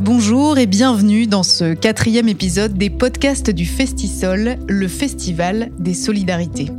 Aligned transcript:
Bonjour 0.00 0.58
et 0.58 0.66
bienvenue 0.66 1.26
dans 1.26 1.42
ce 1.42 1.74
quatrième 1.74 2.28
épisode 2.28 2.74
des 2.74 2.90
podcasts 2.90 3.50
du 3.50 3.66
Festisol, 3.66 4.56
le 4.68 4.88
festival 4.88 5.70
des 5.78 5.94
solidarités. 5.94 6.70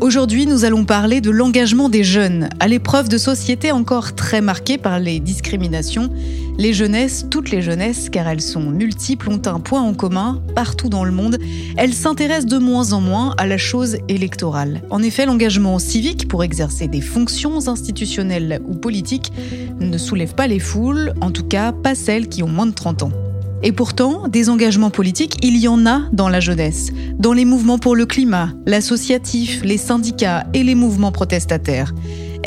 Aujourd'hui, 0.00 0.46
nous 0.46 0.64
allons 0.64 0.84
parler 0.84 1.20
de 1.20 1.30
l'engagement 1.30 1.88
des 1.88 2.04
jeunes 2.04 2.48
à 2.60 2.68
l'épreuve 2.68 3.08
de 3.08 3.18
société 3.18 3.72
encore 3.72 4.14
très 4.14 4.40
marquée 4.40 4.78
par 4.78 5.00
les 5.00 5.18
discriminations. 5.18 6.08
Les 6.56 6.72
jeunesses, 6.72 7.26
toutes 7.28 7.50
les 7.50 7.62
jeunesses, 7.62 8.08
car 8.08 8.28
elles 8.28 8.40
sont 8.40 8.70
multiples, 8.70 9.28
ont 9.28 9.42
un 9.46 9.58
point 9.58 9.82
en 9.82 9.94
commun 9.94 10.40
partout 10.54 10.88
dans 10.88 11.04
le 11.04 11.10
monde. 11.10 11.38
Elles 11.76 11.94
s'intéressent 11.94 12.46
de 12.46 12.58
moins 12.58 12.92
en 12.92 13.00
moins 13.00 13.34
à 13.38 13.46
la 13.48 13.58
chose 13.58 13.98
électorale. 14.08 14.82
En 14.90 15.02
effet, 15.02 15.26
l'engagement 15.26 15.80
civique 15.80 16.28
pour 16.28 16.44
exercer 16.44 16.86
des 16.86 17.00
fonctions 17.00 17.66
institutionnelles 17.66 18.60
ou 18.68 18.74
politiques 18.76 19.32
ne 19.80 19.98
soulève 19.98 20.34
pas 20.34 20.46
les 20.46 20.60
foules, 20.60 21.12
en 21.20 21.32
tout 21.32 21.44
cas 21.44 21.72
pas 21.72 21.96
celles 21.96 22.28
qui 22.28 22.44
ont 22.44 22.48
moins 22.48 22.66
de 22.66 22.74
30 22.74 23.02
ans. 23.02 23.12
Et 23.62 23.72
pourtant, 23.72 24.28
des 24.28 24.50
engagements 24.50 24.90
politiques, 24.90 25.36
il 25.42 25.56
y 25.56 25.66
en 25.66 25.84
a 25.84 26.02
dans 26.12 26.28
la 26.28 26.38
jeunesse, 26.38 26.90
dans 27.18 27.32
les 27.32 27.44
mouvements 27.44 27.78
pour 27.78 27.96
le 27.96 28.06
climat, 28.06 28.50
l'associatif, 28.66 29.62
les 29.64 29.78
syndicats 29.78 30.46
et 30.54 30.62
les 30.62 30.76
mouvements 30.76 31.10
protestataires. 31.10 31.92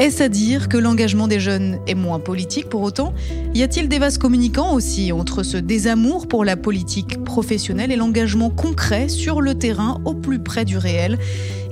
Est-ce 0.01 0.23
à 0.23 0.29
dire 0.29 0.67
que 0.67 0.77
l'engagement 0.77 1.27
des 1.27 1.39
jeunes 1.39 1.77
est 1.85 1.93
moins 1.93 2.17
politique 2.17 2.67
pour 2.67 2.81
autant? 2.81 3.13
Y 3.53 3.61
a-t-il 3.61 3.87
des 3.87 3.99
vases 3.99 4.17
communicants 4.17 4.73
aussi 4.73 5.11
entre 5.11 5.43
ce 5.43 5.57
désamour 5.57 6.27
pour 6.27 6.43
la 6.43 6.57
politique 6.57 7.23
professionnelle 7.23 7.91
et 7.91 7.95
l'engagement 7.95 8.49
concret 8.49 9.09
sur 9.09 9.41
le 9.41 9.53
terrain 9.53 10.01
au 10.03 10.15
plus 10.15 10.39
près 10.39 10.65
du 10.65 10.79
réel? 10.79 11.19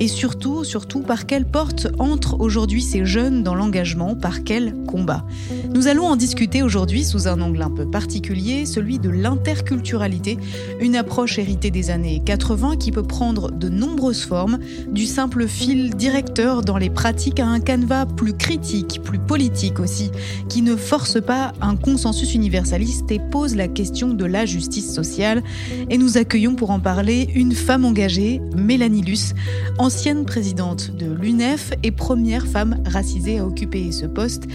Et 0.01 0.07
surtout, 0.07 0.63
par 1.05 1.25
quelle 1.25 1.45
porte 1.45 1.87
entrent 1.97 2.39
aujourd'hui 2.39 2.81
ces 2.81 3.03
jeunes 3.03 3.43
dans 3.43 3.55
l'engagement? 3.55 4.15
Par 4.15 4.43
quel 4.45 4.73
combat? 4.87 5.25
Nous 5.73 5.87
allons 5.87 6.05
en 6.05 6.15
discuter 6.15 6.63
aujourd'hui 6.63 7.03
sous 7.03 7.27
un 7.27 7.41
angle 7.41 7.61
un 7.61 7.69
peu 7.69 7.89
particulier, 7.89 8.65
celui 8.65 8.99
de 8.99 9.09
l'interculturalité, 9.09 10.37
une 10.79 10.95
approche 10.95 11.37
héritée 11.37 11.69
des 11.71 11.89
années 11.89 12.21
80 12.23 12.77
qui 12.77 12.91
peut 12.91 13.03
prendre 13.03 13.51
de 13.51 13.67
nombreuses 13.67 14.23
formes, 14.23 14.59
du 14.89 15.05
simple 15.05 15.47
fil 15.47 15.95
directeur 15.95 16.61
dans 16.61 16.77
les 16.77 16.89
pratiques 16.89 17.41
à 17.41 17.47
un 17.47 17.59
canevas 17.59 18.05
plus 18.19 18.33
critique, 18.33 18.99
plus 19.01 19.17
politique 19.17 19.79
aussi, 19.79 20.11
qui 20.49 20.61
ne 20.61 20.75
force 20.75 21.21
pas 21.21 21.53
un 21.61 21.77
consensus 21.77 22.33
universaliste 22.33 23.09
et 23.11 23.19
pose 23.31 23.55
la 23.55 23.69
question 23.69 24.09
de 24.09 24.25
la 24.25 24.45
justice 24.45 24.93
sociale. 24.93 25.41
Et 25.89 25.97
nous 25.97 26.17
accueillons 26.17 26.55
pour 26.55 26.71
en 26.71 26.81
parler 26.81 27.29
une 27.33 27.53
femme 27.53 27.85
engagée, 27.85 28.41
Mélanie 28.57 29.03
Luce, 29.03 29.35
ancienne 29.77 30.25
présidente 30.25 30.91
de 30.91 31.09
l'UNEF 31.09 31.71
et 31.81 31.91
première 31.91 32.45
femme 32.45 32.83
racisée 32.85 33.39
à 33.39 33.45
occuper 33.45 33.89
ce 33.93 34.05
poste 34.05 34.47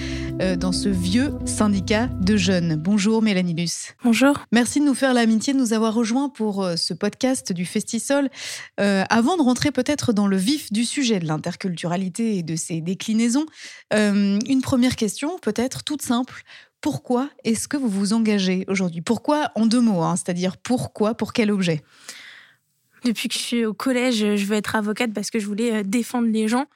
euh, 0.43 0.57
dans 0.57 0.73
ce 0.73 0.91
vieux 0.91 1.33
syndicat 1.47 2.09
de 2.21 2.37
jeunes. 2.37 2.77
Bonjour 2.77 3.23
Mélanie 3.23 3.55
Luce. 3.55 3.95
Bonjour. 4.05 4.45
Merci 4.53 4.81
de 4.81 4.85
nous 4.85 4.95
faire 4.95 5.15
l'amitié 5.15 5.55
de 5.55 5.59
nous 5.59 5.73
avoir 5.73 5.95
rejoints 5.95 6.29
pour 6.29 6.63
euh, 6.63 6.77
ce 6.77 6.93
podcast 6.93 7.51
du 7.51 7.65
Festisol. 7.65 8.29
Euh, 8.79 9.05
avant 9.09 9.39
de 9.39 9.43
rentrer 9.43 9.71
peut-être 9.71 10.13
dans 10.13 10.27
le 10.27 10.37
vif 10.37 10.71
du 10.71 10.85
sujet 10.85 11.19
de 11.19 11.27
l'interculturalité 11.27 12.37
et 12.37 12.43
de 12.43 12.57
ses 12.57 12.83
déclinaisons, 12.83 13.44
une 13.93 14.61
première 14.63 14.97
question 14.97 15.39
peut-être 15.39 15.85
toute 15.85 16.03
simple 16.03 16.45
pourquoi 16.85 17.31
est-ce 17.45 17.67
que 17.67 17.79
vous 17.79 17.89
vous 17.89 18.13
engagez 18.13 18.67
aujourd'hui? 18.69 19.01
Pourquoi 19.01 19.51
en 19.55 19.65
deux 19.65 19.81
mots, 19.81 20.03
hein, 20.03 20.17
c'est-à-dire 20.17 20.59
pourquoi, 20.59 21.15
pour 21.15 21.33
quel 21.33 21.51
objet? 21.51 21.83
Depuis 23.07 23.29
que 23.29 23.35
je 23.35 23.39
suis 23.39 23.65
au 23.65 23.73
collège, 23.73 24.37
je 24.37 24.45
veux 24.45 24.55
être 24.55 24.77
avocate 24.77 25.15
parce 25.15 25.31
que 25.31 25.39
je 25.39 25.47
voulais 25.47 25.77
euh, 25.77 25.83
défendre 25.83 26.29
les 26.29 26.47
gens 26.47 26.67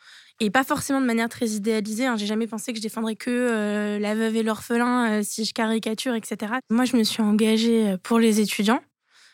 et 0.41 0.48
pas 0.48 0.64
forcément 0.64 1.02
de 1.02 1.05
manière 1.05 1.28
très 1.28 1.48
idéalisée. 1.48 2.06
Hein. 2.06 2.16
J'ai 2.16 2.25
jamais 2.25 2.47
pensé 2.47 2.72
que 2.72 2.78
je 2.78 2.82
défendrais 2.82 3.16
que 3.16 3.28
euh, 3.28 3.98
la 3.98 4.14
veuve 4.14 4.34
et 4.36 4.42
l'orphelin 4.42 5.10
euh, 5.10 5.22
si 5.22 5.44
je 5.44 5.53
caricature, 5.53 6.14
etc. 6.14 6.55
Moi, 6.70 6.86
je 6.86 6.97
me 6.97 7.05
suis 7.05 7.22
engagée 7.22 7.94
pour 8.03 8.19
les 8.19 8.41
étudiants 8.41 8.80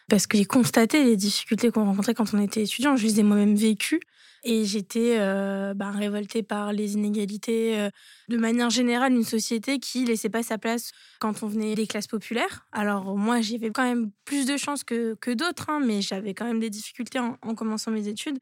parce 0.08 0.26
que 0.26 0.36
j'ai 0.36 0.44
constaté 0.44 1.04
les 1.04 1.16
difficultés 1.16 1.70
qu'on 1.70 1.84
rencontrait 1.84 2.14
quand 2.14 2.34
on 2.34 2.42
était 2.42 2.64
étudiant. 2.64 2.97
Je 2.97 3.04
les 3.04 3.20
ai 3.20 3.22
moi-même 3.22 3.54
vécues. 3.54 4.00
Et 4.47 4.66
j'étais 4.66 5.16
euh, 5.19 5.72
bah, 5.72 5.91
révoltée 5.91 6.43
par 6.43 6.72
les 6.72 6.93
inégalités. 6.93 7.81
Euh, 7.81 7.88
de 8.28 8.37
manière 8.37 8.69
générale, 8.69 9.12
une 9.12 9.25
société 9.25 9.78
qui 9.78 10.05
laissait 10.05 10.28
pas 10.28 10.43
sa 10.43 10.59
place 10.59 10.91
quand 11.19 11.43
on 11.43 11.47
venait 11.47 11.75
des 11.75 11.87
classes 11.87 12.06
populaires. 12.06 12.66
Alors 12.72 13.16
moi, 13.16 13.41
j'avais 13.41 13.71
quand 13.71 13.83
même 13.84 14.10
plus 14.27 14.47
de 14.47 14.59
chance 14.59 14.84
que, 14.84 15.15
que 15.15 15.31
d'autres, 15.31 15.71
hein, 15.71 15.81
mais 15.84 16.03
j'avais 16.03 16.34
quand 16.34 16.44
même 16.44 16.60
des 16.60 16.69
difficultés 16.69 17.19
en, 17.19 17.37
commençant 17.54 17.91
mes 17.91 18.06
études. 18.06 18.38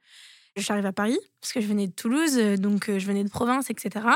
Je 0.57 0.63
suis 0.63 0.73
arrivée 0.73 0.89
à 0.89 0.93
Paris, 0.93 1.19
parce 1.41 1.53
que 1.53 1.61
je 1.61 1.67
venais 1.67 1.87
de 1.87 1.93
Toulouse, 1.93 2.37
euh, 2.37 2.57
donc 2.57 2.87
je 2.89 3.07
venais 3.07 3.23
de 3.25 3.31
province, 3.31 3.71
etc. 3.71 4.07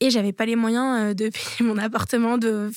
Et 0.00 0.10
j'avais 0.10 0.32
pas 0.32 0.46
les 0.46 0.56
moyens 0.56 1.14
de 1.14 1.28
payer 1.28 1.60
mon 1.60 1.76
appartement. 1.76 2.38
De, 2.38 2.70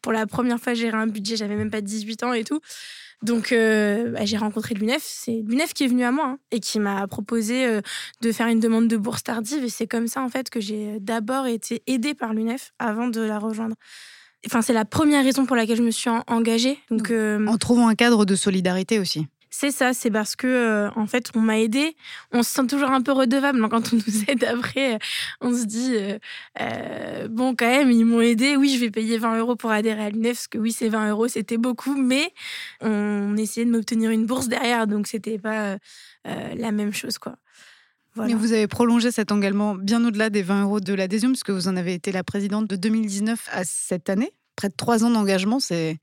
pour 0.00 0.12
la 0.12 0.26
première 0.26 0.58
fois, 0.58 0.72
gérer 0.72 0.96
un 0.96 1.06
budget, 1.06 1.36
j'avais 1.36 1.56
même 1.56 1.70
pas 1.70 1.82
18 1.82 2.22
ans 2.22 2.32
et 2.32 2.44
tout. 2.44 2.60
Donc, 3.22 3.52
euh, 3.52 4.10
bah, 4.10 4.24
j'ai 4.24 4.36
rencontré 4.36 4.74
l'UNEF. 4.74 5.02
C'est 5.04 5.42
l'UNEF 5.46 5.72
qui 5.72 5.84
est 5.84 5.88
venu 5.88 6.04
à 6.04 6.10
moi 6.10 6.26
hein, 6.26 6.38
et 6.50 6.60
qui 6.60 6.80
m'a 6.80 7.06
proposé 7.06 7.66
euh, 7.66 7.80
de 8.20 8.32
faire 8.32 8.48
une 8.48 8.60
demande 8.60 8.88
de 8.88 8.96
bourse 8.96 9.22
tardive. 9.22 9.64
Et 9.64 9.68
c'est 9.68 9.86
comme 9.86 10.08
ça, 10.08 10.22
en 10.22 10.28
fait, 10.28 10.50
que 10.50 10.60
j'ai 10.60 10.98
d'abord 11.00 11.46
été 11.46 11.82
aidée 11.86 12.14
par 12.14 12.34
l'UNEF 12.34 12.72
avant 12.78 13.08
de 13.08 13.20
la 13.20 13.38
rejoindre. 13.38 13.76
Enfin, 14.46 14.60
c'est 14.60 14.72
la 14.72 14.84
première 14.84 15.24
raison 15.24 15.46
pour 15.46 15.54
laquelle 15.54 15.76
je 15.76 15.82
me 15.82 15.92
suis 15.92 16.10
engagée. 16.26 16.78
Donc, 16.90 17.10
euh, 17.10 17.46
en 17.46 17.58
trouvant 17.58 17.88
un 17.88 17.94
cadre 17.94 18.24
de 18.24 18.34
solidarité 18.34 18.98
aussi. 18.98 19.26
C'est 19.54 19.70
ça, 19.70 19.92
c'est 19.92 20.10
parce 20.10 20.34
que 20.34 20.46
euh, 20.46 20.90
en 20.96 21.06
fait, 21.06 21.30
on 21.36 21.40
m'a 21.40 21.60
aidé. 21.60 21.94
On 22.32 22.42
se 22.42 22.50
sent 22.50 22.66
toujours 22.68 22.88
un 22.88 23.02
peu 23.02 23.12
redevable 23.12 23.68
quand 23.68 23.92
on 23.92 23.96
nous 23.96 24.24
aide. 24.28 24.44
Après, 24.44 24.98
on 25.42 25.54
se 25.54 25.66
dit 25.66 25.92
euh, 25.94 26.18
euh, 26.58 27.28
bon, 27.28 27.54
quand 27.54 27.68
même, 27.68 27.90
ils 27.90 28.06
m'ont 28.06 28.22
aidé. 28.22 28.56
Oui, 28.56 28.74
je 28.74 28.80
vais 28.80 28.90
payer 28.90 29.18
20 29.18 29.36
euros 29.36 29.54
pour 29.54 29.70
adhérer 29.70 30.06
à 30.06 30.10
l'UNEF, 30.10 30.38
parce 30.38 30.48
que 30.48 30.56
oui, 30.56 30.72
c'est 30.72 30.88
20 30.88 31.10
euros, 31.10 31.28
c'était 31.28 31.58
beaucoup, 31.58 31.94
mais 31.94 32.32
on 32.80 33.36
essayait 33.36 33.66
de 33.66 33.70
m'obtenir 33.70 34.10
une 34.10 34.24
bourse 34.24 34.48
derrière, 34.48 34.86
donc 34.86 35.06
c'était 35.06 35.38
pas 35.38 35.76
la 36.24 36.72
même 36.72 36.94
chose, 36.94 37.18
quoi. 37.18 37.36
Mais 38.16 38.34
vous 38.34 38.52
avez 38.52 38.68
prolongé 38.68 39.10
cet 39.10 39.32
engagement 39.32 39.74
bien 39.74 40.04
au-delà 40.04 40.30
des 40.30 40.42
20 40.42 40.62
euros 40.62 40.80
de 40.80 40.94
l'adhésion, 40.94 41.28
puisque 41.28 41.50
vous 41.50 41.68
en 41.68 41.76
avez 41.76 41.92
été 41.92 42.10
la 42.10 42.24
présidente 42.24 42.68
de 42.68 42.76
2019 42.76 43.48
à 43.52 43.64
cette 43.64 44.08
année? 44.08 44.32
Près 44.56 44.68
de 44.68 44.74
trois 44.76 45.04
ans 45.04 45.10
d'engagement, 45.10 45.60
c'est, 45.60 45.98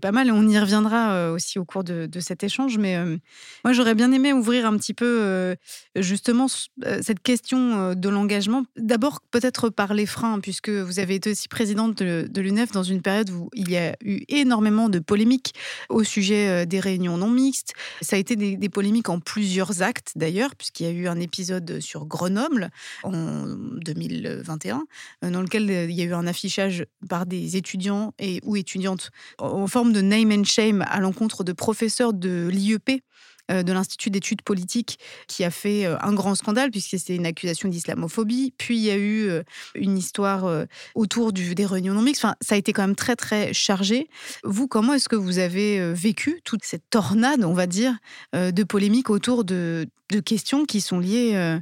pas 0.00 0.12
mal. 0.12 0.30
On 0.30 0.48
y 0.48 0.58
reviendra 0.58 1.12
euh, 1.12 1.34
aussi 1.34 1.58
au 1.58 1.64
cours 1.64 1.84
de, 1.84 2.08
cet 2.20 2.44
échange. 2.44 2.78
Mais 2.78 2.96
euh, 2.96 3.16
moi, 3.64 3.72
j'aurais 3.72 3.94
bien 3.94 4.10
aimé 4.12 4.32
ouvrir 4.32 4.66
un 4.66 4.76
petit 4.76 4.94
peu 4.94 5.20
euh, 5.20 5.54
justement 5.96 6.46
cette 6.48 7.20
question 7.20 7.94
de 7.94 8.08
l'engagement. 8.08 8.64
D'abord, 8.76 9.20
peut-être 9.30 9.68
par 9.68 9.94
les 9.94 10.06
freins, 10.06 10.40
puisque 10.40 10.70
vous 10.70 10.98
avez 10.98 11.14
été 11.14 11.30
aussi 11.30 11.48
présidente 11.48 12.02
de, 12.02 12.40
l'UNEF 12.40 12.72
dans 12.72 12.82
une 12.82 13.02
période 13.02 13.30
où 13.30 13.48
il 13.54 13.70
y 13.70 13.76
a 13.76 13.94
eu 14.02 14.22
énormément 14.28 14.88
de 14.88 14.98
polémiques 14.98 15.54
au 15.88 16.02
sujet 16.02 16.66
des 16.66 16.80
réunions 16.80 17.16
non 17.16 17.30
mixtes. 17.30 17.74
Ça 18.00 18.16
a 18.16 18.18
été 18.18 18.34
des 18.36 18.68
polémiques 18.68 19.08
en 19.08 19.20
plusieurs 19.20 19.82
actes, 19.82 20.12
d'ailleurs, 20.16 20.56
puisqu'il 20.56 20.86
y 20.86 20.88
a 20.88 20.92
eu 20.92 21.06
un 21.06 21.20
épisode 21.20 21.80
sur 21.80 22.06
Grenoble 22.06 22.70
en 23.04 23.46
2021, 23.46 24.84
dans 25.22 25.42
lequel 25.42 25.70
il 25.88 25.94
y 25.94 26.02
a 26.02 26.04
eu 26.04 26.14
un 26.14 26.26
affichage 26.26 26.86
par 27.08 27.26
des 27.26 27.41
étudiants 27.56 28.14
et 28.18 28.40
ou 28.44 28.56
étudiantes 28.56 29.10
en 29.38 29.66
forme 29.66 29.92
de 29.92 30.00
name 30.00 30.32
and 30.32 30.44
shame 30.44 30.84
à 30.88 31.00
l'encontre 31.00 31.44
de 31.44 31.52
professeurs 31.52 32.12
de 32.12 32.48
l'IEP 32.50 33.02
euh, 33.50 33.64
de 33.64 33.72
l'Institut 33.72 34.10
d'études 34.10 34.42
politiques 34.42 35.00
qui 35.26 35.42
a 35.42 35.50
fait 35.50 35.84
euh, 35.84 35.96
un 36.00 36.12
grand 36.12 36.36
scandale 36.36 36.70
puisque 36.70 36.90
c'était 36.90 37.16
une 37.16 37.26
accusation 37.26 37.68
d'islamophobie. 37.68 38.54
Puis 38.56 38.76
il 38.76 38.82
y 38.82 38.90
a 38.90 38.96
eu 38.96 39.28
euh, 39.28 39.42
une 39.74 39.98
histoire 39.98 40.66
autour 40.94 41.32
du, 41.32 41.54
des 41.54 41.66
réunions 41.66 41.92
non 41.92 42.02
mixtes. 42.02 42.24
Enfin, 42.24 42.36
ça 42.40 42.54
a 42.54 42.58
été 42.58 42.72
quand 42.72 42.82
même 42.82 42.94
très 42.94 43.16
très 43.16 43.52
chargé. 43.52 44.08
Vous, 44.44 44.68
comment 44.68 44.94
est-ce 44.94 45.08
que 45.08 45.16
vous 45.16 45.38
avez 45.38 45.92
vécu 45.92 46.40
toute 46.44 46.64
cette 46.64 46.88
tornade, 46.88 47.44
on 47.44 47.52
va 47.52 47.66
dire, 47.66 47.96
de 48.32 48.62
polémiques 48.64 49.10
autour 49.10 49.44
de, 49.44 49.88
de 50.12 50.20
questions 50.20 50.64
qui 50.64 50.80
sont 50.80 51.00
liées 51.00 51.58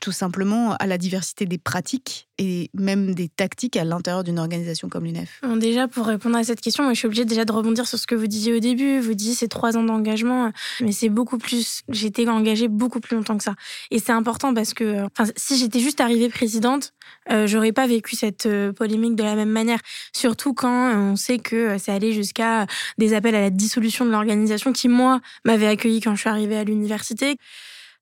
tout 0.00 0.12
simplement 0.12 0.74
à 0.74 0.86
la 0.86 0.98
diversité 0.98 1.46
des 1.46 1.58
pratiques 1.58 2.28
et 2.38 2.70
même 2.74 3.14
des 3.14 3.28
tactiques 3.28 3.76
à 3.76 3.84
l'intérieur 3.84 4.24
d'une 4.24 4.38
organisation 4.38 4.88
comme 4.88 5.04
l'UNEF 5.04 5.40
Déjà, 5.56 5.86
pour 5.86 6.06
répondre 6.06 6.36
à 6.36 6.44
cette 6.44 6.60
question, 6.60 6.82
moi, 6.82 6.92
je 6.92 6.98
suis 6.98 7.06
obligée 7.06 7.24
déjà 7.24 7.44
de 7.44 7.52
rebondir 7.52 7.86
sur 7.86 7.98
ce 7.98 8.06
que 8.06 8.14
vous 8.14 8.26
disiez 8.26 8.54
au 8.54 8.58
début. 8.58 8.98
Vous 9.00 9.14
disiez 9.14 9.34
c'est 9.34 9.48
trois 9.48 9.76
ans 9.76 9.84
d'engagement, 9.84 10.50
mais 10.80 10.92
c'est 10.92 11.08
beaucoup 11.08 11.38
plus. 11.38 11.82
Été 12.02 12.28
engagée 12.28 12.66
beaucoup 12.68 12.98
plus 12.98 13.16
longtemps 13.16 13.38
que 13.38 13.44
ça. 13.44 13.54
Et 13.92 14.00
c'est 14.00 14.12
important 14.12 14.52
parce 14.54 14.74
que 14.74 15.06
si 15.36 15.56
j'étais 15.56 15.78
juste 15.78 16.00
arrivée 16.00 16.28
présidente, 16.28 16.92
euh, 17.30 17.46
j'aurais 17.46 17.72
pas 17.72 17.86
vécu 17.86 18.16
cette 18.16 18.46
euh, 18.46 18.72
polémique 18.72 19.14
de 19.14 19.22
la 19.22 19.36
même 19.36 19.50
manière. 19.50 19.78
Surtout 20.12 20.52
quand 20.52 20.88
euh, 20.88 21.12
on 21.12 21.16
sait 21.16 21.38
que 21.38 21.78
ça 21.78 21.94
allait 21.94 22.12
jusqu'à 22.12 22.66
des 22.98 23.14
appels 23.14 23.34
à 23.34 23.40
la 23.40 23.50
dissolution 23.50 24.04
de 24.04 24.10
l'organisation 24.10 24.72
qui, 24.72 24.88
moi, 24.88 25.20
m'avait 25.44 25.68
accueilli 25.68 26.00
quand 26.00 26.14
je 26.14 26.20
suis 26.20 26.30
arrivée 26.30 26.56
à 26.56 26.64
l'université 26.64 27.36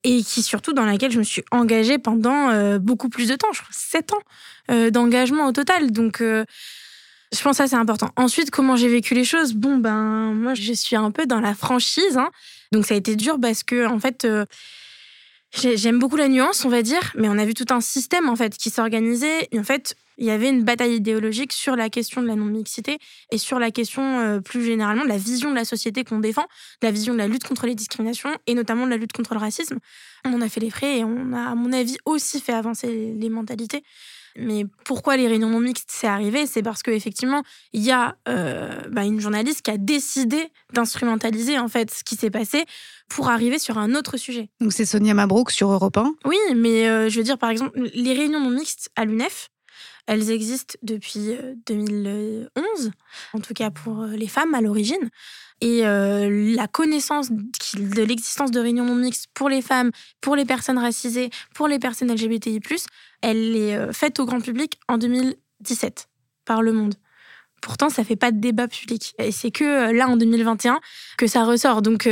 et 0.03 0.23
qui 0.23 0.41
surtout 0.41 0.73
dans 0.73 0.85
laquelle 0.85 1.11
je 1.11 1.19
me 1.19 1.23
suis 1.23 1.43
engagée 1.51 1.97
pendant 1.97 2.49
euh, 2.49 2.79
beaucoup 2.79 3.09
plus 3.09 3.27
de 3.27 3.35
temps, 3.35 3.51
je 3.53 3.61
crois 3.61 3.71
sept 3.71 4.13
ans 4.13 4.21
euh, 4.71 4.89
d'engagement 4.89 5.47
au 5.47 5.51
total. 5.51 5.91
Donc 5.91 6.21
euh, 6.21 6.45
je 7.33 7.41
pense 7.41 7.57
que 7.57 7.63
ça 7.63 7.67
c'est 7.67 7.75
important. 7.75 8.09
Ensuite, 8.15 8.51
comment 8.51 8.75
j'ai 8.75 8.89
vécu 8.89 9.13
les 9.13 9.23
choses? 9.23 9.53
Bon 9.53 9.77
ben 9.77 10.33
moi 10.33 10.53
je 10.53 10.73
suis 10.73 10.95
un 10.95 11.11
peu 11.11 11.25
dans 11.25 11.39
la 11.39 11.53
franchise, 11.53 12.17
hein. 12.17 12.29
donc 12.71 12.85
ça 12.85 12.93
a 12.93 12.97
été 12.97 13.15
dur 13.15 13.37
parce 13.39 13.63
que 13.63 13.85
en 13.85 13.99
fait 13.99 14.27
J'aime 15.53 15.99
beaucoup 15.99 16.15
la 16.15 16.29
nuance, 16.29 16.63
on 16.63 16.69
va 16.69 16.81
dire, 16.81 17.11
mais 17.15 17.27
on 17.27 17.37
a 17.37 17.43
vu 17.43 17.53
tout 17.53 17.65
un 17.71 17.81
système 17.81 18.29
en 18.29 18.37
fait 18.37 18.55
qui 18.57 18.69
s'organisait. 18.69 19.49
En 19.53 19.63
fait, 19.63 19.95
Il 20.17 20.25
y 20.25 20.31
avait 20.31 20.49
une 20.49 20.63
bataille 20.63 20.95
idéologique 20.95 21.53
sur 21.53 21.75
la 21.75 21.89
question 21.89 22.21
de 22.21 22.27
la 22.27 22.35
non-mixité 22.35 22.97
et 23.31 23.37
sur 23.37 23.59
la 23.59 23.71
question 23.71 24.19
euh, 24.19 24.39
plus 24.39 24.63
généralement 24.63 25.03
de 25.03 25.09
la 25.09 25.17
vision 25.17 25.49
de 25.49 25.55
la 25.55 25.65
société 25.65 26.03
qu'on 26.03 26.19
défend, 26.19 26.43
de 26.81 26.87
la 26.87 26.91
vision 26.91 27.13
de 27.13 27.17
la 27.17 27.27
lutte 27.27 27.47
contre 27.47 27.65
les 27.65 27.75
discriminations 27.75 28.31
et 28.47 28.53
notamment 28.53 28.85
de 28.85 28.91
la 28.91 28.97
lutte 28.97 29.13
contre 29.13 29.33
le 29.33 29.39
racisme. 29.39 29.79
On 30.25 30.41
a 30.41 30.49
fait 30.49 30.59
les 30.59 30.69
frais 30.69 30.99
et 30.99 31.03
on 31.03 31.33
a, 31.33 31.51
à 31.51 31.55
mon 31.55 31.73
avis, 31.73 31.97
aussi 32.05 32.39
fait 32.39 32.53
avancer 32.53 33.13
les 33.17 33.29
mentalités. 33.29 33.83
Mais 34.37 34.65
pourquoi 34.85 35.17
les 35.17 35.27
réunions 35.27 35.49
non 35.49 35.59
mixtes 35.59 35.89
c'est 35.91 36.07
arrivé? 36.07 36.45
C'est 36.45 36.63
parce 36.63 36.83
qu'effectivement, 36.83 37.43
il 37.73 37.81
y 37.81 37.91
a 37.91 38.15
euh, 38.27 38.81
bah, 38.89 39.03
une 39.03 39.19
journaliste 39.19 39.61
qui 39.61 39.71
a 39.71 39.77
décidé 39.77 40.49
d'instrumentaliser 40.73 41.59
en 41.59 41.67
fait 41.67 41.91
ce 41.91 42.03
qui 42.03 42.15
s'est 42.15 42.29
passé 42.29 42.65
pour 43.09 43.29
arriver 43.29 43.59
sur 43.59 43.77
un 43.77 43.93
autre 43.93 44.17
sujet. 44.17 44.49
Donc 44.61 44.71
c'est 44.71 44.85
Sonia 44.85 45.13
Mabrouk 45.13 45.51
sur 45.51 45.69
Europe 45.69 45.97
1 45.97 46.13
Oui, 46.25 46.37
mais 46.55 46.87
euh, 46.87 47.09
je 47.09 47.17
veux 47.17 47.23
dire 47.23 47.37
par 47.37 47.49
exemple, 47.49 47.77
les 47.93 48.13
réunions 48.13 48.39
non 48.39 48.51
mixtes 48.51 48.89
à 48.95 49.05
l'UNEF, 49.05 49.49
elles 50.07 50.31
existent 50.31 50.75
depuis 50.81 51.37
2011, 51.67 52.47
euh, 52.57 52.89
en 53.33 53.39
tout 53.39 53.53
cas 53.53 53.71
pour 53.71 54.05
les 54.05 54.27
femmes 54.27 54.53
à 54.55 54.61
l'origine. 54.61 55.09
Et 55.63 55.81
la 55.83 56.67
connaissance 56.67 57.29
de 57.31 58.01
l'existence 58.01 58.49
de 58.49 58.59
réunions 58.59 58.83
non 58.83 58.95
mixtes 58.95 59.27
pour 59.35 59.47
les 59.47 59.61
femmes, 59.61 59.91
pour 60.19 60.35
les 60.35 60.45
personnes 60.45 60.79
racisées, 60.79 61.29
pour 61.53 61.67
les 61.67 61.77
personnes 61.77 62.11
LGBTI, 62.11 62.59
elle 63.21 63.55
est 63.55 63.93
faite 63.93 64.19
au 64.19 64.25
grand 64.25 64.41
public 64.41 64.79
en 64.87 64.97
2017 64.97 66.09
par 66.45 66.63
Le 66.63 66.73
Monde. 66.73 66.95
Pourtant, 67.61 67.89
ça 67.89 68.03
fait 68.03 68.15
pas 68.15 68.31
de 68.31 68.39
débat 68.39 68.67
public. 68.67 69.13
Et 69.19 69.31
c'est 69.31 69.51
que 69.51 69.91
là, 69.91 70.07
en 70.07 70.17
2021, 70.17 70.79
que 71.19 71.27
ça 71.27 71.43
ressort. 71.43 71.83
Donc, 71.83 72.09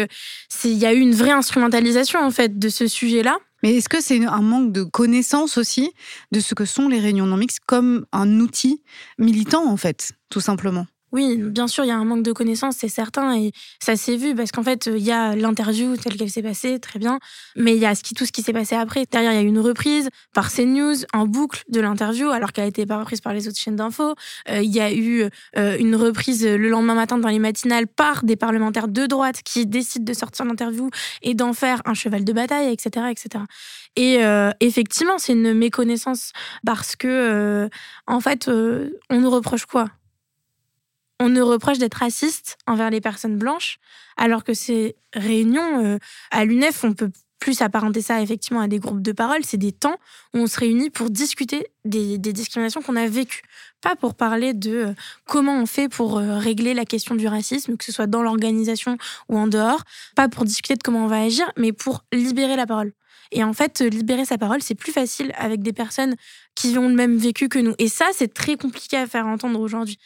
il 0.64 0.78
y 0.78 0.86
a 0.86 0.94
eu 0.94 1.00
une 1.00 1.16
vraie 1.16 1.32
instrumentalisation, 1.32 2.20
en 2.20 2.30
fait, 2.30 2.60
de 2.60 2.70
ce 2.70 2.86
sujet-là. 2.86 3.40
Mais 3.64 3.76
est-ce 3.76 3.90
que 3.90 4.02
c'est 4.02 4.24
un 4.26 4.42
manque 4.42 4.72
de 4.72 4.84
connaissance 4.84 5.58
aussi 5.58 5.92
de 6.32 6.40
ce 6.40 6.56
que 6.56 6.66
sont 6.66 6.88
les 6.88 7.00
réunions 7.00 7.26
non 7.26 7.38
mixtes 7.38 7.60
comme 7.66 8.06
un 8.12 8.40
outil 8.40 8.84
militant, 9.18 9.70
en 9.70 9.78
fait, 9.78 10.12
tout 10.30 10.42
simplement? 10.42 10.86
Oui, 11.12 11.38
bien 11.38 11.68
sûr, 11.68 11.84
il 11.86 11.88
y 11.88 11.92
a 11.92 11.98
un 11.98 12.06
manque 12.06 12.24
de 12.24 12.32
connaissances, 12.32 12.76
c'est 12.78 12.90
certain, 12.90 13.36
et 13.36 13.52
ça 13.80 13.96
s'est 13.96 14.16
vu 14.16 14.36
parce 14.36 14.52
qu'en 14.52 14.64
fait, 14.64 14.88
il 14.88 15.02
y 15.02 15.12
a 15.12 15.36
l'interview 15.36 15.98
telle 15.98 16.18
qu'elle 16.18 16.30
s'est 16.30 16.44
passée, 16.44 16.80
très 16.80 17.00
bien, 17.00 17.20
mais 17.56 17.76
il 17.76 17.82
y 17.82 17.86
a 17.86 17.96
tout 17.96 18.26
ce 18.26 18.32
qui 18.32 18.42
s'est 18.44 18.54
passé 18.54 18.76
après. 18.76 19.06
Derrière, 19.12 19.32
il 19.32 19.36
y 19.36 19.40
a 19.40 19.42
une 19.42 19.60
reprise 19.60 20.10
par 20.34 20.52
CNews 20.52 20.96
en 21.14 21.26
boucle 21.26 21.64
de 21.70 21.82
l'interview, 21.82 22.30
alors 22.30 22.52
qu'elle 22.52 22.66
n'était 22.66 22.86
pas 22.86 23.00
reprise 23.00 23.22
par 23.22 23.34
les 23.34 23.48
autres 23.48 23.58
chaînes 23.58 23.76
d'infos. 23.76 24.16
Euh, 24.50 24.62
il 24.62 24.72
y 24.72 24.80
a 24.80 24.94
eu 24.94 25.28
euh, 25.58 25.78
une 25.80 25.96
reprise 25.96 26.46
le 26.46 26.70
lendemain 26.70 26.96
matin 26.96 27.18
dans 27.18 27.30
les 27.30 27.40
matinales 27.40 27.88
par 27.88 28.24
des 28.24 28.36
parlementaires 28.36 28.88
de 28.88 29.06
droite 29.06 29.42
qui 29.44 29.66
décident 29.66 30.06
de 30.06 30.14
sortir 30.14 30.46
l'interview 30.46 30.90
et 31.22 31.34
d'en 31.34 31.54
faire 31.54 31.82
un 31.86 31.94
cheval 31.94 32.24
de 32.24 32.34
bataille, 32.34 32.72
etc., 32.72 33.08
etc. 33.10 33.44
Et 33.96 34.24
euh, 34.24 34.52
effectivement, 34.60 35.18
c'est 35.18 35.34
une 35.34 35.54
méconnaissance 35.54 36.34
parce 36.66 36.96
que, 36.96 37.70
en 38.06 38.20
fait, 38.20 38.48
on 38.48 39.20
nous 39.20 39.30
reproche 39.30 39.66
quoi? 39.66 39.90
On 41.20 41.30
nous 41.30 41.46
reproche 41.46 41.78
d'être 41.78 41.96
raciste 41.96 42.58
envers 42.66 42.90
les 42.90 43.02
personnes 43.02 43.38
blanches, 43.38 43.80
alors 44.18 44.44
que 44.44 44.54
ces 44.54 44.96
réunions 45.14 45.84
euh, 45.84 45.98
à 46.32 46.46
l'UNEF, 46.46 46.84
on 46.84 46.94
peut 46.94 47.12
plus 47.40 47.62
apparenter 47.62 48.02
ça 48.02 48.22
effectivement 48.22 48.60
à 48.60 48.68
des 48.68 48.80
groupes 48.80 49.02
de 49.02 49.12
parole, 49.12 49.44
c'est 49.44 49.58
des 49.58 49.72
temps 49.72 49.96
où 50.34 50.40
on 50.40 50.48
se 50.48 50.60
réunit 50.60 50.90
pour 50.90 51.10
discuter 51.10 51.68
des, 51.86 52.18
discriminations 52.18 52.82
qu'on 52.82 52.98
a 52.98 53.08
vécues. 53.08 53.44
Pas 53.82 53.96
pour 53.96 54.14
parler 54.14 54.54
de 54.54 54.72
euh, 54.72 54.94
comment 55.26 55.58
on 55.62 55.66
fait 55.66 55.88
pour 55.88 56.18
euh, 56.18 56.38
régler 56.38 56.74
la 56.74 56.84
question 56.84 57.16
du 57.16 57.28
racisme, 57.28 57.78
que 57.78 57.86
ce 57.86 57.94
soit 57.94 58.08
dans 58.08 58.22
l'organisation 58.22 58.98
ou 59.30 59.38
en 59.38 59.48
dehors. 59.48 59.84
Pas 60.16 60.28
pour 60.28 60.44
discuter 60.44 60.76
de 60.76 60.84
comment 60.84 61.06
on 61.06 61.08
va 61.08 61.22
agir, 61.22 61.50
mais 61.58 61.72
pour 61.72 62.04
libérer 62.12 62.58
la 62.58 62.68
parole. 62.68 62.92
Et 63.32 63.44
en 63.44 63.54
fait, 63.54 63.80
libérer 63.82 64.26
sa 64.26 64.38
parole, 64.38 64.62
c'est 64.62 64.76
plus 64.76 64.92
facile 64.92 65.32
avec 65.38 65.62
des 65.62 65.72
personnes 65.72 66.16
qui 66.56 66.78
ont 66.78 66.90
le 66.90 66.96
même 66.96 67.16
vécu 67.18 67.48
que 67.48 67.60
nous. 67.60 67.76
Et 67.78 67.88
ça, 67.88 68.08
c'est 68.12 68.34
très 68.34 68.58
compliqué 68.58 68.98
à 68.98 69.08
faire 69.08 69.28
entendre 69.28 69.60
aujourd'hui 69.60 70.00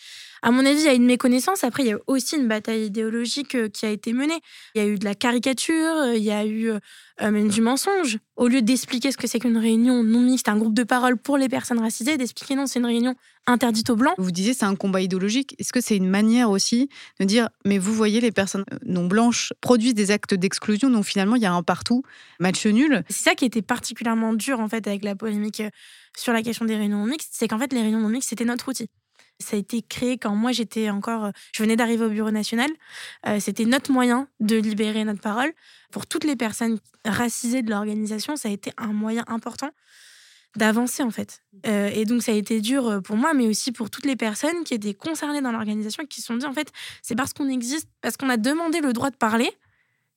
à 0.44 0.52
mon 0.52 0.66
avis, 0.66 0.80
il 0.80 0.86
y 0.86 0.90
a 0.90 0.94
une 0.94 1.06
méconnaissance. 1.06 1.64
Après, 1.64 1.84
il 1.84 1.90
y 1.90 1.94
a 1.94 1.98
aussi 2.06 2.36
une 2.36 2.50
bataille 2.50 2.88
idéologique 2.88 3.56
euh, 3.56 3.70
qui 3.70 3.86
a 3.86 3.90
été 3.90 4.12
menée. 4.12 4.40
Il 4.76 4.82
y 4.82 4.86
a 4.86 4.88
eu 4.88 5.00
de 5.00 5.06
la 5.06 5.16
caricature, 5.16 5.96
euh, 5.96 6.16
il 6.18 6.24
y 6.24 6.32
a 6.32 6.46
eu 6.46 6.70
euh, 6.70 6.80
même 7.22 7.48
du 7.48 7.62
mensonge. 7.62 8.20
Au 8.36 8.50
lieu 8.50 8.62
d'expliquer 8.62 9.14
ce 9.14 9.18
que 9.18 9.26
c'est 9.26 9.40
qu'une 9.40 9.58
réunion 9.58 10.04
non 10.04 10.20
mixte, 10.20 10.50
un 10.50 10.58
groupe 10.58 10.74
de 10.74 10.84
parole 10.84 11.16
pour 11.16 11.38
les 11.38 11.48
personnes 11.48 11.80
racisées, 11.80 12.18
d'expliquer 12.18 12.56
non, 12.56 12.68
c'est 12.68 12.80
une 12.80 12.86
réunion 12.86 13.16
interdite 13.48 13.90
aux 13.90 13.96
blancs. 13.96 14.16
Vous 14.18 14.32
disiez 14.32 14.54
c'est 14.54 14.66
un 14.66 14.76
combat 14.76 15.00
idéologique. 15.00 15.56
Est-ce 15.60 15.72
que 15.72 15.80
c'est 15.80 15.96
une 15.96 16.10
manière 16.10 16.50
aussi 16.50 16.90
de 17.22 17.26
dire 17.26 17.50
mais 17.64 17.78
vous 17.78 17.94
voyez 17.94 18.20
les 18.20 18.32
personnes 18.32 18.66
non 18.86 19.06
blanches 19.06 19.54
produisent 19.62 19.96
des 19.96 20.12
actes 20.12 20.34
d'exclusion 20.34 20.90
donc 20.90 21.06
finalement 21.06 21.36
il 21.36 21.42
y 21.42 21.46
a 21.46 21.54
un 21.54 21.64
partout 21.64 22.04
match 22.40 22.66
nul. 22.66 23.04
C'est 23.10 23.24
ça 23.24 23.36
qui 23.36 23.46
était 23.46 23.62
particulièrement 23.62 24.34
dur 24.34 24.60
en 24.60 24.68
fait 24.68 24.88
avec 24.88 25.04
la 25.04 25.16
polémique 25.16 25.62
sur 26.18 26.34
la 26.34 26.42
question 26.42 26.66
des 26.66 26.76
réunions 26.76 27.00
non 27.00 27.06
mixtes, 27.06 27.32
c'est 27.32 27.48
qu'en 27.48 27.60
fait 27.60 27.72
les 27.72 27.82
réunions 27.82 28.00
non 28.00 28.10
mixtes 28.10 28.30
c'était 28.30 28.46
notre 28.46 28.70
outil. 28.70 28.90
Ça 29.40 29.56
a 29.56 29.60
été 29.60 29.82
créé 29.82 30.18
quand 30.18 30.36
moi 30.36 30.52
j'étais 30.52 30.90
encore, 30.90 31.32
je 31.54 31.64
venais 31.64 31.76
d'arriver 31.76 32.06
au 32.06 32.10
Bureau 32.10 32.32
national. 32.32 32.70
Euh, 33.28 33.40
c'était 33.40 33.66
notre 33.66 33.92
moyen 33.92 34.28
de 34.40 34.56
libérer 34.56 35.04
notre 35.04 35.22
parole. 35.22 35.52
Pour 35.92 36.08
toutes 36.08 36.24
les 36.24 36.36
personnes 36.36 36.80
racisées 37.06 37.62
de 37.62 37.70
l'organisation, 37.70 38.36
ça 38.36 38.50
a 38.50 38.52
été 38.52 38.72
un 38.78 38.94
moyen 38.94 39.24
important 39.28 39.70
d'avancer 40.56 41.02
en 41.04 41.10
fait. 41.10 41.42
Euh, 41.66 41.90
et 41.94 42.06
donc 42.06 42.22
ça 42.22 42.32
a 42.32 42.36
été 42.36 42.62
dur 42.62 43.02
pour 43.04 43.18
moi, 43.18 43.34
mais 43.34 43.48
aussi 43.48 43.72
pour 43.72 43.90
toutes 43.90 44.06
les 44.06 44.16
personnes 44.16 44.64
qui 44.64 44.76
étaient 44.76 44.94
concernées 44.94 45.42
dans 45.42 45.52
l'organisation, 45.52 46.06
qui 46.06 46.22
se 46.22 46.28
sont 46.28 46.38
dit 46.38 46.46
en 46.46 46.54
fait, 46.54 46.72
c'est 47.02 47.16
parce 47.16 47.34
qu'on 47.34 47.50
existe, 47.50 47.90
parce 48.02 48.18
qu'on 48.18 48.30
a 48.30 48.38
demandé 48.38 48.80
le 48.80 48.94
droit 48.94 49.10
de 49.10 49.16
parler, 49.16 49.52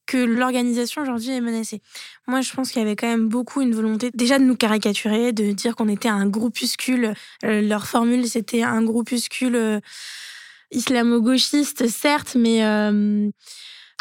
que 0.06 0.17
l'organisation 0.17 1.03
aujourd'hui 1.03 1.31
est 1.31 1.41
menacée. 1.41 1.82
Moi, 2.26 2.41
je 2.41 2.53
pense 2.53 2.70
qu'il 2.70 2.81
y 2.81 2.85
avait 2.85 2.97
quand 2.97 3.08
même 3.08 3.29
beaucoup 3.29 3.61
une 3.61 3.75
volonté 3.75 4.11
déjà 4.14 4.38
de 4.38 4.44
nous 4.44 4.56
caricaturer, 4.56 5.32
de 5.32 5.53
dire 5.53 5.76
qu'on 5.76 5.88
était 5.88 6.08
un 6.08 6.26
groupuscule. 6.26 7.14
Euh, 7.44 7.61
leur 7.61 7.87
formule, 7.87 8.26
c'était 8.29 8.62
un 8.62 8.82
groupuscule 8.82 9.56
euh, 9.56 9.81
islamo-gauchiste, 10.70 11.88
certes, 11.88 12.37
mais 12.38 12.64
euh, 12.64 13.29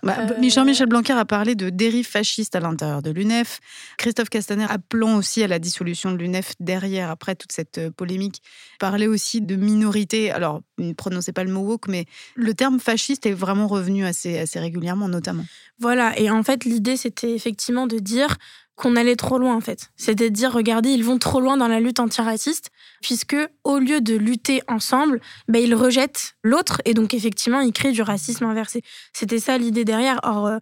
bah, 0.05 0.17
euh, 0.19 0.49
Jean-Michel 0.49 0.87
Blanquer 0.87 1.13
a 1.13 1.25
parlé 1.25 1.55
de 1.55 1.69
dérive 1.69 2.07
fasciste 2.07 2.55
à 2.55 2.59
l'intérieur 2.59 3.01
de 3.01 3.09
l'UNEF. 3.11 3.59
Christophe 3.97 4.29
Castaner, 4.29 4.65
appelant 4.69 5.17
aussi 5.17 5.43
à 5.43 5.47
la 5.47 5.59
dissolution 5.59 6.11
de 6.11 6.17
l'UNEF 6.17 6.53
derrière, 6.59 7.09
après 7.09 7.35
toute 7.35 7.51
cette 7.51 7.79
euh, 7.79 7.91
polémique, 7.91 8.41
parlait 8.79 9.07
aussi 9.07 9.41
de 9.41 9.55
minorité. 9.55 10.31
Alors, 10.31 10.61
ne 10.77 10.93
prononçait 10.93 11.33
pas 11.33 11.43
le 11.43 11.51
mot 11.51 11.61
woke, 11.61 11.87
mais 11.87 12.05
le 12.35 12.53
terme 12.53 12.79
fasciste 12.79 13.25
est 13.25 13.33
vraiment 13.33 13.67
revenu 13.67 14.05
assez, 14.05 14.37
assez 14.37 14.59
régulièrement, 14.59 15.09
notamment. 15.09 15.45
Voilà, 15.79 16.17
et 16.17 16.29
en 16.29 16.43
fait, 16.43 16.63
l'idée, 16.63 16.95
c'était 16.95 17.33
effectivement 17.33 17.87
de 17.87 17.99
dire 17.99 18.37
qu'on 18.75 18.95
allait 18.95 19.15
trop 19.15 19.37
loin 19.37 19.55
en 19.55 19.61
fait. 19.61 19.89
C'était 19.95 20.29
de 20.29 20.35
dire 20.35 20.51
regardez, 20.51 20.89
ils 20.89 21.03
vont 21.03 21.17
trop 21.17 21.39
loin 21.39 21.57
dans 21.57 21.67
la 21.67 21.79
lutte 21.79 21.99
antiraciste 21.99 22.71
puisque 23.01 23.37
au 23.63 23.79
lieu 23.79 24.01
de 24.01 24.15
lutter 24.15 24.61
ensemble, 24.67 25.21
ben, 25.47 25.63
ils 25.63 25.75
rejettent 25.75 26.35
l'autre 26.43 26.81
et 26.85 26.93
donc 26.93 27.13
effectivement, 27.13 27.61
ils 27.61 27.71
créent 27.71 27.93
du 27.93 28.01
racisme 28.01 28.45
inversé. 28.45 28.81
C'était 29.13 29.39
ça 29.39 29.57
l'idée 29.57 29.85
derrière. 29.85 30.19
Or 30.23 30.47
euh, 30.47 30.57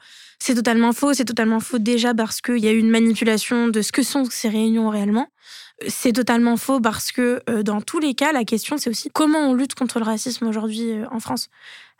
c'est 0.45 0.55
totalement 0.55 0.91
faux, 0.91 1.13
c'est 1.13 1.23
totalement 1.23 1.61
faux 1.61 1.79
déjà 1.79 2.13
parce 2.13 2.41
qu'il 2.41 2.57
y 2.57 2.67
a 2.67 2.73
eu 2.73 2.77
une 2.77 2.89
manipulation 2.89 3.69
de 3.69 3.81
ce 3.81 3.93
que 3.93 4.03
sont 4.03 4.25
ces 4.25 4.49
réunions 4.49 4.89
réellement. 4.89 5.29
C'est 5.87 6.11
totalement 6.11 6.57
faux 6.57 6.81
parce 6.81 7.13
que 7.13 7.41
euh, 7.49 7.63
dans 7.63 7.81
tous 7.81 7.99
les 7.99 8.13
cas, 8.13 8.33
la 8.33 8.43
question 8.43 8.77
c'est 8.77 8.89
aussi 8.89 9.09
comment 9.09 9.39
on 9.39 9.53
lutte 9.53 9.73
contre 9.73 9.99
le 9.99 10.05
racisme 10.05 10.45
aujourd'hui 10.45 10.91
euh, 10.91 11.05
en 11.11 11.21
France. 11.21 11.47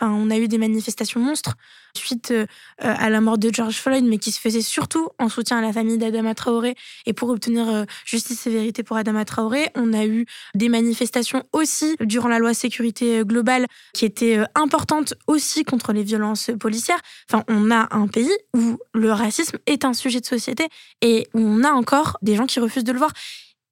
on 0.02 0.30
a 0.30 0.38
eu 0.38 0.50
des 0.50 0.58
manifestations 0.58 1.22
monstres 1.22 1.56
suite 1.96 2.32
euh, 2.32 2.46
à 2.80 3.10
la 3.10 3.22
mort 3.22 3.38
de 3.38 3.54
George 3.54 3.76
Floyd, 3.76 4.04
mais 4.04 4.18
qui 4.18 4.32
se 4.32 4.40
faisaient 4.40 4.62
surtout 4.62 5.10
en 5.20 5.30
soutien 5.30 5.60
à 5.60 5.62
la 5.62 5.72
famille 5.72 5.98
d'Adama 5.98 6.36
Traoré 6.36 6.76
et 7.06 7.14
pour 7.14 7.30
obtenir 7.30 7.86
justice 8.04 8.46
et 8.48 8.50
vérité 8.50 8.84
pour 8.84 8.98
Adama 8.98 9.26
Traoré. 9.26 9.70
On 9.76 9.94
a 9.94 10.06
eu 10.06 10.26
des 10.56 10.70
manifestations 10.70 11.44
aussi 11.54 11.96
durant 12.02 12.30
la 12.30 12.40
loi 12.40 12.54
sécurité 12.54 13.22
globale 13.24 13.68
qui 13.94 14.06
étaient 14.06 14.40
importantes 14.56 15.14
aussi 15.28 15.64
contre 15.64 15.94
les 15.94 16.04
violences 16.04 16.50
policières. 16.60 17.00
Enfin, 17.30 17.44
on 17.48 17.70
a 17.70 17.96
un 17.96 18.08
pays 18.08 18.33
où 18.56 18.78
le 18.94 19.12
racisme 19.12 19.58
est 19.66 19.86
un 19.86 19.94
sujet 19.94 20.20
de 20.20 20.26
société 20.26 20.68
et 21.02 21.28
où 21.34 21.40
on 21.40 21.64
a 21.64 21.72
encore 21.72 22.18
des 22.22 22.36
gens 22.36 22.46
qui 22.46 22.60
refusent 22.60 22.84
de 22.84 22.92
le 22.92 23.00
voir. 23.00 23.12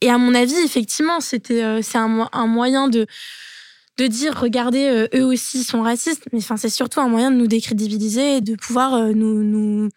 Et 0.02 0.10
à 0.10 0.18
mon 0.18 0.34
avis, 0.34 0.58
effectivement, 0.66 1.20
c'était 1.20 1.64
euh, 1.64 1.82
c'est 1.82 1.98
un, 1.98 2.30
un, 2.32 2.48
moyen 2.48 2.88
de 2.88 3.06
de 3.98 4.08
dire 4.08 4.40
regardez 4.40 4.88
euh, 4.88 5.08
eux 5.16 5.26
aussi 5.26 5.64
sont 5.64 5.82
racistes 5.82 6.26
mais 6.32 6.40
enfin 6.40 6.56
c'est 6.56 6.70
surtout 6.70 7.02
un 7.02 7.10
moyen 7.10 7.30
de 7.30 7.36
nous 7.36 7.48
décrédibiliser 7.48 8.38
et 8.38 8.42
de 8.42 8.56
pouvoir 8.56 8.94
euh, 8.94 9.12
nous, 9.14 9.44
nous 9.44 9.90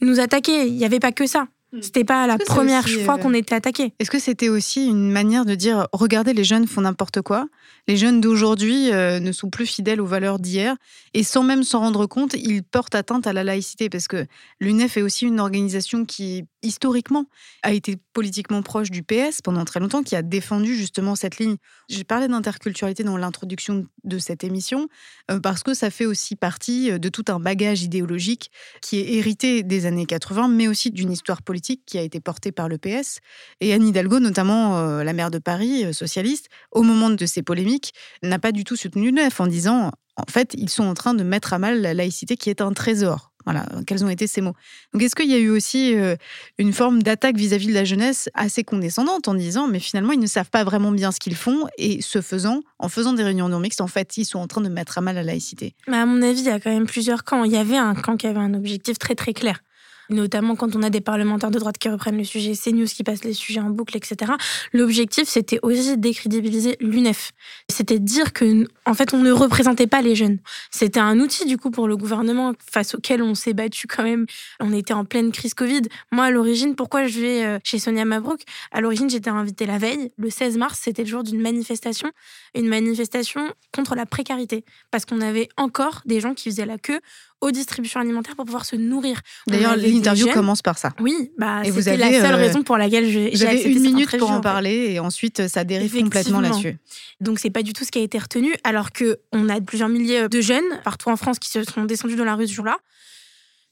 nous 0.00 0.20
attaquer 0.20 0.66
il 0.68 0.76
n'y 0.76 0.84
avait 0.84 1.00
pas 1.00 1.10
que 1.10 1.26
ça 1.26 1.48
Hmm. 1.72 1.82
C'était 1.82 2.04
pas 2.04 2.26
la 2.26 2.36
première 2.36 2.88
fois 2.88 3.18
qu'on 3.18 3.32
était 3.32 3.54
attaqué. 3.54 3.92
Est-ce 4.00 4.10
que 4.10 4.18
c'était 4.18 4.48
aussi 4.48 4.86
une 4.86 5.10
manière 5.12 5.44
de 5.44 5.54
dire 5.54 5.86
regardez, 5.92 6.32
les 6.32 6.42
jeunes 6.42 6.66
font 6.66 6.80
n'importe 6.80 7.22
quoi 7.22 7.46
Les 7.90 7.96
jeunes 7.96 8.20
d'aujourd'hui 8.20 8.92
euh, 8.92 9.18
ne 9.18 9.32
sont 9.32 9.50
plus 9.50 9.66
fidèles 9.66 10.00
aux 10.00 10.06
valeurs 10.06 10.38
d'hier 10.38 10.76
et 11.12 11.24
sans 11.24 11.42
même 11.42 11.64
s'en 11.64 11.80
rendre 11.80 12.06
compte, 12.06 12.34
ils 12.34 12.62
portent 12.62 12.94
atteinte 12.94 13.26
à 13.26 13.32
la 13.32 13.42
laïcité 13.42 13.90
parce 13.90 14.06
que 14.06 14.26
l'UNEF 14.60 14.96
est 14.96 15.02
aussi 15.02 15.26
une 15.26 15.40
organisation 15.40 16.04
qui, 16.04 16.44
historiquement, 16.62 17.24
a 17.64 17.72
été 17.72 17.96
politiquement 18.12 18.62
proche 18.62 18.92
du 18.92 19.02
PS 19.02 19.42
pendant 19.42 19.64
très 19.64 19.80
longtemps, 19.80 20.04
qui 20.04 20.14
a 20.14 20.22
défendu 20.22 20.76
justement 20.76 21.16
cette 21.16 21.38
ligne. 21.38 21.56
J'ai 21.88 22.04
parlé 22.04 22.28
d'interculturalité 22.28 23.02
dans 23.02 23.16
l'introduction 23.16 23.84
de 24.04 24.18
cette 24.20 24.44
émission 24.44 24.86
euh, 25.28 25.40
parce 25.40 25.64
que 25.64 25.74
ça 25.74 25.90
fait 25.90 26.06
aussi 26.06 26.36
partie 26.36 26.96
de 26.96 27.08
tout 27.08 27.24
un 27.26 27.40
bagage 27.40 27.82
idéologique 27.82 28.52
qui 28.82 29.00
est 29.00 29.14
hérité 29.14 29.64
des 29.64 29.86
années 29.86 30.06
80, 30.06 30.46
mais 30.46 30.68
aussi 30.68 30.92
d'une 30.92 31.10
histoire 31.10 31.42
politique 31.42 31.82
qui 31.86 31.98
a 31.98 32.02
été 32.02 32.20
portée 32.20 32.52
par 32.52 32.68
le 32.68 32.78
PS. 32.78 33.18
Et 33.60 33.72
Anne 33.72 33.88
Hidalgo, 33.88 34.20
notamment 34.20 34.80
la 35.02 35.12
maire 35.12 35.32
de 35.32 35.38
Paris, 35.38 35.92
socialiste, 35.92 36.50
au 36.70 36.82
moment 36.82 37.10
de 37.10 37.26
ces 37.26 37.42
polémiques, 37.42 37.79
n'a 38.22 38.38
pas 38.38 38.52
du 38.52 38.64
tout 38.64 38.76
soutenu 38.76 39.06
l'UNEF 39.06 39.40
en 39.40 39.46
disant 39.46 39.92
en 40.16 40.30
fait, 40.30 40.54
ils 40.54 40.68
sont 40.70 40.84
en 40.84 40.94
train 40.94 41.14
de 41.14 41.22
mettre 41.22 41.52
à 41.52 41.58
mal 41.58 41.80
la 41.80 41.94
laïcité 41.94 42.36
qui 42.36 42.50
est 42.50 42.60
un 42.60 42.72
trésor. 42.72 43.32
Voilà, 43.46 43.64
quels 43.86 44.04
ont 44.04 44.10
été 44.10 44.26
ces 44.26 44.42
mots. 44.42 44.52
Donc, 44.92 45.02
est-ce 45.02 45.14
qu'il 45.16 45.30
y 45.30 45.34
a 45.34 45.38
eu 45.38 45.48
aussi 45.48 45.94
euh, 45.96 46.14
une 46.58 46.74
forme 46.74 47.02
d'attaque 47.02 47.36
vis-à-vis 47.36 47.68
de 47.68 47.72
la 47.72 47.84
jeunesse 47.84 48.28
assez 48.34 48.64
condescendante 48.64 49.28
en 49.28 49.34
disant, 49.34 49.66
mais 49.66 49.80
finalement, 49.80 50.12
ils 50.12 50.20
ne 50.20 50.26
savent 50.26 50.50
pas 50.50 50.62
vraiment 50.62 50.92
bien 50.92 51.10
ce 51.10 51.18
qu'ils 51.18 51.36
font 51.36 51.66
et 51.78 52.02
ce 52.02 52.20
faisant, 52.20 52.60
en 52.78 52.90
faisant 52.90 53.14
des 53.14 53.22
réunions 53.22 53.48
non 53.48 53.58
mixtes, 53.58 53.80
en 53.80 53.86
fait, 53.86 54.18
ils 54.18 54.26
sont 54.26 54.38
en 54.38 54.46
train 54.46 54.60
de 54.60 54.68
mettre 54.68 54.98
à 54.98 55.00
mal 55.00 55.14
la 55.14 55.22
laïcité? 55.22 55.74
Mais 55.88 55.96
À 55.96 56.04
mon 56.04 56.20
avis, 56.20 56.40
il 56.40 56.46
y 56.46 56.50
a 56.50 56.60
quand 56.60 56.70
même 56.70 56.86
plusieurs 56.86 57.24
camps. 57.24 57.44
Il 57.44 57.52
y 57.52 57.56
avait 57.56 57.78
un 57.78 57.94
camp 57.94 58.18
qui 58.18 58.26
avait 58.26 58.38
un 58.38 58.52
objectif 58.52 58.98
très 58.98 59.14
très 59.14 59.32
clair 59.32 59.62
notamment 60.10 60.56
quand 60.56 60.76
on 60.76 60.82
a 60.82 60.90
des 60.90 61.00
parlementaires 61.00 61.50
de 61.50 61.58
droite 61.58 61.78
qui 61.78 61.88
reprennent 61.88 62.18
le 62.18 62.24
sujet, 62.24 62.52
CNews 62.52 62.86
qui 62.86 63.02
passe 63.04 63.24
les 63.24 63.32
sujets 63.32 63.60
en 63.60 63.70
boucle, 63.70 63.96
etc. 63.96 64.32
L'objectif, 64.72 65.28
c'était 65.28 65.58
aussi 65.62 65.96
décrédibiliser 65.96 66.76
l'UNEF. 66.80 67.32
C'était 67.68 67.98
dire 67.98 68.32
que, 68.32 68.66
en 68.86 68.94
fait, 68.94 69.14
on 69.14 69.18
ne 69.18 69.32
représentait 69.32 69.86
pas 69.86 70.02
les 70.02 70.14
jeunes. 70.14 70.38
C'était 70.70 71.00
un 71.00 71.18
outil, 71.20 71.46
du 71.46 71.56
coup, 71.56 71.70
pour 71.70 71.88
le 71.88 71.96
gouvernement 71.96 72.52
face 72.70 72.94
auquel 72.94 73.22
on 73.22 73.34
s'est 73.34 73.54
battu 73.54 73.86
quand 73.86 74.02
même. 74.02 74.26
On 74.60 74.72
était 74.72 74.94
en 74.94 75.04
pleine 75.04 75.32
crise 75.32 75.54
Covid. 75.54 75.82
Moi, 76.12 76.24
à 76.24 76.30
l'origine, 76.30 76.74
pourquoi 76.74 77.06
je 77.06 77.20
vais 77.20 77.44
euh, 77.44 77.58
chez 77.64 77.78
Sonia 77.78 78.04
Mabrouk? 78.04 78.42
À 78.72 78.80
l'origine, 78.80 79.08
j'étais 79.08 79.30
invitée 79.30 79.66
la 79.66 79.78
veille. 79.78 80.10
Le 80.16 80.30
16 80.30 80.58
mars, 80.58 80.80
c'était 80.82 81.02
le 81.02 81.08
jour 81.08 81.22
d'une 81.22 81.40
manifestation. 81.40 82.10
Une 82.54 82.68
manifestation 82.68 83.42
contre 83.74 83.94
la 83.94 84.06
précarité. 84.06 84.64
Parce 84.90 85.04
qu'on 85.04 85.20
avait 85.20 85.48
encore 85.56 86.02
des 86.04 86.20
gens 86.20 86.34
qui 86.34 86.50
faisaient 86.50 86.66
la 86.66 86.78
queue 86.78 87.00
aux 87.40 87.50
distributions 87.50 88.00
alimentaires 88.00 88.36
pour 88.36 88.44
pouvoir 88.44 88.64
se 88.64 88.76
nourrir. 88.76 89.20
D'ailleurs, 89.46 89.76
l'interview 89.76 90.28
commence 90.32 90.62
par 90.62 90.78
ça. 90.78 90.90
Oui, 91.00 91.32
bah, 91.38 91.62
c'était 91.64 91.96
la 91.96 92.10
seule 92.10 92.34
euh, 92.34 92.36
raison 92.36 92.62
pour 92.62 92.76
laquelle 92.76 93.08
j'ai 93.08 93.26
accepté 93.46 93.72
une 93.72 93.80
minute 93.80 94.18
pour 94.18 94.30
en 94.30 94.40
parler 94.40 94.92
et 94.92 95.00
ensuite 95.00 95.48
ça 95.48 95.64
dérive 95.64 95.94
complètement 95.94 96.40
là-dessus. 96.40 96.76
Donc 97.20 97.38
c'est 97.38 97.50
pas 97.50 97.62
du 97.62 97.72
tout 97.72 97.84
ce 97.84 97.90
qui 97.90 97.98
a 97.98 98.02
été 98.02 98.18
retenu, 98.18 98.54
alors 98.64 98.92
que 98.92 99.20
on 99.32 99.48
a 99.48 99.60
plusieurs 99.60 99.88
milliers 99.88 100.28
de 100.28 100.40
jeunes 100.40 100.80
partout 100.84 101.08
en 101.08 101.16
France 101.16 101.38
qui 101.38 101.48
se 101.48 101.64
sont 101.64 101.84
descendus 101.84 102.16
dans 102.16 102.24
la 102.24 102.34
rue 102.34 102.46
ce 102.46 102.52
jour-là 102.54 102.78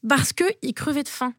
parce 0.09 0.33
qu'ils 0.33 0.75
crevaient 0.75 1.03
de 1.03 1.09
faim 1.09 1.33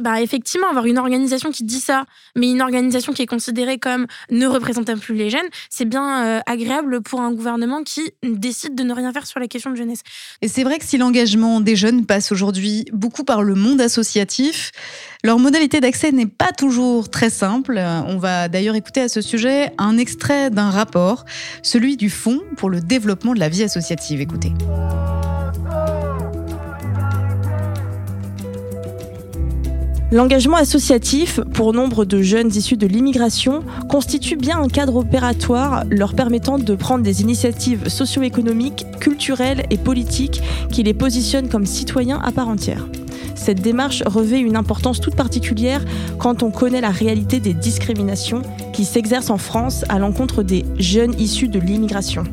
bah 0.00 0.20
effectivement, 0.20 0.68
avoir 0.68 0.86
une 0.86 0.98
organisation 0.98 1.50
qui 1.50 1.64
dit 1.64 1.80
ça, 1.80 2.04
mais 2.36 2.50
une 2.50 2.62
organisation 2.62 3.12
qui 3.12 3.22
est 3.22 3.26
considérée 3.26 3.78
comme 3.78 4.06
ne 4.30 4.46
représentant 4.46 4.96
plus 4.98 5.14
les 5.14 5.30
jeunes, 5.30 5.48
c'est 5.68 5.84
bien 5.84 6.24
euh, 6.24 6.40
agréable 6.46 7.02
pour 7.02 7.20
un 7.20 7.32
gouvernement 7.32 7.82
qui 7.82 8.12
décide 8.22 8.74
de 8.74 8.82
ne 8.82 8.92
rien 8.92 9.12
faire 9.12 9.26
sur 9.26 9.40
la 9.40 9.46
question 9.46 9.70
de 9.70 9.76
jeunesse. 9.76 10.02
Et 10.42 10.48
c'est 10.48 10.64
vrai 10.64 10.78
que 10.78 10.84
si 10.84 10.98
l'engagement 10.98 11.60
des 11.60 11.76
jeunes 11.76 12.06
passe 12.06 12.32
aujourd'hui 12.32 12.86
beaucoup 12.92 13.24
par 13.24 13.42
le 13.42 13.54
monde 13.54 13.80
associatif, 13.80 14.72
leur 15.22 15.38
modalité 15.38 15.80
d'accès 15.80 16.12
n'est 16.12 16.26
pas 16.26 16.52
toujours 16.52 17.10
très 17.10 17.30
simple. 17.30 17.78
On 18.06 18.18
va 18.18 18.48
d'ailleurs 18.48 18.74
écouter 18.74 19.02
à 19.02 19.08
ce 19.08 19.20
sujet 19.20 19.72
un 19.78 19.98
extrait 19.98 20.50
d'un 20.50 20.70
rapport, 20.70 21.24
celui 21.62 21.96
du 21.96 22.10
Fonds 22.10 22.40
pour 22.56 22.70
le 22.70 22.80
développement 22.80 23.34
de 23.34 23.40
la 23.40 23.48
vie 23.48 23.62
associative. 23.62 24.20
Écoutez. 24.20 24.52
L'engagement 30.12 30.56
associatif, 30.56 31.38
pour 31.54 31.72
nombre 31.72 32.04
de 32.04 32.20
jeunes 32.20 32.48
issus 32.48 32.76
de 32.76 32.88
l'immigration, 32.88 33.62
constitue 33.88 34.34
bien 34.34 34.60
un 34.60 34.66
cadre 34.66 34.96
opératoire 34.96 35.84
leur 35.88 36.14
permettant 36.14 36.58
de 36.58 36.74
prendre 36.74 37.04
des 37.04 37.22
initiatives 37.22 37.88
socio-économiques, 37.88 38.86
culturelles 38.98 39.66
et 39.70 39.78
politiques 39.78 40.42
qui 40.72 40.82
les 40.82 40.94
positionnent 40.94 41.48
comme 41.48 41.64
citoyens 41.64 42.20
à 42.24 42.32
part 42.32 42.48
entière. 42.48 42.88
Cette 43.36 43.62
démarche 43.62 44.02
revêt 44.04 44.40
une 44.40 44.56
importance 44.56 45.00
toute 45.00 45.14
particulière 45.14 45.84
quand 46.18 46.42
on 46.42 46.50
connaît 46.50 46.80
la 46.80 46.90
réalité 46.90 47.38
des 47.38 47.54
discriminations 47.54 48.42
qui 48.72 48.84
s'exercent 48.84 49.30
en 49.30 49.38
France 49.38 49.84
à 49.88 50.00
l'encontre 50.00 50.42
des 50.42 50.64
jeunes 50.78 51.14
issus 51.20 51.48
de 51.48 51.60
l'immigration 51.60 52.24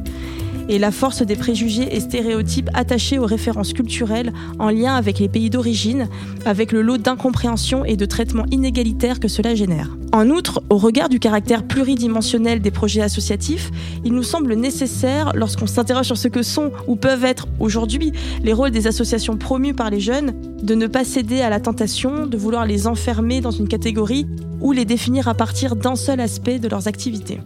et 0.70 0.80
la 0.80 0.92
force 0.92 1.22
des 1.22 1.36
préjugés 1.36 1.96
et 1.96 2.00
stéréotypes 2.00 2.70
attachés 2.74 3.20
aux 3.20 3.26
références 3.26 3.74
culturelles 3.74 4.34
en 4.60 4.70
lien 4.70 4.96
avec 4.96 5.20
les 5.20 5.30
pays 5.30 5.50
d'origine, 5.50 6.08
avec 6.46 6.72
le 6.72 6.82
lot 6.82 6.98
d'incompréhension 6.98 7.86
et 7.86 7.96
de 7.96 8.06
traitement 8.06 8.46
inégalitaire 8.52 9.20
que 9.20 9.28
cela 9.28 9.56
génère. 9.56 9.98
En 10.14 10.30
outre, 10.30 10.64
au 10.70 10.78
regard 10.78 11.10
du 11.10 11.20
caractère 11.20 11.64
pluridimensionnel 11.64 12.62
des 12.62 12.72
projets 12.72 13.02
associatifs, 13.02 13.72
il 14.06 14.14
nous 14.14 14.24
semble 14.24 14.54
nécessaire, 14.56 15.32
lorsqu'on 15.36 15.68
s'interroge 15.68 16.06
sur 16.06 16.18
ce 16.18 16.28
que 16.28 16.44
sont 16.44 16.72
ou 16.88 16.96
peuvent 16.96 17.26
être 17.26 17.48
aujourd'hui 17.60 18.14
les 18.44 18.54
rôles 18.54 18.72
des 18.72 18.88
associations 18.88 19.38
promues 19.38 19.74
par 19.74 19.90
les 19.90 20.00
jeunes, 20.00 20.34
de 20.64 20.76
ne 20.76 20.88
pas 20.88 21.04
céder 21.04 21.42
à 21.42 21.50
la 21.50 21.60
tentation 21.60 22.26
de 22.26 22.38
vouloir 22.38 22.66
les 22.66 22.88
enfermer 22.88 23.42
dans 23.42 23.52
une 23.52 23.68
catégorie 23.68 24.26
ou 24.62 24.72
les 24.72 24.86
définir 24.86 25.28
à 25.28 25.34
partir 25.34 25.76
d'un 25.76 25.96
seul 25.96 26.20
aspect 26.20 26.60
de 26.60 26.68
leurs 26.68 26.88
activités. 26.88 27.40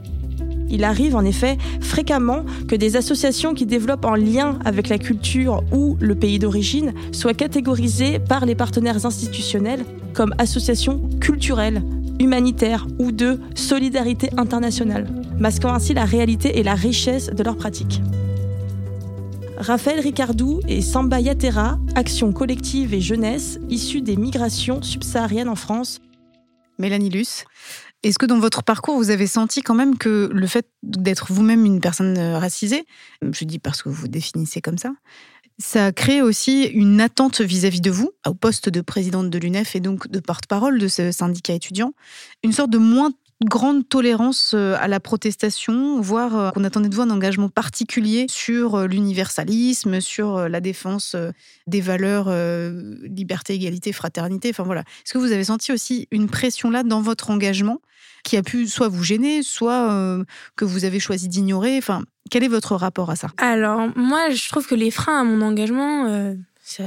Il 0.71 0.85
arrive 0.85 1.15
en 1.15 1.25
effet 1.25 1.57
fréquemment 1.81 2.45
que 2.67 2.75
des 2.75 2.95
associations 2.95 3.53
qui 3.53 3.65
développent 3.65 4.05
en 4.05 4.15
lien 4.15 4.57
avec 4.63 4.87
la 4.87 4.97
culture 4.97 5.63
ou 5.73 5.97
le 5.99 6.15
pays 6.15 6.39
d'origine 6.39 6.93
soient 7.11 7.33
catégorisées 7.33 8.19
par 8.19 8.45
les 8.45 8.55
partenaires 8.55 9.05
institutionnels 9.05 9.83
comme 10.13 10.33
associations 10.37 11.09
culturelles, 11.19 11.83
humanitaires 12.19 12.87
ou 12.99 13.11
de 13.11 13.39
solidarité 13.53 14.29
internationale, 14.37 15.07
masquant 15.37 15.73
ainsi 15.73 15.93
la 15.93 16.05
réalité 16.05 16.57
et 16.57 16.63
la 16.63 16.75
richesse 16.75 17.27
de 17.27 17.43
leurs 17.43 17.57
pratiques. 17.57 18.01
Raphaël 19.57 19.99
Ricardou 19.99 20.59
et 20.67 20.81
Samba 20.81 21.19
Yatera, 21.19 21.77
Action 21.95 22.31
collective 22.31 22.93
et 22.93 23.01
jeunesse, 23.01 23.59
issus 23.69 24.01
des 24.01 24.15
migrations 24.15 24.81
subsahariennes 24.81 25.49
en 25.49 25.55
France. 25.55 25.99
Mélanie 26.79 27.09
Luce, 27.09 27.45
est-ce 28.03 28.17
que 28.17 28.25
dans 28.25 28.39
votre 28.39 28.63
parcours, 28.63 28.98
vous 28.98 29.12
avez 29.12 29.27
senti 29.27 29.62
quand 29.62 29.75
même 29.75 29.98
que 29.98 30.29
le 30.34 30.48
fait 30.48 30.67
d'être 30.81 31.31
vous-même 31.31 31.65
une 31.65 31.79
personne 31.79 32.17
euh, 32.17 32.39
racisée, 32.39 32.86
je 33.22 33.46
dis 33.46 33.60
parce 33.60 33.84
que 33.84 33.89
vous 33.89 33.96
vous 33.96 34.08
définissez 34.08 34.62
comme 34.62 34.77
ça, 34.77 34.91
ça 35.60 35.91
crée 35.91 36.22
aussi 36.22 36.63
une 36.63 37.00
attente 37.00 37.41
vis-à-vis 37.41 37.81
de 37.81 37.91
vous, 37.91 38.12
au 38.25 38.34
poste 38.34 38.70
de 38.70 38.81
présidente 38.81 39.29
de 39.29 39.38
l'UNEF 39.38 39.75
et 39.75 39.79
donc 39.79 40.08
de 40.08 40.20
porte-parole 40.20 40.79
de 40.79 40.88
ce 40.88 41.12
syndicat 41.12 41.53
étudiant, 41.53 41.93
une 42.43 42.53
sorte 42.53 42.72
de 42.72 42.79
moins 42.79 43.12
grande 43.46 43.88
tolérance 43.88 44.53
euh, 44.55 44.75
à 44.79 44.88
la 44.88 45.00
protestation, 45.00 46.00
voire 46.01 46.36
euh, 46.36 46.51
qu'on 46.51 46.63
attendait 46.63 46.89
de 46.89 46.96
vous 46.96 47.01
un 47.01 47.10
engagement 47.12 47.50
particulier 47.50 48.25
sur 48.29 48.88
l'universalisme, 48.88 50.00
sur 50.01 50.50
la 50.50 50.60
défense 50.60 51.15
des 51.67 51.81
valeurs 51.81 52.29
liberté, 53.03 53.53
égalité, 53.53 53.93
fraternité. 53.93 54.50
Enfin 54.50 54.63
voilà. 54.63 54.81
Est-ce 54.81 55.13
que 55.13 55.20
vous 55.20 55.31
avez 55.31 55.43
senti 55.43 55.72
aussi 55.72 56.08
une 56.12 56.27
pression 56.27 56.72
là 56.72 56.84
dans 56.84 57.01
votre 57.01 57.29
engagement 57.29 57.79
qui 58.23 58.37
a 58.37 58.43
pu 58.43 58.67
soit 58.67 58.87
vous 58.87 59.03
gêner, 59.03 59.43
soit 59.43 59.91
euh, 59.91 60.23
que 60.55 60.65
vous 60.65 60.85
avez 60.85 60.99
choisi 60.99 61.27
d'ignorer. 61.27 61.77
Enfin, 61.77 62.03
quel 62.29 62.43
est 62.43 62.47
votre 62.47 62.75
rapport 62.75 63.09
à 63.09 63.15
ça? 63.15 63.29
Alors, 63.37 63.89
moi, 63.95 64.29
je 64.29 64.49
trouve 64.49 64.67
que 64.67 64.75
les 64.75 64.91
freins 64.91 65.21
à 65.21 65.23
mon 65.23 65.41
engagement, 65.41 66.05
euh, 66.05 66.35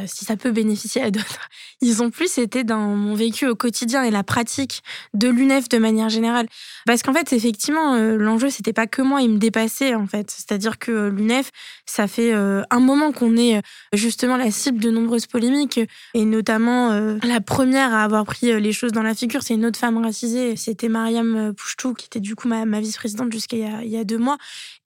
si 0.07 0.25
ça 0.25 0.37
peut 0.37 0.51
bénéficier 0.51 1.03
à 1.03 1.11
d'autres, 1.11 1.49
ils 1.81 2.03
ont 2.03 2.11
plus 2.11 2.39
été 2.39 2.65
dans 2.65 2.81
mon 2.81 3.15
vécu 3.15 3.47
au 3.47 3.55
quotidien 3.55 4.03
et 4.03 4.11
la 4.11 4.23
pratique 4.23 4.83
de 5.13 5.29
l'UNEF 5.29 5.69
de 5.69 5.79
manière 5.79 6.09
générale. 6.09 6.47
Parce 6.87 7.03
qu'en 7.03 7.13
fait, 7.13 7.33
effectivement, 7.33 7.95
euh, 7.95 8.17
l'enjeu, 8.17 8.51
c'était 8.51 8.73
pas 8.73 8.87
que 8.87 9.03
moi, 9.03 9.23
il 9.23 9.31
me 9.31 9.39
dépassait, 9.39 9.95
en 9.95 10.07
fait. 10.07 10.31
C'est-à-dire 10.31 10.79
que 10.79 11.09
l'UNEF, 11.09 11.51
ça 11.87 12.07
fait 12.07 12.33
euh, 12.33 12.63
un 12.71 12.81
moment 12.81 13.13
qu'on 13.13 13.37
est 13.37 13.59
euh, 13.59 13.61
justement 13.93 14.37
la 14.37 14.51
cible 14.51 14.81
de 14.81 14.91
nombreuses 14.91 15.27
polémiques, 15.27 15.81
et 16.15 16.25
notamment 16.25 16.91
la 17.23 17.41
première 17.41 17.93
à 17.93 18.05
avoir 18.05 18.25
pris 18.25 18.61
les 18.61 18.73
choses 18.73 18.93
dans 18.93 19.03
la 19.03 19.15
figure, 19.15 19.43
c'est 19.43 19.55
une 19.55 19.67
autre 19.67 19.79
femme 19.79 19.99
racisée, 19.99 20.57
c'était 20.57 20.89
Mariam 20.89 21.53
Pouchtou, 21.55 21.95
qui 21.95 22.07
était 22.07 22.21
du 22.21 22.35
coup 22.35 22.49
ma, 22.49 22.65
vice-présidente 22.81 23.33
jusqu'à 23.33 23.57
il, 23.57 23.89
y 23.89 23.97
a 23.97 24.05
deux 24.05 24.19
mois. 24.19 24.39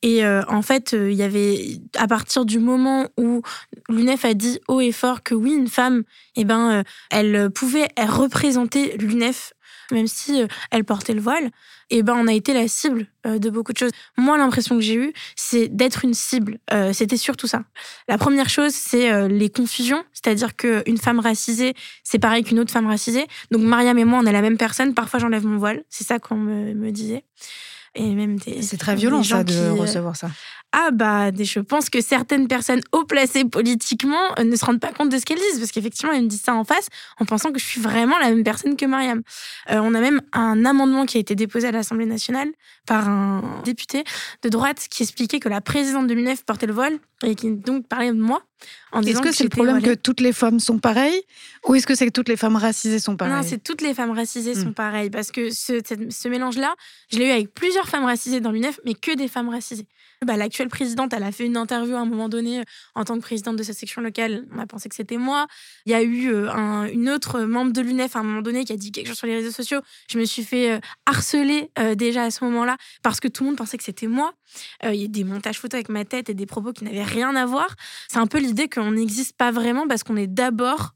Et 0.02 0.24
en 0.24 0.62
fait, 0.62 0.92
il 0.92 1.14
y 1.14 1.22
avait, 1.22 1.80
à 1.96 2.06
partir 2.06 2.44
du 2.44 2.58
moment 2.58 3.08
où 3.16 3.42
l'UNEF 3.88 4.24
a 4.24 4.34
dit 4.34 4.60
haut 4.68 4.80
et 4.80 4.92
fort 4.92 5.22
que 5.22 5.34
oui, 5.34 5.52
une 5.52 5.68
femme, 5.68 6.04
eh 6.36 6.44
ben, 6.44 6.84
elle 7.10 7.50
pouvait 7.50 7.88
représenter 7.98 8.96
l'UNEF 8.98 9.52
même 9.90 10.06
si 10.06 10.42
elle 10.70 10.84
portait 10.84 11.14
le 11.14 11.20
voile, 11.20 11.50
eh 11.88 12.02
ben 12.02 12.14
on 12.14 12.26
a 12.26 12.34
été 12.34 12.52
la 12.52 12.68
cible 12.68 13.06
de 13.24 13.48
beaucoup 13.48 13.72
de 13.72 13.78
choses. 13.78 13.90
Moi, 14.18 14.36
l'impression 14.36 14.76
que 14.76 14.82
j'ai 14.82 14.96
eue, 14.96 15.12
c'est 15.34 15.68
d'être 15.68 16.04
une 16.04 16.12
cible. 16.12 16.58
C'était 16.92 17.16
surtout 17.16 17.46
ça. 17.46 17.64
La 18.06 18.18
première 18.18 18.50
chose, 18.50 18.72
c'est 18.72 19.28
les 19.28 19.48
confusions, 19.48 20.04
c'est-à-dire 20.12 20.56
qu'une 20.56 20.98
femme 20.98 21.20
racisée, 21.20 21.74
c'est 22.04 22.18
pareil 22.18 22.44
qu'une 22.44 22.60
autre 22.60 22.72
femme 22.72 22.86
racisée. 22.86 23.26
Donc 23.50 23.62
Mariam 23.62 23.98
et 23.98 24.04
moi, 24.04 24.20
on 24.22 24.26
est 24.26 24.32
la 24.32 24.42
même 24.42 24.58
personne. 24.58 24.92
Parfois, 24.94 25.20
j'enlève 25.20 25.46
mon 25.46 25.56
voile. 25.56 25.82
C'est 25.88 26.04
ça 26.04 26.18
qu'on 26.18 26.36
me 26.36 26.90
disait. 26.90 27.24
Et 27.94 28.14
même 28.14 28.36
C'est 28.60 28.76
très 28.76 28.94
violent, 28.94 29.22
ça, 29.22 29.44
de 29.44 29.70
recevoir 29.70 30.16
ça 30.16 30.30
ah 30.72 30.90
bah 30.92 31.30
je 31.34 31.60
pense 31.60 31.88
que 31.88 32.02
certaines 32.02 32.46
personnes 32.46 32.82
haut 32.92 33.04
placées 33.04 33.44
politiquement 33.46 34.20
euh, 34.38 34.44
ne 34.44 34.54
se 34.54 34.64
rendent 34.64 34.80
pas 34.80 34.92
compte 34.92 35.08
de 35.08 35.18
ce 35.18 35.24
qu'elles 35.24 35.38
disent 35.38 35.58
parce 35.58 35.72
qu'effectivement 35.72 36.12
elles 36.12 36.24
me 36.24 36.28
disent 36.28 36.42
ça 36.42 36.54
en 36.54 36.64
face 36.64 36.88
en 37.18 37.24
pensant 37.24 37.52
que 37.52 37.58
je 37.58 37.64
suis 37.64 37.80
vraiment 37.80 38.18
la 38.18 38.28
même 38.28 38.44
personne 38.44 38.76
que 38.76 38.84
Mariam. 38.84 39.22
Euh, 39.70 39.80
on 39.82 39.94
a 39.94 40.00
même 40.00 40.20
un 40.32 40.66
amendement 40.66 41.06
qui 41.06 41.16
a 41.16 41.20
été 41.20 41.34
déposé 41.34 41.68
à 41.68 41.72
l'Assemblée 41.72 42.04
nationale 42.04 42.48
par 42.86 43.08
un 43.08 43.62
député 43.64 44.04
de 44.42 44.48
droite 44.50 44.86
qui 44.90 45.04
expliquait 45.04 45.40
que 45.40 45.48
la 45.48 45.62
présidente 45.62 46.06
de 46.06 46.12
l'UNEF 46.12 46.44
portait 46.44 46.66
le 46.66 46.74
voile 46.74 46.98
et 47.24 47.34
qui 47.34 47.50
donc 47.50 47.88
parlait 47.88 48.12
de 48.12 48.20
moi 48.20 48.42
Est-ce 48.94 49.20
que 49.20 49.32
c'est 49.32 49.44
le 49.44 49.50
problème 49.50 49.82
que 49.82 49.94
toutes 49.94 50.20
les 50.20 50.32
femmes 50.32 50.60
sont 50.60 50.78
pareilles 50.78 51.22
ou 51.66 51.74
est-ce 51.74 51.86
que 51.86 51.94
c'est 51.94 52.06
que 52.06 52.12
toutes 52.12 52.28
les 52.28 52.36
femmes 52.36 52.56
racisées 52.56 52.98
sont 52.98 53.16
pareilles 53.16 53.34
Non, 53.34 53.42
c'est 53.42 53.62
toutes 53.62 53.82
les 53.82 53.94
femmes 53.94 54.12
racisées 54.12 54.54
sont 54.54 54.70
hmm. 54.70 54.74
pareilles 54.74 55.10
parce 55.10 55.30
que 55.30 55.50
ce, 55.50 55.80
ce 56.08 56.28
mélange-là, 56.28 56.74
je 57.12 57.18
l'ai 57.18 57.26
eu 57.26 57.30
avec 57.30 57.52
plusieurs 57.52 57.88
femmes 57.88 58.04
racisées 58.04 58.40
dans 58.40 58.52
l'UNEF, 58.52 58.80
mais 58.84 58.94
que 58.94 59.14
des 59.14 59.28
femmes 59.28 59.48
racisées. 59.48 59.86
Bah, 60.24 60.36
L'actuelle 60.36 60.68
présidente, 60.68 61.12
elle 61.12 61.22
a 61.22 61.30
fait 61.30 61.46
une 61.46 61.56
interview 61.56 61.94
à 61.94 62.00
un 62.00 62.04
moment 62.04 62.28
donné 62.28 62.64
en 62.96 63.04
tant 63.04 63.14
que 63.16 63.20
présidente 63.20 63.56
de 63.56 63.62
sa 63.62 63.72
section 63.72 64.02
locale. 64.02 64.46
On 64.52 64.58
a 64.58 64.66
pensé 64.66 64.88
que 64.88 64.96
c'était 64.96 65.16
moi. 65.16 65.46
Il 65.86 65.92
y 65.92 65.94
a 65.94 66.02
eu 66.02 66.32
euh, 66.32 66.50
un, 66.50 66.86
une 66.86 67.08
autre 67.08 67.42
membre 67.42 67.72
de 67.72 67.80
l'UNEF 67.80 68.16
à 68.16 68.20
un 68.20 68.22
moment 68.24 68.42
donné 68.42 68.64
qui 68.64 68.72
a 68.72 68.76
dit 68.76 68.90
quelque 68.90 69.06
chose 69.06 69.18
sur 69.18 69.28
les 69.28 69.36
réseaux 69.36 69.52
sociaux. 69.52 69.80
Je 70.10 70.18
me 70.18 70.24
suis 70.24 70.42
fait 70.42 70.72
euh, 70.72 70.80
harceler 71.06 71.70
euh, 71.78 71.94
déjà 71.94 72.24
à 72.24 72.30
ce 72.32 72.44
moment-là 72.44 72.76
parce 73.02 73.20
que 73.20 73.28
tout 73.28 73.44
le 73.44 73.50
monde 73.50 73.58
pensait 73.58 73.78
que 73.78 73.84
c'était 73.84 74.08
moi. 74.08 74.32
Il 74.82 74.94
y 74.94 75.04
a 75.04 75.08
des 75.08 75.24
montages 75.24 75.58
photos 75.58 75.74
avec 75.74 75.90
ma 75.90 76.06
tête 76.06 76.30
et 76.30 76.34
des 76.34 76.46
propos 76.46 76.72
qui 76.72 76.82
n'avaient 76.84 77.04
rien 77.04 77.36
à 77.36 77.44
voir. 77.44 77.76
C'est 78.08 78.18
un 78.18 78.26
peu 78.26 78.38
l'idée 78.48 78.68
qu'on 78.68 78.92
n'existe 78.92 79.36
pas 79.36 79.50
vraiment 79.50 79.86
parce 79.86 80.02
qu'on 80.02 80.16
est 80.16 80.26
d'abord 80.26 80.94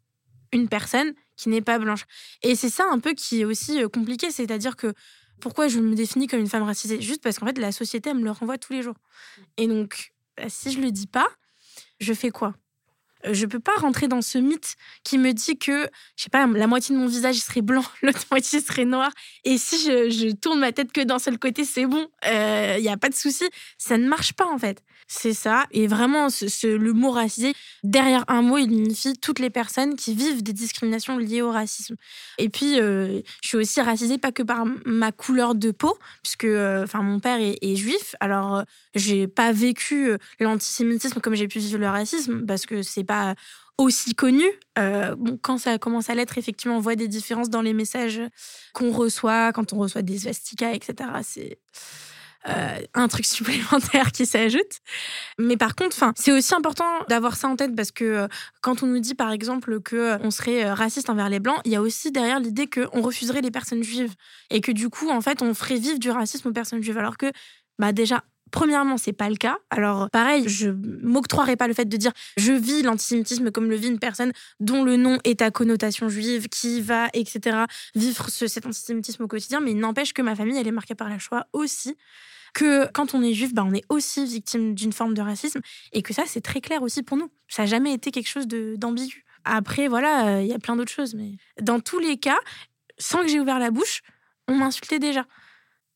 une 0.53 0.69
personne 0.69 1.13
qui 1.37 1.49
n'est 1.49 1.63
pas 1.63 1.79
blanche. 1.79 2.05
Et 2.43 2.57
c'est 2.57 2.71
ça 2.71 2.85
un 2.91 2.99
peu 2.99 3.13
qui 3.13 3.43
est 3.43 3.45
aussi 3.45 3.83
compliqué, 3.93 4.31
c'est-à-dire 4.31 4.77
que 4.77 4.95
pourquoi 5.41 5.69
je 5.69 5.81
me 5.81 5.95
définis 5.95 6.29
comme 6.29 6.41
une 6.41 6.49
femme 6.49 6.63
racisée? 6.63 7.01
Juste 7.01 7.23
parce 7.23 7.39
qu'en 7.39 7.47
fait, 7.47 7.59
la 7.59 7.73
société, 7.73 8.11
elle 8.11 8.19
me 8.19 8.25
le 8.25 8.31
renvoie 8.31 8.59
tous 8.59 8.73
les 8.73 8.83
jours. 8.83 8.95
Et 9.57 9.67
donc, 9.67 10.13
bah, 10.37 10.45
si 10.49 10.71
je 10.71 10.81
le 10.81 10.91
dis 10.91 11.07
pas, 11.07 11.29
je 12.01 12.15
fais 12.15 12.31
quoi? 12.31 12.55
Euh, 13.27 13.35
je 13.35 13.47
peux 13.47 13.61
pas 13.61 13.75
rentrer 13.77 14.09
dans 14.09 14.23
ce 14.23 14.39
mythe 14.39 14.77
qui 15.05 15.19
me 15.19 15.33
dit 15.33 15.59
que, 15.59 15.89
je 16.17 16.25
sais 16.25 16.31
pas, 16.31 16.47
la 16.47 16.67
moitié 16.67 16.95
de 16.95 17.01
mon 17.01 17.07
visage 17.07 17.37
serait 17.37 17.63
blanc, 17.63 17.85
l'autre 18.03 18.25
moitié 18.31 18.61
serait 18.61 18.85
noir. 18.85 19.11
Et 19.45 19.59
si 19.59 19.79
je, 19.79 20.33
tourne 20.33 20.61
ma 20.61 20.73
tête 20.73 20.93
que 20.93 21.01
d'un 21.01 21.19
seul 21.19 21.39
côté, 21.39 21.65
c'est 21.65 21.87
bon, 21.87 22.09
il 22.25 22.31
euh, 22.31 22.81
n'y 22.81 22.89
a 22.89 22.97
pas 22.97 23.09
de 23.09 23.15
souci. 23.15 23.45
Ça 23.79 23.99
ne 23.99 24.09
marche 24.09 24.33
pas 24.33 24.47
en 24.47 24.59
fait. 24.59 24.83
C'est 25.15 25.35
ça. 25.35 25.67
Et 25.73 25.87
vraiment, 25.87 26.29
le 26.29 26.93
mot 26.93 27.11
racisé, 27.11 27.53
derrière 27.85 28.25
un 28.29 28.41
mot, 28.41 28.57
il 28.57 28.73
unifie 28.73 29.13
toutes 29.13 29.41
les 29.41 29.51
personnes 29.51 29.95
qui 29.95 30.15
vivent 30.15 30.43
des 30.43 30.55
discriminations 30.55 31.19
liées 31.19 31.43
au 31.43 31.51
racisme. 31.51 31.97
Et 32.39 32.49
puis, 32.49 32.81
euh, 32.81 33.21
je 33.43 33.49
suis 33.49 33.59
aussi 33.59 33.83
racisée 33.83 34.17
pas 34.17 34.33
que 34.33 34.43
par 34.43 34.65
ma 34.87 35.13
couleur 35.13 35.55
de 35.55 35.71
peau, 35.71 35.99
puisque 36.23 36.45
euh, 36.45 36.87
mon 36.95 37.21
père 37.21 37.39
est, 37.41 37.77
juif. 37.77 38.17
Alors, 38.21 38.57
euh, 38.57 38.63
j'ai 38.95 39.29
pas 39.29 39.53
vécu 39.53 40.17
l'antisémitisme 40.41 41.21
comme 41.21 41.35
j'ai 41.35 41.47
pu 41.47 41.59
vivre 41.59 41.79
le 41.79 41.89
racisme, 41.89 42.47
parce 42.47 42.65
que 42.65 42.83
c'est 42.83 43.05
pas 43.05 43.35
aussi 43.77 44.15
connu. 44.15 44.47
quand 45.43 45.59
ça 45.59 45.77
commence 45.77 46.09
à 46.09 46.15
l'être, 46.15 46.39
effectivement, 46.39 46.79
on 46.79 46.81
voit 46.81 46.97
des 46.97 47.09
différences 47.09 47.51
dans 47.51 47.63
les 47.63 47.75
messages 47.75 48.23
qu'on 48.73 48.93
reçoit, 48.93 49.53
quand 49.53 49.75
on 49.75 49.79
reçoit 49.79 50.03
des 50.03 50.21
swastikas, 50.21 50.73
etc. 50.73 51.11
C'est 51.23 51.59
euh, 52.49 52.79
un 52.95 53.09
truc 53.09 53.25
supplémentaire 53.27 54.13
qui 54.13 54.27
s'ajoute. 54.27 54.81
Mais 55.39 55.57
par 55.57 55.75
contre, 55.75 55.97
c'est 56.17 56.33
aussi 56.33 56.55
important 56.55 56.85
d'avoir 57.09 57.37
ça 57.37 57.49
en 57.49 57.57
tête 57.57 57.75
parce 57.77 57.93
que 57.93 58.05
euh, 58.05 58.29
quand 58.61 58.83
on 58.83 58.87
nous 58.87 58.99
dit 58.99 59.15
par 59.15 59.31
exemple 59.31 59.81
que 59.81 59.97
euh, 59.97 60.19
on 60.23 60.31
serait 60.31 60.73
raciste 60.73 61.09
envers 61.09 61.29
les 61.29 61.41
blancs, 61.41 61.61
il 61.65 61.73
y 61.73 61.77
a 61.77 61.83
aussi 61.83 62.11
derrière 62.11 62.41
l'idée 62.41 62.69
qu'on 62.69 63.01
refuserait 63.01 63.43
les 63.43 63.51
personnes 63.51 63.83
juives 63.83 64.15
et 64.51 64.61
que 64.61 64.73
du 64.73 64.89
coup, 64.89 65.09
en 65.11 65.21
fait, 65.21 65.43
on 65.43 65.55
ferait 65.55 65.79
vivre 65.79 65.99
du 65.99 66.11
racisme 66.11 66.49
aux 66.49 66.53
personnes 66.53 66.83
juives. 66.83 66.99
Alors 66.99 67.17
que, 67.17 67.31
bah 67.79 67.93
déjà, 67.93 68.25
Premièrement, 68.53 68.99
c'est 68.99 69.13
pas 69.15 69.29
le 69.29 69.37
cas. 69.37 69.59
Alors, 69.71 70.09
pareil, 70.11 70.47
je 70.47 70.71
m'octroierai 70.71 71.57
pas 71.57 71.67
le 71.67 71.75
fait 71.75 71.87
de 71.87 71.97
dire 71.97 72.13
je 72.37 72.53
vis 72.53 72.83
l'antisémitisme 72.83 73.51
comme 73.51 73.69
le 73.69 73.77
vit 73.77 73.89
une 73.89 73.99
personne 73.99 74.33
dont 74.61 74.85
le 74.85 74.97
nom 74.97 75.19
est 75.25 75.43
à 75.43 75.51
connotation 75.51 76.09
juive, 76.09 76.49
qui 76.49 76.81
va, 76.83 77.09
etc., 77.15 77.65
vivre 77.95 78.29
cet 78.29 78.67
antisémitisme 78.67 79.25
au 79.25 79.27
quotidien. 79.27 79.61
Mais 79.61 79.73
il 79.73 79.79
n'empêche 79.79 80.13
que 80.13 80.23
ma 80.23 80.37
famille, 80.37 80.59
elle 80.59 80.69
est 80.69 80.71
marquée 80.71 80.95
par 80.95 81.09
la 81.09 81.19
Shoah 81.19 81.47
aussi 81.53 81.97
que 82.55 82.87
quand 82.93 83.15
on 83.15 83.23
est 83.23 83.33
juif, 83.33 83.55
bah, 83.55 83.65
on 83.67 83.73
est 83.73 83.85
aussi 83.89 84.27
victime 84.27 84.75
d'une 84.75 84.93
forme 84.93 85.15
de 85.15 85.23
racisme 85.23 85.61
et 85.93 86.03
que 86.03 86.13
ça, 86.13 86.25
c'est 86.27 86.43
très 86.43 86.61
clair 86.61 86.83
aussi 86.83 87.03
pour 87.03 87.17
nous. 87.17 87.31
Ça 87.49 87.63
n'a 87.63 87.67
jamais 87.67 87.95
été 87.95 88.11
quelque 88.11 88.29
chose 88.29 88.47
d'ambigu. 88.47 89.25
Après, 89.45 89.89
voilà, 89.89 90.43
il 90.43 90.47
y 90.47 90.53
a 90.53 90.59
plein 90.59 90.77
d'autres 90.77 90.93
choses, 90.93 91.15
mais 91.15 91.33
dans 91.61 91.81
tous 91.81 91.99
les 91.99 92.19
cas, 92.19 92.39
sans 92.99 93.23
que 93.23 93.29
j'ai 93.29 93.41
ouvert 93.41 93.59
la 93.59 93.71
bouche, 93.71 94.03
on 94.47 94.57
m'insultait 94.57 94.99
déjà. 94.99 95.25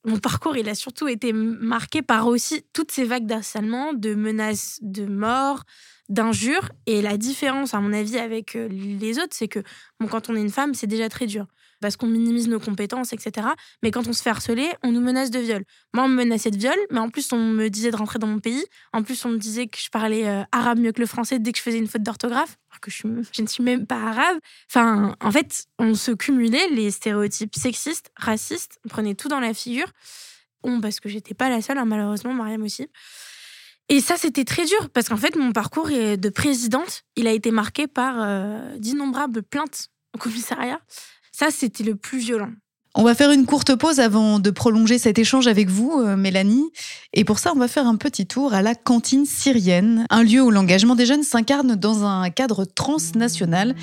Mon 0.07 0.19
parcours, 0.19 0.57
il 0.57 0.69
a 0.69 0.77
surtout 0.77 1.09
été 1.09 1.33
marqué 1.33 2.01
par 2.01 2.29
aussi 2.29 2.65
toutes 2.73 2.93
ces 2.93 3.05
vagues 3.05 3.27
d'harcèlement, 3.27 3.93
de 3.93 4.15
menaces 4.15 4.79
de 4.81 5.05
mort, 5.05 5.65
d'injures. 6.09 6.71
Et 6.87 7.03
la 7.03 7.17
différence, 7.17 7.75
à 7.75 7.81
mon 7.81 7.93
avis, 7.93 8.17
avec 8.17 8.55
euh, 8.55 8.69
les 8.69 9.19
autres, 9.19 9.35
c'est 9.35 9.49
que 9.49 9.59
bon, 9.99 10.07
quand 10.07 10.31
on 10.31 10.37
est 10.37 10.41
une 10.41 10.51
femme, 10.51 10.75
c'est 10.75 10.87
déjà 10.87 11.09
très 11.09 11.27
dur 11.27 11.47
parce 11.81 11.97
qu'on 11.97 12.07
minimise 12.07 12.49
nos 12.49 12.61
compétences, 12.61 13.13
etc. 13.13 13.49
Mais 13.83 13.91
quand 13.91 14.07
on 14.09 14.13
se 14.13 14.23
fait 14.23 14.31
harceler, 14.31 14.69
on 14.83 14.93
nous 14.93 15.01
menace 15.01 15.31
de 15.31 15.39
viol. 15.39 15.65
Moi, 15.95 16.05
on 16.05 16.09
me 16.09 16.17
menaçait 16.17 16.51
de 16.51 16.59
viol, 16.59 16.77
mais 16.91 16.99
en 16.99 17.11
plus, 17.11 17.33
on 17.33 17.39
me 17.39 17.69
disait 17.69 17.91
de 17.91 17.97
rentrer 17.97 18.19
dans 18.19 18.27
mon 18.27 18.41
pays. 18.41 18.65
En 18.93 19.03
plus, 19.03 19.25
on 19.25 19.31
me 19.31 19.39
disait 19.39 19.67
que 19.67 19.79
je 19.79 19.91
parlais 19.91 20.27
euh, 20.27 20.43
arabe 20.53 20.79
mieux 20.79 20.93
que 20.93 21.01
le 21.01 21.07
français 21.07 21.39
dès 21.39 21.53
que 21.53 21.59
je 21.59 21.63
faisais 21.63 21.79
une 21.79 21.89
faute 21.89 22.03
d'orthographe, 22.03 22.57
alors 22.71 22.81
que 22.81 22.91
je, 22.91 23.03
je, 23.33 23.43
ne 23.43 23.47
suis 23.47 23.63
même 23.63 23.87
pas 23.87 24.01
arabe. 24.01 24.39
Enfin, 24.71 25.17
en 25.21 25.31
fait, 25.31 25.67
on 25.79 25.95
se 25.95 26.13
cumulait 26.13 26.69
les 26.71 26.91
stéréotypes 26.91 27.55
sexistes, 27.55 28.11
racistes, 28.17 28.79
on 28.85 28.89
prenait 28.89 29.15
tout 29.15 29.29
dans 29.29 29.41
la 29.41 29.55
figure. 29.55 29.93
Bon, 30.63 30.81
parce 30.81 31.01
que 31.01 31.09
j'étais 31.09 31.35
pas 31.35 31.49
la 31.49 31.63
seule, 31.63 31.79
hein, 31.79 31.85
malheureusement, 31.85 32.33
Mariam 32.33 32.63
aussi. 32.63 32.89
Et 33.89 34.01
ça, 34.01 34.17
c'était 34.17 34.45
très 34.45 34.65
dur, 34.65 34.91
parce 34.91 35.09
qu'en 35.09 35.17
fait, 35.17 35.37
mon 35.37 35.53
parcours 35.53 35.89
de 35.89 36.29
présidente, 36.29 37.03
il 37.15 37.29
a 37.29 37.33
été 37.33 37.53
marqué 37.53 37.87
par 37.87 38.17
euh, 38.21 38.77
d'innombrables 38.79 39.45
plaintes 39.45 39.91
au 40.13 40.19
commissariat 40.19 40.81
ça, 41.39 41.49
c'était 41.51 41.85
le 41.85 41.97
plus 41.97 42.19
violent. 42.19 42.49
On 42.95 43.03
va 43.03 43.15
faire 43.15 43.31
une 43.31 43.45
courte 43.45 43.75
pause 43.75 44.01
avant 44.01 44.39
de 44.39 44.49
prolonger 44.49 44.97
cet 44.97 45.19
échange 45.19 45.49
avec 45.49 45.69
vous, 45.69 46.01
euh, 46.01 46.17
Mélanie. 46.17 46.71
Et 47.13 47.25
pour 47.25 47.39
ça, 47.39 47.53
on 47.55 47.59
va 47.59 47.69
faire 47.69 47.87
un 47.87 47.97
petit 47.97 48.27
tour 48.27 48.55
à 48.55 48.63
la 48.63 48.75
cantine 48.75 49.27
syrienne, 49.27 50.07
un 50.09 50.23
lieu 50.23 50.41
où 50.41 50.51
l'engagement 50.51 50.95
des 50.95 51.05
jeunes 51.05 51.25
s'incarne 51.25 51.75
dans 51.75 52.07
un 52.07 52.31
cadre 52.31 52.65
transnational. 52.65 53.75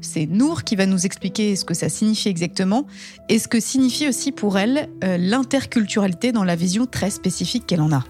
C'est 0.00 0.24
Nour 0.24 0.64
qui 0.64 0.74
va 0.74 0.86
nous 0.86 1.04
expliquer 1.04 1.54
ce 1.54 1.66
que 1.66 1.74
ça 1.74 1.90
signifie 1.90 2.30
exactement 2.30 2.86
et 3.28 3.38
ce 3.38 3.46
que 3.46 3.60
signifie 3.60 4.08
aussi 4.08 4.32
pour 4.32 4.58
elle 4.58 4.88
euh, 5.04 5.18
l'interculturalité 5.18 6.32
dans 6.32 6.44
la 6.44 6.56
vision 6.56 6.86
très 6.86 7.10
spécifique 7.10 7.66
qu'elle 7.66 7.82
en 7.82 7.92
a. 7.92 8.04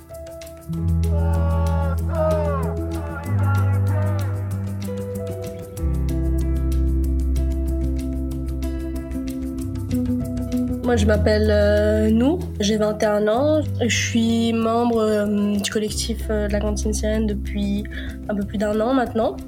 Moi, 10.93 10.99
je 10.99 11.07
m'appelle 11.07 11.49
euh, 11.51 12.11
Nou, 12.11 12.39
j'ai 12.61 12.77
21 12.77 13.27
ans. 13.27 13.63
Je 13.81 13.97
suis 13.97 14.53
membre 14.53 14.99
euh, 14.99 15.57
du 15.57 15.71
collectif 15.71 16.27
euh, 16.29 16.49
de 16.49 16.53
la 16.53 16.61
cantine 16.61 16.93
syrienne 16.93 17.27
depuis 17.27 17.85
un 18.29 18.35
peu 18.35 18.45
plus 18.45 18.59
d'un 18.59 18.79
an 18.79 18.93
maintenant. 18.93 19.39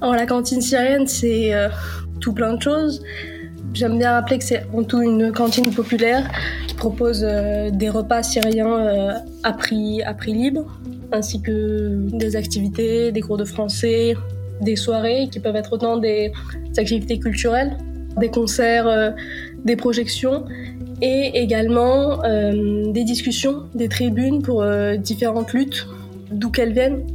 Alors, 0.00 0.14
la 0.14 0.24
cantine 0.24 0.62
syrienne, 0.62 1.06
c'est 1.06 1.52
tout 2.20 2.32
plein 2.32 2.54
de 2.54 2.62
choses. 2.62 3.02
J'aime 3.74 3.98
bien 3.98 4.12
rappeler 4.12 4.38
que 4.38 4.44
c'est 4.44 4.60
avant 4.60 4.82
tout 4.82 5.02
une 5.02 5.30
cantine 5.30 5.74
populaire 5.74 6.26
qui 6.66 6.74
propose 6.74 7.20
des 7.20 7.90
repas 7.90 8.22
syriens 8.22 9.14
à 9.42 9.52
prix 9.52 10.00
libre, 10.26 10.80
ainsi 11.12 11.42
que 11.42 11.98
des 12.16 12.34
activités, 12.34 13.12
des 13.12 13.20
cours 13.20 13.36
de 13.36 13.44
français, 13.44 14.14
des 14.62 14.76
soirées 14.76 15.28
qui 15.30 15.38
peuvent 15.38 15.56
être 15.56 15.74
autant 15.74 15.98
des 15.98 16.32
activités 16.78 17.18
culturelles, 17.18 17.76
des 18.16 18.30
concerts, 18.30 19.14
des 19.66 19.76
projections 19.76 20.44
et 21.00 21.42
également 21.42 22.24
euh, 22.24 22.90
des 22.92 23.04
discussions, 23.04 23.68
des 23.74 23.88
tribunes 23.88 24.42
pour 24.42 24.62
euh, 24.62 24.96
différentes 24.96 25.52
luttes, 25.52 25.86
d'où 26.30 26.50
qu'elles 26.50 26.72
viennent. 26.72 27.06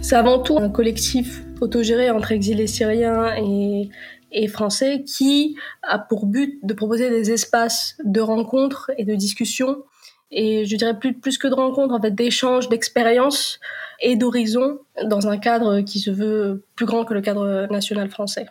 C'est 0.00 0.16
avant 0.16 0.38
tout 0.38 0.58
un 0.58 0.68
collectif 0.68 1.42
autogéré 1.60 2.10
entre 2.10 2.32
exilés 2.32 2.66
syriens 2.66 3.34
et, 3.36 3.88
et 4.32 4.48
français 4.48 5.02
qui 5.04 5.56
a 5.82 5.98
pour 5.98 6.26
but 6.26 6.60
de 6.62 6.72
proposer 6.74 7.10
des 7.10 7.32
espaces 7.32 7.96
de 8.04 8.20
rencontres 8.20 8.90
et 8.96 9.04
de 9.04 9.14
discussions 9.14 9.78
et 10.30 10.66
je 10.66 10.76
dirais 10.76 10.98
plus, 10.98 11.14
plus 11.14 11.38
que 11.38 11.48
de 11.48 11.54
rencontres, 11.54 11.94
en 11.94 12.00
fait, 12.00 12.10
d'échanges, 12.10 12.68
d'expériences 12.68 13.60
et 14.00 14.16
d'horizons 14.16 14.78
dans 15.04 15.28
un 15.28 15.38
cadre 15.38 15.80
qui 15.80 16.00
se 16.00 16.10
veut 16.10 16.64
plus 16.74 16.86
grand 16.86 17.04
que 17.04 17.14
le 17.14 17.20
cadre 17.20 17.66
national 17.70 18.10
français. 18.10 18.46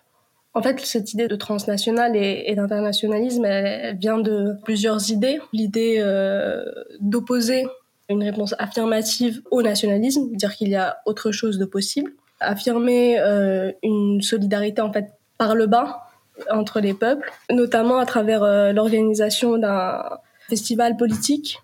En 0.54 0.62
fait, 0.64 0.80
cette 0.80 1.14
idée 1.14 1.28
de 1.28 1.36
transnational 1.36 2.16
et, 2.16 2.54
d'internationalisme, 2.56 3.46
elle, 3.46 3.96
vient 3.98 4.18
de 4.18 4.56
plusieurs 4.64 5.12
idées. 5.12 5.40
L'idée 5.54 5.98
euh, 6.00 6.64
d'opposer 7.00 7.68
une 8.10 8.24
réponse 8.24 8.56
affirmative 8.58 9.42
au 9.52 9.62
nationalisme, 9.62 10.36
dire 10.36 10.56
qu'il 10.56 10.70
y 10.70 10.76
a 10.76 10.98
autre 11.06 11.32
chose 11.32 11.60
de 11.60 11.66
possible, 11.66 12.12
affirmer 12.40 13.20
euh, 13.20 13.72
une 13.84 14.22
solidarité 14.22 14.82
en 14.82 14.92
fait 14.92 15.12
par 15.38 15.54
le 15.54 15.68
bas 15.68 16.08
entre 16.50 16.80
les 16.80 16.94
peuples, 16.94 17.30
notamment 17.52 17.98
à 17.98 18.06
travers 18.06 18.44
euh, 18.44 18.72
l'organisation 18.72 19.58
d'un 19.58 20.02
festival 20.50 20.98
politique 20.98 21.62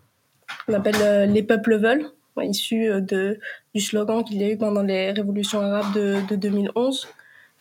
qu'on 0.67 0.73
appelle 0.73 1.31
Les 1.31 1.41
peuples 1.41 1.77
veulent, 1.77 2.05
issu 2.41 2.89
de, 3.01 3.39
du 3.73 3.81
slogan 3.81 4.23
qu'il 4.23 4.39
y 4.39 4.43
a 4.43 4.49
eu 4.49 4.57
pendant 4.57 4.83
les 4.83 5.11
révolutions 5.11 5.61
arabes 5.61 5.95
de, 5.95 6.17
de 6.29 6.35
2011 6.35 7.07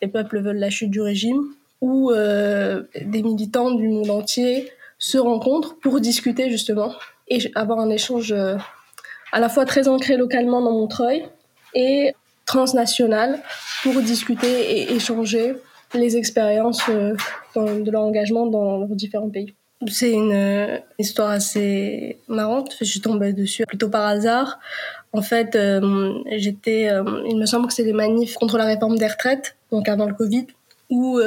les 0.03 0.09
peuples 0.09 0.41
veulent 0.41 0.57
la 0.57 0.69
chute 0.69 0.91
du 0.91 0.99
régime, 0.99 1.41
où 1.79 2.11
euh, 2.11 2.83
des 3.01 3.23
militants 3.23 3.71
du 3.71 3.87
monde 3.87 4.09
entier 4.09 4.69
se 4.99 5.17
rencontrent 5.17 5.79
pour 5.79 6.01
discuter 6.01 6.49
justement 6.49 6.93
et 7.29 7.39
avoir 7.55 7.79
un 7.79 7.89
échange 7.89 8.33
euh, 8.33 8.57
à 9.31 9.39
la 9.39 9.47
fois 9.47 9.65
très 9.65 9.87
ancré 9.87 10.17
localement 10.17 10.61
dans 10.61 10.73
Montreuil 10.73 11.23
et 11.73 12.13
transnationales 12.45 13.41
pour 13.81 14.01
discuter 14.01 14.77
et 14.77 14.93
échanger 14.93 15.55
les 15.93 16.17
expériences 16.17 16.89
de 16.89 17.91
leur 17.91 18.01
engagement 18.01 18.45
dans 18.45 18.79
leurs 18.79 18.89
différents 18.89 19.29
pays. 19.29 19.53
C'est 19.87 20.11
une 20.11 20.81
histoire 20.99 21.29
assez 21.29 22.17
marrante. 22.27 22.75
Je 22.79 22.85
suis 22.85 22.99
tombée 22.99 23.31
dessus 23.31 23.65
plutôt 23.65 23.89
par 23.89 24.05
hasard. 24.05 24.59
En 25.13 25.21
fait, 25.21 25.57
j'étais, 26.31 26.89
il 27.27 27.37
me 27.37 27.45
semble 27.45 27.67
que 27.67 27.73
c'est 27.73 27.83
des 27.83 27.93
manifs 27.93 28.33
contre 28.35 28.57
la 28.57 28.65
réforme 28.65 28.97
des 28.97 29.07
retraites, 29.07 29.55
donc 29.71 29.87
avant 29.87 30.07
le 30.07 30.15
Covid, 30.15 30.47
où 30.89 31.19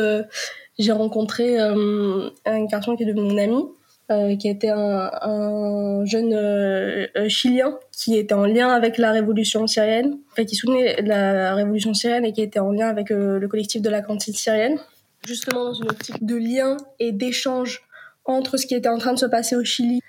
j'ai 0.78 0.92
rencontré 0.92 1.60
euh, 1.60 2.28
un 2.44 2.64
garçon 2.66 2.96
qui 2.96 3.04
est 3.04 3.06
devenu 3.06 3.32
mon 3.32 3.38
ami, 3.38 3.64
euh, 4.10 4.36
qui 4.36 4.48
était 4.48 4.68
un, 4.68 5.10
un 5.22 6.04
jeune 6.04 6.32
euh, 6.32 7.06
chilien 7.28 7.78
qui 7.92 8.16
était 8.16 8.34
en 8.34 8.44
lien 8.44 8.68
avec 8.68 8.98
la 8.98 9.10
révolution 9.10 9.66
syrienne, 9.66 10.18
enfin, 10.32 10.44
qui 10.44 10.54
soutenait 10.54 11.02
la 11.02 11.54
révolution 11.54 11.94
syrienne 11.94 12.24
et 12.24 12.32
qui 12.32 12.42
était 12.42 12.58
en 12.58 12.70
lien 12.72 12.88
avec 12.88 13.10
le 13.10 13.46
collectif 13.48 13.82
de 13.82 13.88
la 13.88 14.02
cantine 14.02 14.34
syrienne, 14.34 14.78
justement 15.26 15.64
dans 15.64 15.74
une 15.74 15.90
optique 15.90 16.24
de 16.24 16.36
lien 16.36 16.76
et 16.98 17.12
d'échange 17.12 17.82
entre 18.24 18.56
ce 18.56 18.66
qui 18.66 18.74
était 18.74 18.88
en 18.88 18.98
train 18.98 19.14
de 19.14 19.18
se 19.18 19.26
passer 19.26 19.56
au 19.56 19.64
Chili 19.64 20.00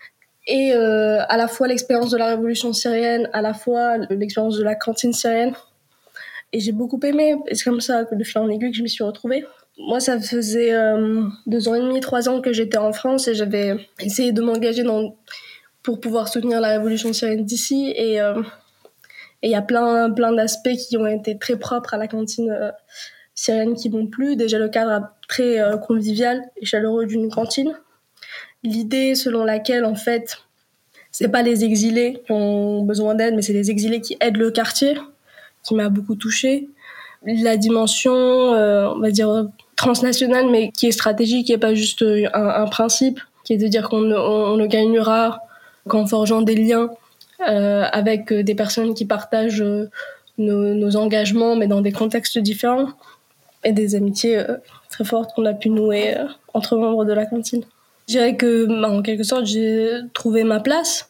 et 0.48 0.74
euh, 0.74 1.20
à 1.28 1.36
la 1.36 1.48
fois 1.48 1.68
l'expérience 1.68 2.10
de 2.10 2.18
la 2.18 2.28
révolution 2.28 2.72
syrienne, 2.72 3.30
à 3.34 3.42
la 3.42 3.54
fois 3.54 3.98
l'expérience 3.98 4.58
de 4.58 4.64
la 4.64 4.76
cantine 4.76 5.14
syrienne. 5.14 5.54
Et 6.54 6.62
j'ai 6.62 6.72
beaucoup 6.72 7.00
aimé. 7.04 7.36
C'est 7.52 7.66
comme 7.66 7.82
ça 7.82 8.06
que 8.06 8.16
de 8.16 8.24
fil 8.24 8.40
en 8.40 8.50
aiguille 8.50 8.72
que 8.72 8.78
je 8.78 8.84
m'y 8.84 8.90
suis 8.90 9.04
retrouvée. 9.04 9.46
Moi, 9.78 10.00
ça 10.00 10.20
faisait 10.20 10.74
euh, 10.74 11.26
deux 11.46 11.68
ans 11.68 11.76
et 11.76 11.82
demi, 11.82 12.00
trois 12.00 12.30
ans 12.30 12.42
que 12.42 12.54
j'étais 12.54 12.78
en 12.78 12.94
France 12.94 13.28
et 13.28 13.36
j'avais 13.36 13.76
essayé 14.00 14.32
de 14.32 14.42
m'engager 14.42 14.84
dans 14.84 15.18
pour 15.84 16.00
pouvoir 16.00 16.30
soutenir 16.30 16.62
la 16.62 16.70
révolution 16.70 17.12
syrienne 17.12 17.44
d'ici. 17.44 17.94
Et 17.96 18.22
euh, 18.22 18.42
il 19.44 19.52
y 19.52 19.56
a 19.56 19.62
plein, 19.62 20.10
plein 20.12 20.32
d'aspects 20.32 20.76
qui 20.76 20.98
ont 20.98 21.06
été 21.06 21.38
très 21.38 21.58
propres 21.58 21.94
à 21.94 21.98
la 21.98 22.08
cantine 22.08 22.50
euh, 22.50 22.72
syrienne 23.36 23.76
qui 23.76 23.90
m'ont 23.90 24.08
plu. 24.08 24.38
Déjà 24.38 24.58
le 24.58 24.70
cadre 24.70 25.10
très 25.28 25.60
convivial 25.86 26.42
et 26.56 26.66
chaleureux 26.66 27.06
d'une 27.06 27.30
cantine. 27.30 27.78
L'idée 28.68 29.16
selon 29.16 29.44
laquelle, 29.44 29.86
en 29.86 29.96
fait, 29.96 30.38
c'est 31.12 31.30
pas 31.30 31.42
les 31.42 31.64
exilés 31.64 32.22
qui 32.26 32.32
ont 32.32 32.84
besoin 32.84 33.16
d'aide, 33.16 33.36
mais 33.36 33.42
c'est 33.42 33.54
les 33.54 33.72
exilés 33.72 34.02
qui 34.02 34.18
aident 34.20 34.38
le 34.38 34.52
quartier, 34.52 34.98
qui 35.64 35.74
m'a 35.74 35.90
beaucoup 35.90 36.16
touchée. 36.16 36.68
La 37.26 37.58
dimension, 37.58 38.14
on 38.14 39.00
va 39.00 39.12
dire, 39.12 39.48
transnationale, 39.78 40.50
mais 40.50 40.72
qui 40.72 40.88
est 40.88 40.92
stratégique, 40.92 41.46
qui 41.46 41.54
n'est 41.54 41.58
pas 41.58 41.74
juste 41.74 42.02
euh, 42.02 42.28
un, 42.34 42.66
principe, 42.66 43.22
qui 43.46 43.54
est 43.54 43.58
de 43.58 43.68
dire 43.68 43.88
qu'on 43.88 44.12
on, 44.12 44.58
ne 44.58 44.68
gagnera 44.68 45.40
qu'en 45.88 46.06
forgeant 46.06 46.42
des 46.42 46.56
liens 46.56 46.90
euh, 47.48 47.86
avec 47.94 48.34
euh, 48.34 48.44
des 48.44 48.56
personnes 48.56 48.94
qui 48.94 49.06
partagent 49.06 49.64
nos, 50.38 50.96
engagements, 50.98 51.56
mais 51.56 51.68
dans 51.68 51.82
des 51.82 51.94
contextes 51.94 52.40
différents, 52.40 52.90
et 53.64 53.72
des 53.72 53.96
amitiés 53.96 54.44
très 54.90 55.04
fortes 55.04 55.34
qu'on 55.36 55.46
a 55.46 55.54
pu 55.54 55.70
nouer 55.70 56.16
entre 56.54 56.78
membres 56.78 57.06
de 57.06 57.14
la 57.14 57.26
cantine. 57.26 57.64
Je 58.08 58.14
dirais 58.14 58.38
que, 58.38 58.66
bah, 58.66 58.90
en 58.90 59.02
quelque 59.02 59.24
sorte, 59.24 59.46
j'ai 59.46 59.90
trouvé 60.14 60.44
ma 60.44 60.60
place. 60.60 61.10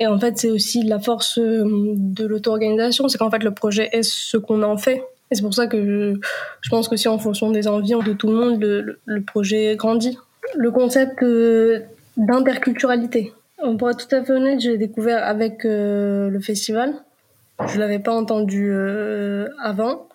Et 0.00 0.06
en 0.06 0.18
fait, 0.18 0.38
c'est 0.38 0.50
aussi 0.50 0.82
la 0.82 0.98
force 0.98 1.38
de 1.38 2.26
l'auto-organisation, 2.26 3.08
c'est 3.08 3.18
qu'en 3.18 3.30
fait, 3.30 3.42
le 3.42 3.52
projet 3.52 3.88
est 3.92 4.02
ce 4.02 4.36
qu'on 4.36 4.62
en 4.62 4.76
fait. 4.76 5.02
Et 5.30 5.36
c'est 5.36 5.42
pour 5.42 5.54
ça 5.54 5.66
que 5.66 6.18
je, 6.60 6.70
pense 6.70 6.88
que 6.88 6.96
si 6.96 7.08
en 7.08 7.18
fonction 7.18 7.50
des 7.50 7.66
envies 7.66 7.94
de 8.04 8.12
tout 8.12 8.28
le 8.28 8.34
monde, 8.34 8.62
le, 9.04 9.22
projet 9.22 9.76
grandit. 9.76 10.18
Le 10.56 10.70
concept 10.70 11.22
euh, 11.22 11.80
d'interculturalité. 12.16 13.32
Pour 13.78 13.88
être 13.88 14.06
tout 14.06 14.14
à 14.14 14.22
fait 14.22 14.32
honnête, 14.32 14.60
j'ai 14.60 14.76
découvert 14.76 15.24
avec 15.24 15.64
euh, 15.64 16.28
le 16.28 16.40
festival. 16.40 16.92
Je 17.66 17.78
l'avais 17.78 17.98
pas 17.98 18.12
entendu 18.12 18.70
euh, 18.70 19.48
avant. 19.62 20.08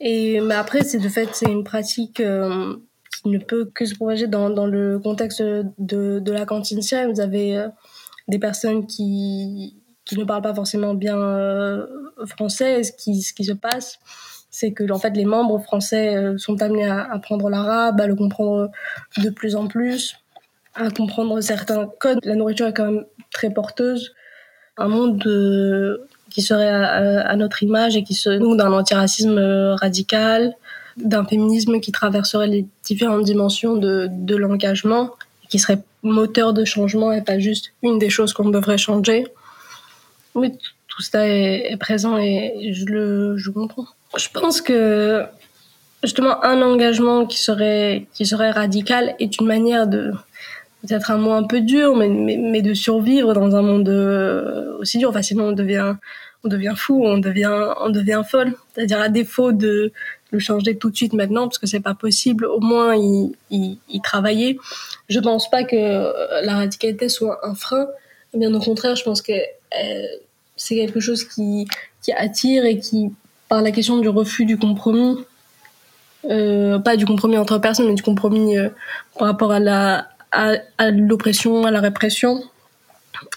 Et 0.00 0.40
mais 0.40 0.54
après, 0.54 0.82
c'est 0.82 0.98
de 0.98 1.08
fait, 1.08 1.28
c'est 1.32 1.50
une 1.50 1.62
pratique 1.62 2.22
ne 3.26 3.38
peut 3.38 3.70
que 3.74 3.84
se 3.84 3.94
propager 3.94 4.26
dans, 4.26 4.50
dans 4.50 4.66
le 4.66 4.98
contexte 4.98 5.42
de, 5.42 6.18
de 6.18 6.32
la 6.32 6.44
cantine 6.46 6.80
Vous 7.12 7.20
avez 7.20 7.66
des 8.28 8.38
personnes 8.38 8.86
qui 8.86 9.76
qui 10.06 10.18
ne 10.18 10.24
parlent 10.24 10.42
pas 10.42 10.54
forcément 10.54 10.94
bien 10.94 11.18
français, 12.26 12.82
ce 12.82 12.92
qui, 12.92 13.22
ce 13.22 13.32
qui 13.32 13.44
se 13.44 13.52
passe 13.52 13.98
c'est 14.50 14.72
que 14.72 14.90
en 14.90 14.98
fait 14.98 15.10
les 15.10 15.24
membres 15.24 15.58
français 15.60 16.16
euh, 16.16 16.36
sont 16.36 16.60
amenés 16.60 16.86
à 16.86 17.10
apprendre 17.12 17.48
l'arabe, 17.48 18.00
à 18.00 18.06
le 18.06 18.16
comprendre 18.16 18.70
de 19.18 19.30
plus 19.30 19.54
en 19.54 19.68
plus, 19.68 20.16
à 20.74 20.90
comprendre 20.90 21.40
certains 21.40 21.88
codes. 21.98 22.18
La 22.24 22.34
nourriture 22.34 22.66
est 22.66 22.74
quand 22.74 22.90
même 22.90 23.04
très 23.32 23.50
porteuse. 23.50 24.12
Un 24.76 24.88
monde 24.88 25.24
euh, 25.26 25.98
qui 26.30 26.42
serait 26.42 26.68
à, 26.68 27.36
notre 27.36 27.62
image 27.62 27.96
et 27.96 28.02
qui 28.02 28.14
se 28.14 28.30
nous 28.30 28.56
d'un 28.56 28.72
antiracisme 28.72 29.38
euh, 29.38 29.74
radical, 29.74 30.54
d'un 31.02 31.24
féminisme 31.24 31.80
qui 31.80 31.92
traverserait 31.92 32.46
les 32.46 32.66
différentes 32.84 33.24
dimensions 33.24 33.76
de, 33.76 34.08
de 34.10 34.36
l'engagement, 34.36 35.10
qui 35.48 35.58
serait 35.58 35.82
moteur 36.02 36.52
de 36.52 36.64
changement 36.64 37.12
et 37.12 37.22
pas 37.22 37.38
juste 37.38 37.72
une 37.82 37.98
des 37.98 38.10
choses 38.10 38.32
qu'on 38.32 38.48
devrait 38.48 38.78
changer. 38.78 39.26
Oui, 40.34 40.52
tout 40.88 41.02
ça 41.02 41.28
est, 41.28 41.76
présent 41.78 42.18
et 42.18 42.72
je 42.72 42.84
le 42.86 43.36
je 43.36 43.50
comprends. 43.50 43.86
Je 44.16 44.28
pense 44.32 44.60
que 44.60 45.24
justement 46.02 46.42
un 46.44 46.62
engagement 46.62 47.26
qui 47.26 47.38
serait 47.38 48.06
qui 48.14 48.26
serait 48.26 48.50
radical 48.50 49.14
est 49.18 49.40
une 49.40 49.46
manière 49.46 49.86
de 49.86 50.12
peut-être 50.82 51.10
un 51.10 51.18
mot 51.18 51.32
un 51.32 51.44
peu 51.44 51.60
dur 51.60 51.94
mais, 51.94 52.08
mais, 52.08 52.62
de 52.62 52.72
survivre 52.72 53.34
dans 53.34 53.54
un 53.54 53.62
monde 53.62 53.88
euh, 53.88 54.78
aussi 54.78 54.96
dur 54.98 55.12
facilement 55.12 55.44
on 55.44 55.52
devient 55.52 55.96
on 56.42 56.48
devient 56.48 56.72
fou 56.74 57.04
on 57.04 57.18
devient 57.18 57.74
on 57.80 57.90
devient 57.90 58.22
folle 58.26 58.54
c'est-à-dire 58.74 59.00
à 59.00 59.10
défaut 59.10 59.52
de 59.52 59.92
le 60.30 60.38
changer 60.38 60.76
tout 60.76 60.90
de 60.90 60.96
suite 60.96 61.12
maintenant 61.12 61.48
parce 61.48 61.58
que 61.58 61.66
c'est 61.66 61.80
pas 61.80 61.94
possible 61.94 62.44
au 62.46 62.60
moins 62.60 62.94
y, 62.96 63.32
travailler 64.02 64.58
je 65.08 65.20
pense 65.20 65.50
pas 65.50 65.64
que 65.64 65.76
la 66.44 66.56
radicalité 66.56 67.08
soit 67.08 67.46
un 67.46 67.54
frein 67.54 67.86
bien 68.34 68.52
au 68.54 68.60
contraire 68.60 68.96
je 68.96 69.04
pense 69.04 69.22
que 69.22 69.32
euh, 69.32 70.06
c'est 70.56 70.74
quelque 70.74 71.00
chose 71.00 71.24
qui 71.24 71.66
attire 72.16 72.64
et 72.64 72.78
qui 72.78 73.12
par 73.50 73.60
la 73.60 73.72
question 73.72 73.98
du 73.98 74.08
refus 74.08 74.46
du 74.46 74.56
compromis, 74.56 75.16
euh, 76.30 76.78
pas 76.78 76.96
du 76.96 77.04
compromis 77.04 77.36
entre 77.36 77.58
personnes, 77.58 77.88
mais 77.88 77.94
du 77.94 78.02
compromis 78.02 78.56
euh, 78.56 78.68
par 79.18 79.28
rapport 79.28 79.52
à 79.52 79.58
la 79.58 80.08
à, 80.32 80.90
l'oppression, 80.92 81.64
à 81.64 81.72
la 81.72 81.80
répression, 81.80 82.44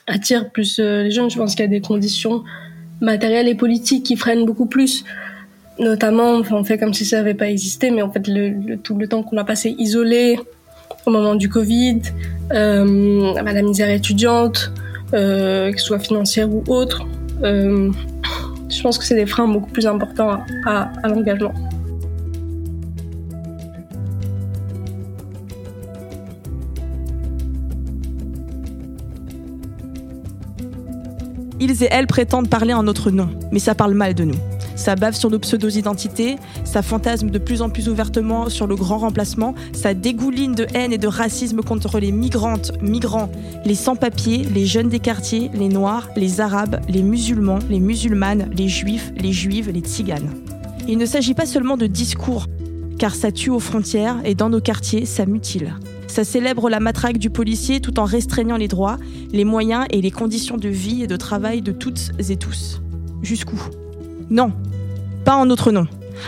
attire 0.05 0.51
plus 0.51 0.79
euh, 0.79 1.01
les 1.01 1.09
jeunes. 1.09 1.31
Je 1.31 1.37
pense 1.37 1.55
qu'il 1.55 1.65
y 1.65 1.67
a 1.67 1.67
des 1.67 1.81
conditions 1.81 2.43
matérielles 3.01 3.47
et 3.47 3.55
politiques 3.55 4.05
qui 4.05 4.15
freinent 4.15 4.45
beaucoup 4.45 4.67
plus. 4.67 5.03
Notamment, 5.79 6.41
on 6.51 6.63
fait 6.63 6.77
comme 6.77 6.93
si 6.93 7.03
ça 7.05 7.17
n'avait 7.17 7.33
pas 7.33 7.49
existé, 7.49 7.89
mais 7.89 8.03
en 8.03 8.11
fait, 8.11 8.21
tout 8.83 8.97
le 8.97 9.07
temps 9.07 9.23
qu'on 9.23 9.37
a 9.37 9.43
passé 9.43 9.75
isolé 9.79 10.37
au 11.05 11.11
moment 11.11 11.35
du 11.35 11.49
Covid, 11.49 12.01
euh, 12.53 13.33
la 13.33 13.61
misère 13.61 13.89
étudiante, 13.89 14.71
euh, 15.13 15.71
que 15.71 15.79
ce 15.79 15.85
soit 15.85 15.99
financière 15.99 16.49
ou 16.53 16.63
autre, 16.67 17.05
euh, 17.43 17.91
je 18.69 18.81
pense 18.81 18.97
que 18.97 19.03
c'est 19.03 19.15
des 19.15 19.25
freins 19.25 19.47
beaucoup 19.47 19.69
plus 19.69 19.87
importants 19.87 20.39
à, 20.65 20.91
l'engagement. 21.07 21.53
Ils 31.59 31.83
et 31.83 31.87
elles 31.91 32.07
prétendent 32.07 32.49
parler 32.49 32.73
en 32.73 32.83
notre 32.83 33.09
nom, 33.09 33.29
mais 33.51 33.59
ça 33.59 33.73
parle 33.73 33.93
mal 33.93 34.13
de 34.13 34.25
nous. 34.25 34.52
Ça 34.75 34.95
bave 34.95 35.15
sur 35.15 35.29
nos 35.29 35.39
pseudo-identités, 35.39 36.37
ça 36.63 36.81
fantasme 36.81 37.29
de 37.29 37.37
plus 37.37 37.61
en 37.61 37.69
plus 37.69 37.89
ouvertement 37.89 38.49
sur 38.49 38.67
le 38.67 38.75
grand 38.75 38.97
remplacement, 38.97 39.53
ça 39.73 39.93
dégouline 39.93 40.55
de 40.55 40.65
haine 40.73 40.93
et 40.93 40.97
de 40.97 41.07
racisme 41.07 41.61
contre 41.61 41.99
les 41.99 42.11
migrantes, 42.11 42.71
migrants, 42.81 43.31
les 43.65 43.75
sans-papiers, 43.75 44.45
les 44.53 44.65
jeunes 44.65 44.89
des 44.89 44.99
quartiers, 44.99 45.49
les 45.53 45.69
noirs, 45.69 46.09
les 46.15 46.41
arabes, 46.41 46.81
les 46.89 47.03
musulmans, 47.03 47.59
les 47.69 47.79
musulmanes, 47.79 48.49
les 48.55 48.67
juifs, 48.67 49.11
les 49.15 49.31
juives, 49.31 49.69
les 49.69 49.81
tziganes. 49.81 50.29
Il 50.87 50.97
ne 50.97 51.05
s'agit 51.05 51.33
pas 51.33 51.45
seulement 51.45 51.77
de 51.77 51.87
discours, 51.87 52.47
car 52.97 53.15
ça 53.15 53.31
tue 53.31 53.49
aux 53.49 53.59
frontières 53.59 54.17
et 54.25 54.35
dans 54.35 54.49
nos 54.49 54.61
quartiers, 54.61 55.05
ça 55.05 55.25
mutile. 55.25 55.75
Ça 56.07 56.23
célèbre 56.23 56.69
la 56.69 56.79
matraque 56.79 57.17
du 57.17 57.29
policier 57.29 57.79
tout 57.79 57.99
en 57.99 58.05
restreignant 58.05 58.57
les 58.57 58.67
droits, 58.67 58.97
les 59.31 59.45
moyens 59.45 59.85
et 59.89 60.01
les 60.01 60.11
conditions 60.11 60.57
de 60.57 60.69
vie 60.69 61.03
et 61.03 61.07
de 61.07 61.15
travail 61.15 61.61
de 61.61 61.71
toutes 61.71 62.11
et 62.29 62.35
tous. 62.35 62.81
Jusqu'où? 63.23 63.59
Non, 64.33 64.51
pas 65.25 65.35
en 65.35 65.45
notre 65.45 65.71
nom. 65.71 65.85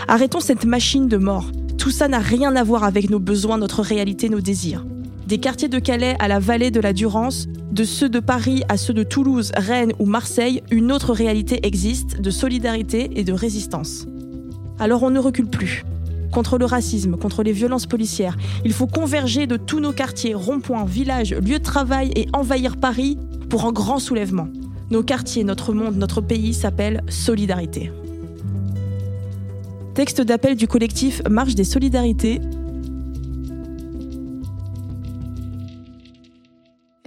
Arrêtons 0.07 0.39
cette 0.39 0.63
machine 0.63 1.07
de 1.07 1.17
mort. 1.17 1.49
Tout 1.79 1.89
ça 1.89 2.07
n'a 2.07 2.19
rien 2.19 2.55
à 2.55 2.63
voir 2.63 2.83
avec 2.83 3.09
nos 3.09 3.17
besoins, 3.17 3.57
notre 3.57 3.81
réalité, 3.81 4.29
nos 4.29 4.41
désirs. 4.41 4.85
Des 5.25 5.39
quartiers 5.39 5.69
de 5.69 5.79
Calais 5.79 6.15
à 6.19 6.27
la 6.27 6.37
vallée 6.37 6.69
de 6.69 6.79
la 6.79 6.93
Durance, 6.93 7.47
de 7.71 7.83
ceux 7.83 8.07
de 8.07 8.19
Paris 8.19 8.61
à 8.69 8.77
ceux 8.77 8.93
de 8.93 9.01
Toulouse, 9.01 9.51
Rennes 9.57 9.93
ou 9.97 10.05
Marseille, 10.05 10.61
une 10.69 10.91
autre 10.91 11.13
réalité 11.13 11.65
existe 11.65 12.21
de 12.21 12.29
solidarité 12.29 13.09
et 13.15 13.23
de 13.23 13.33
résistance. 13.33 14.05
Alors 14.77 15.01
on 15.01 15.09
ne 15.09 15.19
recule 15.19 15.47
plus. 15.47 15.83
Contre 16.31 16.59
le 16.59 16.65
racisme, 16.65 17.17
contre 17.17 17.41
les 17.41 17.53
violences 17.53 17.87
policières, 17.87 18.37
il 18.65 18.73
faut 18.73 18.85
converger 18.85 19.47
de 19.47 19.57
tous 19.57 19.79
nos 19.79 19.93
quartiers, 19.93 20.35
ronds-points, 20.35 20.85
villages, 20.85 21.33
lieux 21.33 21.57
de 21.57 21.63
travail 21.63 22.11
et 22.15 22.27
envahir 22.33 22.77
Paris 22.77 23.17
pour 23.49 23.65
un 23.65 23.71
grand 23.71 23.97
soulèvement. 23.97 24.47
Nos 24.91 25.01
quartiers, 25.01 25.43
notre 25.43 25.73
monde, 25.73 25.95
notre 25.95 26.21
pays 26.21 26.53
s'appellent 26.53 27.01
Solidarité. 27.09 27.91
Texte 29.95 30.21
d'appel 30.21 30.55
du 30.55 30.67
collectif 30.67 31.21
Marche 31.27 31.55
des 31.55 31.63
Solidarités, 31.63 32.39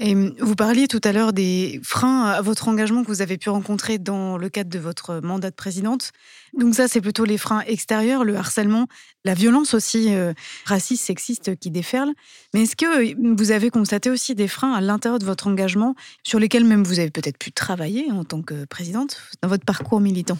Et 0.08 0.14
vous 0.14 0.54
parliez 0.54 0.88
tout 0.88 1.02
à 1.04 1.12
l'heure 1.12 1.34
des 1.34 1.82
freins 1.84 2.24
à 2.24 2.40
votre 2.40 2.68
engagement 2.68 3.02
que 3.02 3.08
vous 3.08 3.20
avez 3.20 3.36
pu 3.36 3.50
rencontrer 3.50 3.98
dans 3.98 4.38
le 4.38 4.48
cadre 4.48 4.70
de 4.70 4.78
votre 4.78 5.20
mandat 5.20 5.50
de 5.50 5.54
présidente. 5.54 6.12
Donc 6.54 6.74
ça, 6.74 6.88
c'est 6.88 7.02
plutôt 7.02 7.26
les 7.26 7.36
freins 7.36 7.60
extérieurs, 7.66 8.24
le 8.24 8.34
harcèlement, 8.34 8.86
la 9.26 9.34
violence 9.34 9.74
aussi 9.74 10.14
euh, 10.14 10.32
raciste, 10.64 11.04
sexiste 11.04 11.58
qui 11.58 11.70
déferle. 11.70 12.10
Mais 12.54 12.62
est-ce 12.62 12.74
que 12.74 13.36
vous 13.36 13.50
avez 13.50 13.68
constaté 13.68 14.08
aussi 14.08 14.34
des 14.34 14.48
freins 14.48 14.72
à 14.72 14.80
l'intérieur 14.80 15.18
de 15.18 15.26
votre 15.26 15.46
engagement 15.46 15.94
sur 16.22 16.38
lesquels 16.38 16.64
même 16.64 16.84
vous 16.84 17.00
avez 17.00 17.10
peut-être 17.10 17.36
pu 17.36 17.52
travailler 17.52 18.10
en 18.10 18.24
tant 18.24 18.40
que 18.40 18.64
présidente 18.64 19.20
dans 19.42 19.48
votre 19.48 19.66
parcours 19.66 20.00
militant? 20.00 20.38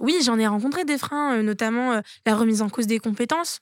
Oui, 0.00 0.16
j'en 0.22 0.38
ai 0.38 0.46
rencontré 0.46 0.84
des 0.84 0.98
freins, 0.98 1.38
euh, 1.38 1.42
notamment 1.42 1.92
euh, 1.92 2.00
la 2.26 2.36
remise 2.36 2.60
en 2.60 2.68
cause 2.68 2.86
des 2.86 2.98
compétences 2.98 3.60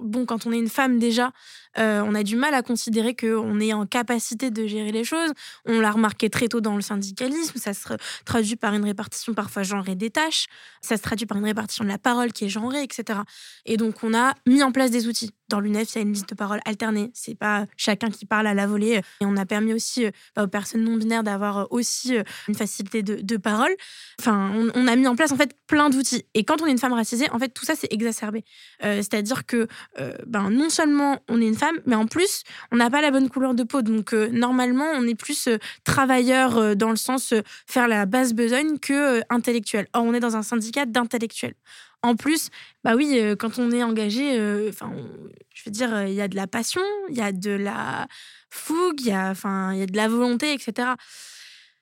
bon, 0.00 0.26
quand 0.26 0.46
on 0.46 0.52
est 0.52 0.58
une 0.58 0.68
femme 0.68 0.98
déjà, 0.98 1.32
euh, 1.78 2.02
on 2.06 2.14
a 2.14 2.22
du 2.22 2.36
mal 2.36 2.54
à 2.54 2.62
considérer 2.62 3.14
qu'on 3.14 3.60
est 3.60 3.72
en 3.72 3.86
capacité 3.86 4.50
de 4.50 4.66
gérer 4.66 4.92
les 4.92 5.04
choses. 5.04 5.30
On 5.66 5.80
l'a 5.80 5.90
remarqué 5.90 6.30
très 6.30 6.48
tôt 6.48 6.60
dans 6.60 6.74
le 6.74 6.82
syndicalisme. 6.82 7.58
Ça 7.58 7.74
se 7.74 7.82
traduit 8.24 8.56
par 8.56 8.74
une 8.74 8.84
répartition 8.84 9.34
parfois 9.34 9.62
genrée 9.62 9.94
des 9.94 10.10
tâches. 10.10 10.46
Ça 10.80 10.96
se 10.96 11.02
traduit 11.02 11.26
par 11.26 11.38
une 11.38 11.44
répartition 11.44 11.84
de 11.84 11.88
la 11.88 11.98
parole 11.98 12.32
qui 12.32 12.44
est 12.44 12.48
genrée, 12.48 12.82
etc. 12.82 13.20
Et 13.64 13.76
donc, 13.76 14.02
on 14.02 14.14
a 14.14 14.34
mis 14.46 14.62
en 14.62 14.72
place 14.72 14.90
des 14.90 15.08
outils. 15.08 15.32
Dans 15.48 15.60
l'UNEF, 15.60 15.94
il 15.94 15.94
y 15.96 15.98
a 15.98 16.02
une 16.02 16.12
liste 16.12 16.28
de 16.28 16.34
paroles 16.34 16.60
alternée. 16.64 17.10
C'est 17.14 17.36
pas 17.36 17.66
chacun 17.76 18.10
qui 18.10 18.26
parle 18.26 18.48
à 18.48 18.54
la 18.54 18.66
volée. 18.66 19.00
Et 19.20 19.26
on 19.26 19.36
a 19.36 19.46
permis 19.46 19.72
aussi 19.72 20.06
euh, 20.06 20.10
aux 20.42 20.48
personnes 20.48 20.82
non 20.82 20.96
binaires 20.96 21.22
d'avoir 21.22 21.58
euh, 21.58 21.64
aussi 21.70 22.14
une 22.48 22.54
facilité 22.54 23.02
de, 23.02 23.36
parole. 23.36 23.74
Enfin, 24.18 24.52
on, 24.74 24.88
a 24.88 24.96
mis 24.96 25.06
en 25.06 25.14
place 25.14 25.30
en 25.30 25.36
fait 25.36 25.54
plein 25.66 25.90
d'outils. 25.90 26.24
Et 26.34 26.44
quand 26.44 26.62
on 26.62 26.66
est 26.66 26.70
une 26.70 26.78
femme 26.78 26.94
racisée, 26.94 27.30
en 27.30 27.38
fait, 27.38 27.50
tout 27.50 27.64
ça 27.64 27.74
c'est 27.76 27.92
exacerbé. 27.92 28.44
C'est-à-dire 28.80 29.44
que 29.44 29.68
ben 30.26 30.50
non 30.50 30.70
seulement 30.70 31.20
on 31.28 31.40
est 31.40 31.46
une 31.46 31.54
femme 31.54 31.65
mais 31.86 31.94
en 31.94 32.06
plus, 32.06 32.42
on 32.72 32.76
n'a 32.76 32.90
pas 32.90 33.00
la 33.00 33.10
bonne 33.10 33.28
couleur 33.28 33.54
de 33.54 33.62
peau. 33.62 33.82
Donc, 33.82 34.12
euh, 34.12 34.28
normalement, 34.28 34.86
on 34.94 35.06
est 35.06 35.14
plus 35.14 35.48
euh, 35.48 35.58
travailleur 35.84 36.58
euh, 36.58 36.74
dans 36.74 36.90
le 36.90 36.96
sens 36.96 37.34
faire 37.66 37.88
la 37.88 38.06
basse 38.06 38.32
besogne 38.32 38.78
que 38.78 39.22
intellectuel. 39.30 39.86
Or, 39.92 40.04
on 40.04 40.14
est 40.14 40.20
dans 40.20 40.36
un 40.36 40.42
syndicat 40.42 40.86
d'intellectuels. 40.86 41.54
En 42.02 42.14
plus, 42.14 42.50
bah 42.84 42.94
oui, 42.94 43.18
quand 43.38 43.58
on 43.58 43.72
est 43.72 43.82
engagé, 43.82 44.38
enfin, 44.68 44.92
je 45.54 45.62
veux 45.64 45.72
dire, 45.72 46.06
il 46.06 46.14
y 46.14 46.20
a 46.20 46.28
de 46.28 46.36
la 46.36 46.46
passion, 46.46 46.82
il 47.08 47.16
y 47.16 47.20
a 47.20 47.32
de 47.32 47.50
la 47.50 48.06
fougue, 48.50 49.00
il 49.00 49.08
y 49.08 49.12
a, 49.12 49.30
enfin, 49.30 49.72
il 49.72 49.80
y 49.80 49.82
a 49.82 49.86
de 49.86 49.96
la 49.96 50.06
volonté, 50.06 50.52
etc. 50.52 50.90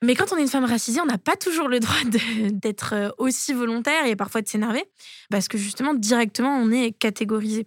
Mais 0.05 0.14
quand 0.14 0.33
on 0.33 0.37
est 0.37 0.43
une 0.43 0.49
femme 0.49 0.67
racisée, 0.67 1.01
on 1.01 1.07
n'a 1.07 1.17
pas 1.17 1.35
toujours 1.35 1.67
le 1.67 1.81
droit 1.81 1.97
d'être 2.51 2.95
euh, 2.95 3.09
aussi 3.17 3.55
volontaire 3.55 4.05
et 4.05 4.17
parfois 4.17 4.43
de 4.43 4.49
s'énerver, 4.49 4.85
parce 5.31 5.49
que 5.49 5.57
justement, 5.57 5.95
directement, 5.95 6.55
on 6.59 6.71
est 6.71 6.93
catégorisé. 6.93 7.67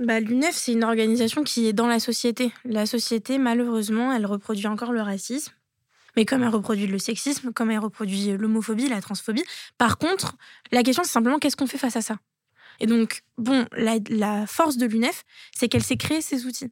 Bah, 0.00 0.18
L'UNEF, 0.18 0.56
c'est 0.56 0.72
une 0.72 0.82
organisation 0.82 1.44
qui 1.44 1.68
est 1.68 1.72
dans 1.72 1.86
la 1.86 2.00
société. 2.00 2.52
La 2.64 2.86
société, 2.86 3.38
malheureusement, 3.38 4.12
elle 4.12 4.26
reproduit 4.26 4.66
encore 4.66 4.92
le 4.92 5.00
racisme. 5.00 5.52
Mais 6.16 6.24
comme 6.24 6.42
elle 6.42 6.48
reproduit 6.48 6.88
le 6.88 6.98
sexisme, 6.98 7.52
comme 7.52 7.70
elle 7.70 7.78
reproduit 7.78 8.36
l'homophobie, 8.36 8.88
la 8.88 9.00
transphobie. 9.00 9.44
Par 9.78 9.98
contre, 9.98 10.36
la 10.72 10.82
question, 10.82 11.04
c'est 11.04 11.12
simplement 11.12 11.38
qu'est-ce 11.38 11.56
qu'on 11.56 11.66
fait 11.66 11.78
face 11.78 11.96
à 11.96 12.02
ça? 12.02 12.16
Et 12.80 12.86
donc, 12.86 13.22
bon, 13.38 13.66
la, 13.76 14.46
force 14.46 14.76
de 14.76 14.86
l'UNEF, 14.86 15.24
c'est 15.54 15.68
qu'elle 15.68 15.82
s'est 15.82 15.96
créée 15.96 16.20
ces 16.20 16.46
outils. 16.46 16.70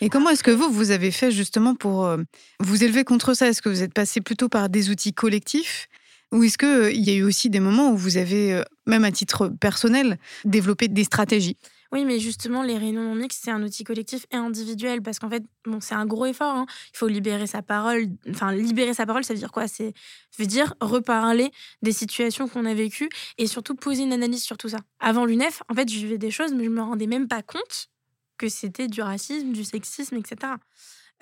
Et 0.00 0.08
comment 0.08 0.30
est-ce 0.30 0.42
que 0.42 0.50
vous, 0.50 0.70
vous 0.70 0.90
avez 0.90 1.10
fait 1.10 1.30
justement 1.30 1.74
pour 1.74 2.06
euh, 2.06 2.18
vous 2.60 2.84
élever 2.84 3.04
contre 3.04 3.34
ça? 3.34 3.48
Est-ce 3.48 3.62
que 3.62 3.68
vous 3.68 3.82
êtes 3.82 3.94
passé 3.94 4.20
plutôt 4.20 4.48
par 4.48 4.68
des 4.68 4.90
outils 4.90 5.12
collectifs? 5.12 5.88
Ou 6.32 6.42
est-ce 6.42 6.58
qu'il 6.58 6.68
euh, 6.68 6.92
y 6.92 7.10
a 7.10 7.14
eu 7.14 7.22
aussi 7.22 7.50
des 7.50 7.60
moments 7.60 7.90
où 7.90 7.96
vous 7.96 8.16
avez, 8.16 8.54
euh, 8.54 8.62
même 8.86 9.04
à 9.04 9.12
titre 9.12 9.48
personnel, 9.48 10.18
développé 10.44 10.88
des 10.88 11.04
stratégies? 11.04 11.56
Oui, 11.94 12.04
mais 12.04 12.18
justement, 12.18 12.64
les 12.64 12.76
réunions 12.76 13.04
non 13.04 13.14
mixtes, 13.14 13.40
c'est 13.44 13.52
un 13.52 13.62
outil 13.62 13.84
collectif 13.84 14.26
et 14.32 14.36
individuel 14.36 15.00
parce 15.00 15.20
qu'en 15.20 15.30
fait, 15.30 15.44
bon, 15.64 15.80
c'est 15.80 15.94
un 15.94 16.06
gros 16.06 16.26
effort. 16.26 16.52
Hein. 16.52 16.66
Il 16.92 16.96
faut 16.98 17.06
libérer 17.06 17.46
sa 17.46 17.62
parole. 17.62 18.06
Enfin, 18.28 18.50
libérer 18.50 18.94
sa 18.94 19.06
parole, 19.06 19.22
ça 19.22 19.32
veut 19.32 19.38
dire 19.38 19.52
quoi? 19.52 19.68
C'est 19.68 19.94
veut 20.36 20.46
dire 20.46 20.74
reparler 20.80 21.52
des 21.82 21.92
situations 21.92 22.48
qu'on 22.48 22.64
a 22.64 22.74
vécues 22.74 23.08
et 23.38 23.46
surtout 23.46 23.76
poser 23.76 24.02
une 24.02 24.12
analyse 24.12 24.42
sur 24.42 24.58
tout 24.58 24.68
ça. 24.68 24.78
Avant 24.98 25.24
l'UNEF, 25.24 25.62
en 25.68 25.74
fait, 25.74 25.88
je 25.88 25.94
vivais 25.94 26.18
des 26.18 26.32
choses, 26.32 26.52
mais 26.52 26.64
je 26.64 26.70
me 26.70 26.82
rendais 26.82 27.06
même 27.06 27.28
pas 27.28 27.42
compte 27.42 27.90
que 28.38 28.48
c'était 28.48 28.88
du 28.88 29.00
racisme, 29.00 29.52
du 29.52 29.62
sexisme, 29.62 30.16
etc. 30.16 30.54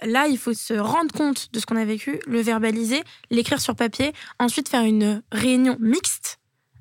Là, 0.03 0.27
il 0.27 0.39
faut 0.39 0.55
se 0.55 0.73
rendre 0.73 1.13
compte 1.13 1.53
de 1.53 1.61
ce 1.61 1.67
qu'on 1.67 1.77
a 1.77 1.85
vécu, 1.85 2.19
le 2.27 2.41
verbaliser, 2.41 3.03
l'écrire 3.31 3.61
sur 3.61 3.77
papier, 3.77 4.15
ensuite 4.39 4.71
faire 4.71 4.85
une 4.85 5.23
réunion 5.33 5.77
mixte 5.81 6.39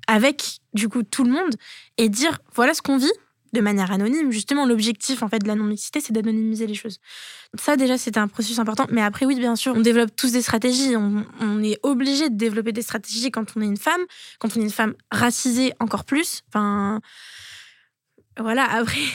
avec 0.07 0.59
du 0.73 0.87
coup 0.87 1.03
tout 1.03 1.25
le 1.25 1.31
monde 1.31 1.55
et 1.97 2.07
dire 2.07 2.39
voilà 2.53 2.73
ce 2.73 2.81
qu'on 2.81 2.97
vit, 2.97 3.11
de 3.53 3.61
manière 3.61 3.91
anonyme. 3.91 4.31
Justement, 4.31 4.65
l'objectif 4.65 5.23
en 5.23 5.29
fait 5.29 5.39
de 5.39 5.47
la 5.47 5.55
non-mixité, 5.55 5.99
c'est 6.01 6.13
d'anonymiser 6.13 6.67
les 6.67 6.73
choses. 6.73 6.99
Ça 7.59 7.75
déjà, 7.75 7.97
c'était 7.97 8.19
un 8.19 8.27
processus 8.27 8.59
important. 8.59 8.87
Mais 8.89 9.01
après, 9.01 9.25
oui, 9.25 9.35
bien 9.35 9.55
sûr, 9.55 9.73
on 9.75 9.81
développe 9.81 10.15
tous 10.15 10.31
des 10.31 10.41
stratégies. 10.41 10.95
On, 10.95 11.63
est 11.63 11.79
obligé 11.83 12.29
de 12.29 12.35
développer 12.35 12.71
des 12.71 12.81
stratégies 12.81 13.29
quand 13.29 13.45
on 13.55 13.61
est 13.61 13.65
une 13.65 13.77
femme, 13.77 14.01
quand 14.39 14.55
on 14.55 14.59
est 14.59 14.63
une 14.63 14.69
femme 14.69 14.95
racisée 15.11 15.73
encore 15.79 16.05
plus. 16.05 16.41
Enfin, 16.49 17.01
voilà. 18.39 18.63
Après. 18.71 18.99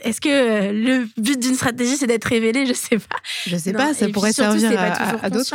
Est-ce 0.00 0.22
que 0.22 0.28
euh, 0.30 0.72
le 0.72 1.06
but 1.20 1.38
d'une 1.38 1.54
stratégie, 1.54 1.98
c'est 1.98 2.06
d'être 2.06 2.24
révélé 2.24 2.64
Je 2.64 2.72
sais 2.72 2.98
pas. 2.98 3.16
Je 3.46 3.56
sais 3.58 3.74
pas, 3.74 3.92
ça 3.92 4.08
pourrait 4.08 4.32
servir 4.32 4.72
à, 4.80 5.28
d'autres. 5.28 5.54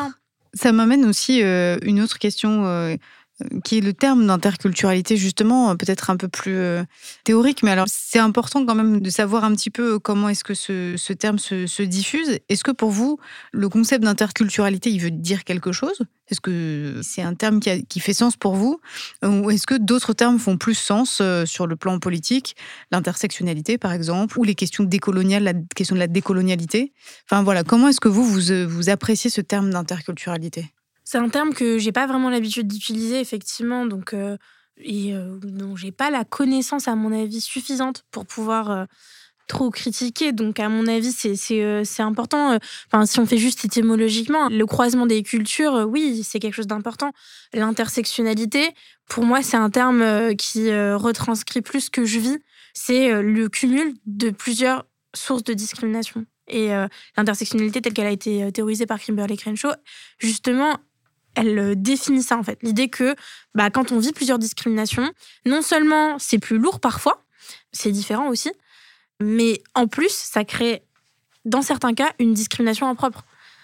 Ça 0.53 0.71
m'amène 0.71 1.05
aussi 1.05 1.41
euh, 1.41 1.77
une 1.81 2.01
autre 2.01 2.19
question 2.19 2.65
euh, 2.65 2.95
qui 3.63 3.77
est 3.77 3.81
le 3.81 3.93
terme 3.93 4.25
d'interculturalité, 4.25 5.15
justement, 5.15 5.75
peut-être 5.75 6.09
un 6.09 6.17
peu 6.17 6.27
plus 6.27 6.57
euh, 6.57 6.83
théorique, 7.23 7.61
mais 7.61 7.71
alors 7.71 7.85
c'est 7.87 8.19
important 8.19 8.65
quand 8.65 8.73
même 8.73 8.99
de 8.99 9.09
savoir 9.09 9.43
un 9.43 9.53
petit 9.53 9.69
peu 9.69 9.99
comment 9.99 10.29
est-ce 10.29 10.43
que 10.43 10.55
ce, 10.55 11.13
terme 11.13 11.37
se, 11.37 11.83
diffuse. 11.83 12.39
Est-ce 12.49 12.63
que 12.63 12.71
pour 12.71 12.89
vous, 12.89 13.19
le 13.51 13.69
concept 13.69 14.03
d'interculturalité, 14.03 14.89
il 14.89 14.99
veut 14.99 15.11
dire 15.11 15.43
quelque 15.43 15.71
chose? 15.71 16.01
Est-ce 16.29 16.41
que 16.41 16.99
c'est 17.03 17.21
un 17.21 17.35
terme 17.35 17.59
qui, 17.59 17.99
fait 17.99 18.13
sens 18.13 18.35
pour 18.35 18.55
vous? 18.55 18.81
Ou 19.23 19.51
est-ce 19.51 19.67
que 19.67 19.75
d'autres 19.75 20.13
termes 20.13 20.39
font 20.39 20.57
plus 20.57 20.75
sens 20.75 21.19
euh, 21.21 21.45
sur 21.45 21.67
le 21.67 21.75
plan 21.75 21.99
politique? 21.99 22.55
L'intersectionnalité, 22.91 23.77
par 23.77 23.93
exemple, 23.93 24.37
ou 24.39 24.43
les 24.43 24.55
questions 24.55 24.83
décoloniales, 24.83 25.43
la 25.43 25.53
question 25.75 25.95
de 25.95 25.99
la 25.99 26.07
décolonialité? 26.07 26.91
Enfin 27.25 27.43
voilà, 27.43 27.63
comment 27.63 27.87
est-ce 27.87 28.01
que 28.01 28.09
vous, 28.09 28.25
vous 28.25 28.89
appréciez 28.89 29.29
ce 29.29 29.41
terme 29.41 29.69
d'interculturalité? 29.69 30.73
C'est 31.09 31.19
un 31.19 31.29
terme 31.29 31.53
que 31.53 31.77
j'ai 31.77 31.93
pas 31.93 32.05
vraiment 32.05 32.29
l'habitude 32.29 32.67
d'utiliser, 32.67 33.21
effectivement, 33.21 33.85
donc 33.85 34.13
euh, 34.13 34.35
et 34.75 35.15
euh, 35.15 35.39
dont 35.41 35.77
j'ai 35.77 35.93
pas 35.93 36.11
la 36.11 36.25
connaissance, 36.25 36.89
à 36.89 36.95
mon 36.95 37.13
avis, 37.13 37.39
suffisante 37.39 38.03
pour 38.11 38.25
pouvoir 38.25 38.69
euh, 38.69 38.85
trop 39.47 39.69
critiquer. 39.69 40.33
Donc, 40.33 40.59
à 40.59 40.67
mon 40.67 40.85
avis, 40.85 41.13
c'est 41.13 42.01
important. 42.01 42.59
Enfin, 42.87 43.05
si 43.05 43.21
on 43.21 43.25
fait 43.25 43.37
juste 43.37 43.63
étymologiquement, 43.63 44.49
le 44.49 44.65
croisement 44.65 45.05
des 45.05 45.23
cultures, 45.23 45.87
oui, 45.87 46.25
c'est 46.25 46.39
quelque 46.39 46.55
chose 46.55 46.67
d'important. 46.67 47.13
L'intersectionnalité, 47.53 48.71
pour 49.07 49.23
moi, 49.23 49.41
c'est 49.43 49.55
un 49.55 49.69
terme 49.69 50.35
qui 50.35 50.69
retranscrit 50.73 51.61
plus 51.61 51.85
ce 51.85 51.89
que 51.89 52.03
je 52.03 52.19
vis. 52.19 52.37
C'est 52.73 53.21
le 53.21 53.47
cumul 53.47 53.93
de 54.05 54.29
plusieurs 54.29 54.85
sources 55.15 55.45
de 55.45 55.53
discrimination. 55.53 56.25
Et 56.49 56.69
l'intersectionnalité 57.15 57.81
telle 57.81 57.93
qu'elle 57.93 58.07
a 58.07 58.11
été 58.11 58.51
théorisée 58.51 58.85
par 58.85 58.99
Kimberly 58.99 59.37
Crenshaw, 59.37 59.71
justement, 60.19 60.77
elle 61.37 61.59
euh, 61.59 61.75
définit 61.75 62.23
ça 62.23 62.37
en 62.37 62.43
fait. 62.43 62.59
L'idée 62.63 62.89
que 62.89 63.15
bah, 63.55 63.69
quand 63.69 63.91
on 63.91 63.99
vit 63.99 64.11
plusieurs 64.11 64.39
discriminations, 64.39 65.09
non 65.45 65.61
seulement 65.61 66.17
c'est 66.19 66.39
plus 66.39 66.57
lourd 66.57 66.79
parfois, 66.79 67.23
c'est 67.71 67.91
différent 67.91 68.27
aussi, 68.27 68.51
mais 69.21 69.61
en 69.75 69.87
plus, 69.87 70.11
ça 70.11 70.43
crée, 70.43 70.83
dans 71.45 71.61
certains 71.61 71.93
cas, 71.93 72.11
une 72.19 72.33
discrimination 72.33 72.89
impropre 72.89 73.23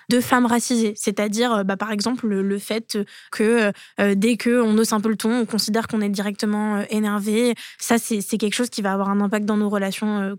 de 0.10 0.20
femmes 0.20 0.46
racisées. 0.46 0.94
C'est-à-dire, 0.96 1.54
euh, 1.54 1.64
bah, 1.64 1.78
par 1.78 1.92
exemple, 1.92 2.28
le, 2.28 2.60
fait 2.60 2.98
que 3.32 3.72
euh, 4.00 4.16
dès 4.16 4.38
qu'on 4.38 4.78
hausse 4.78 4.94
un 4.94 5.02
peu 5.02 5.10
le 5.10 5.18
ton, 5.18 5.42
on 5.42 5.46
considère 5.46 5.88
qu'on 5.88 6.02
est 6.02 6.10
directement 6.10 6.82
énervé. 6.90 7.56
Ça, 7.80 7.98
c'est 7.98 8.22
quelque 8.38 8.54
chose 8.54 8.70
qui 8.70 8.82
va 8.82 8.94
avoir 8.94 9.10
un 9.10 9.22
impact 9.22 9.46
dans 9.46 9.58
nos 9.58 9.70
relations 9.70 10.38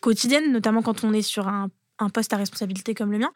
quotidiennes, 0.00 0.52
notamment 0.52 0.82
quand 0.82 1.02
on 1.02 1.12
est 1.12 1.22
sur 1.22 1.48
un, 1.48 1.70
un 1.98 2.10
poste 2.10 2.32
à 2.32 2.36
responsabilité 2.36 2.94
comme 2.94 3.10
le 3.10 3.18
mien. 3.18 3.32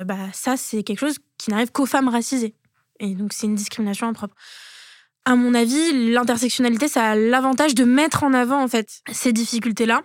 Bah, 0.00 0.16
ça, 0.32 0.56
c'est 0.56 0.82
quelque 0.82 0.98
chose 0.98 1.18
qui 1.38 1.50
n'arrive 1.50 1.70
qu'aux 1.70 1.86
femmes 1.86 2.08
racisées. 2.08 2.54
Et 3.00 3.14
donc, 3.14 3.32
c'est 3.32 3.46
une 3.46 3.54
discrimination 3.54 4.08
impropre. 4.08 4.34
À 5.24 5.36
mon 5.36 5.54
avis, 5.54 6.10
l'intersectionnalité, 6.12 6.86
ça 6.88 7.10
a 7.10 7.14
l'avantage 7.14 7.74
de 7.74 7.84
mettre 7.84 8.24
en 8.24 8.34
avant, 8.34 8.62
en 8.62 8.68
fait, 8.68 9.00
ces 9.10 9.32
difficultés-là. 9.32 10.02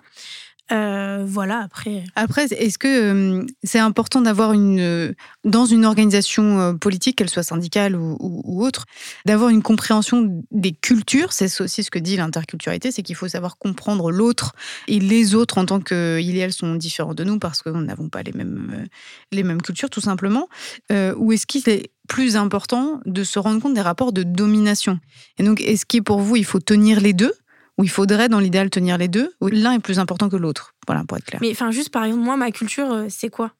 Euh, 0.71 1.23
voilà, 1.25 1.59
après. 1.59 2.03
Après, 2.15 2.45
est-ce 2.45 2.77
que 2.77 2.87
euh, 2.87 3.45
c'est 3.63 3.79
important 3.79 4.21
d'avoir 4.21 4.53
une, 4.53 4.79
euh, 4.79 5.13
dans 5.43 5.65
une 5.65 5.85
organisation 5.85 6.77
politique, 6.77 7.17
qu'elle 7.17 7.29
soit 7.29 7.43
syndicale 7.43 7.95
ou, 7.95 8.63
autre, 8.63 8.85
d'avoir 9.25 9.49
une 9.49 9.63
compréhension 9.63 10.43
des 10.51 10.71
cultures 10.71 11.33
C'est 11.33 11.61
aussi 11.61 11.83
ce 11.83 11.91
que 11.91 11.99
dit 11.99 12.17
l'interculturalité, 12.17 12.91
c'est 12.91 13.01
qu'il 13.01 13.15
faut 13.15 13.27
savoir 13.27 13.57
comprendre 13.57 14.11
l'autre 14.11 14.53
et 14.87 14.99
les 14.99 15.35
autres 15.35 15.57
en 15.57 15.65
tant 15.65 15.79
qu'ils 15.79 16.37
et 16.37 16.39
elles 16.39 16.53
sont 16.53 16.75
différents 16.75 17.13
de 17.13 17.23
nous 17.23 17.39
parce 17.39 17.61
que 17.61 17.69
nous 17.69 17.81
n'avons 17.81 18.09
pas 18.09 18.23
les 18.23 18.33
mêmes, 18.33 18.87
les 19.31 19.43
mêmes 19.43 19.61
cultures, 19.61 19.89
tout 19.89 20.01
simplement. 20.01 20.47
ou 20.91 21.31
est-ce 21.31 21.47
qu'il 21.47 21.67
est 21.69 21.91
plus 22.07 22.35
important 22.35 22.99
de 23.05 23.23
se 23.23 23.39
rendre 23.39 23.61
compte 23.61 23.73
des 23.73 23.81
rapports 23.81 24.13
de 24.13 24.23
domination? 24.23 24.99
Et 25.37 25.43
donc, 25.43 25.61
est-ce 25.61 25.85
qu'il 25.85 26.03
pour 26.03 26.19
vous, 26.19 26.35
il 26.35 26.45
faut 26.45 26.59
tenir 26.59 26.99
les 26.99 27.13
deux? 27.13 27.33
Ou 27.79 27.83
il 27.83 27.89
faudrait, 27.89 28.27
dans 28.27 28.39
l'idéal, 28.39 28.69
tenir 28.69 28.97
les 28.97 29.07
deux 29.07 29.33
Ou 29.39 29.47
l'un 29.47 29.71
est 29.71 29.79
plus 29.79 29.99
important 29.99 30.27
que 30.27 30.35
l'autre 30.35 30.75
Voilà, 30.85 31.05
pour 31.05 31.17
être 31.17 31.23
clair. 31.23 31.39
Mais 31.41 31.51
enfin, 31.51 31.71
juste 31.71 31.89
par 31.91 32.03
exemple, 32.03 32.23
moi, 32.23 32.35
ma 32.35 32.51
culture, 32.51 32.91
euh, 32.91 33.05
c'est 33.09 33.29
quoi? 33.29 33.53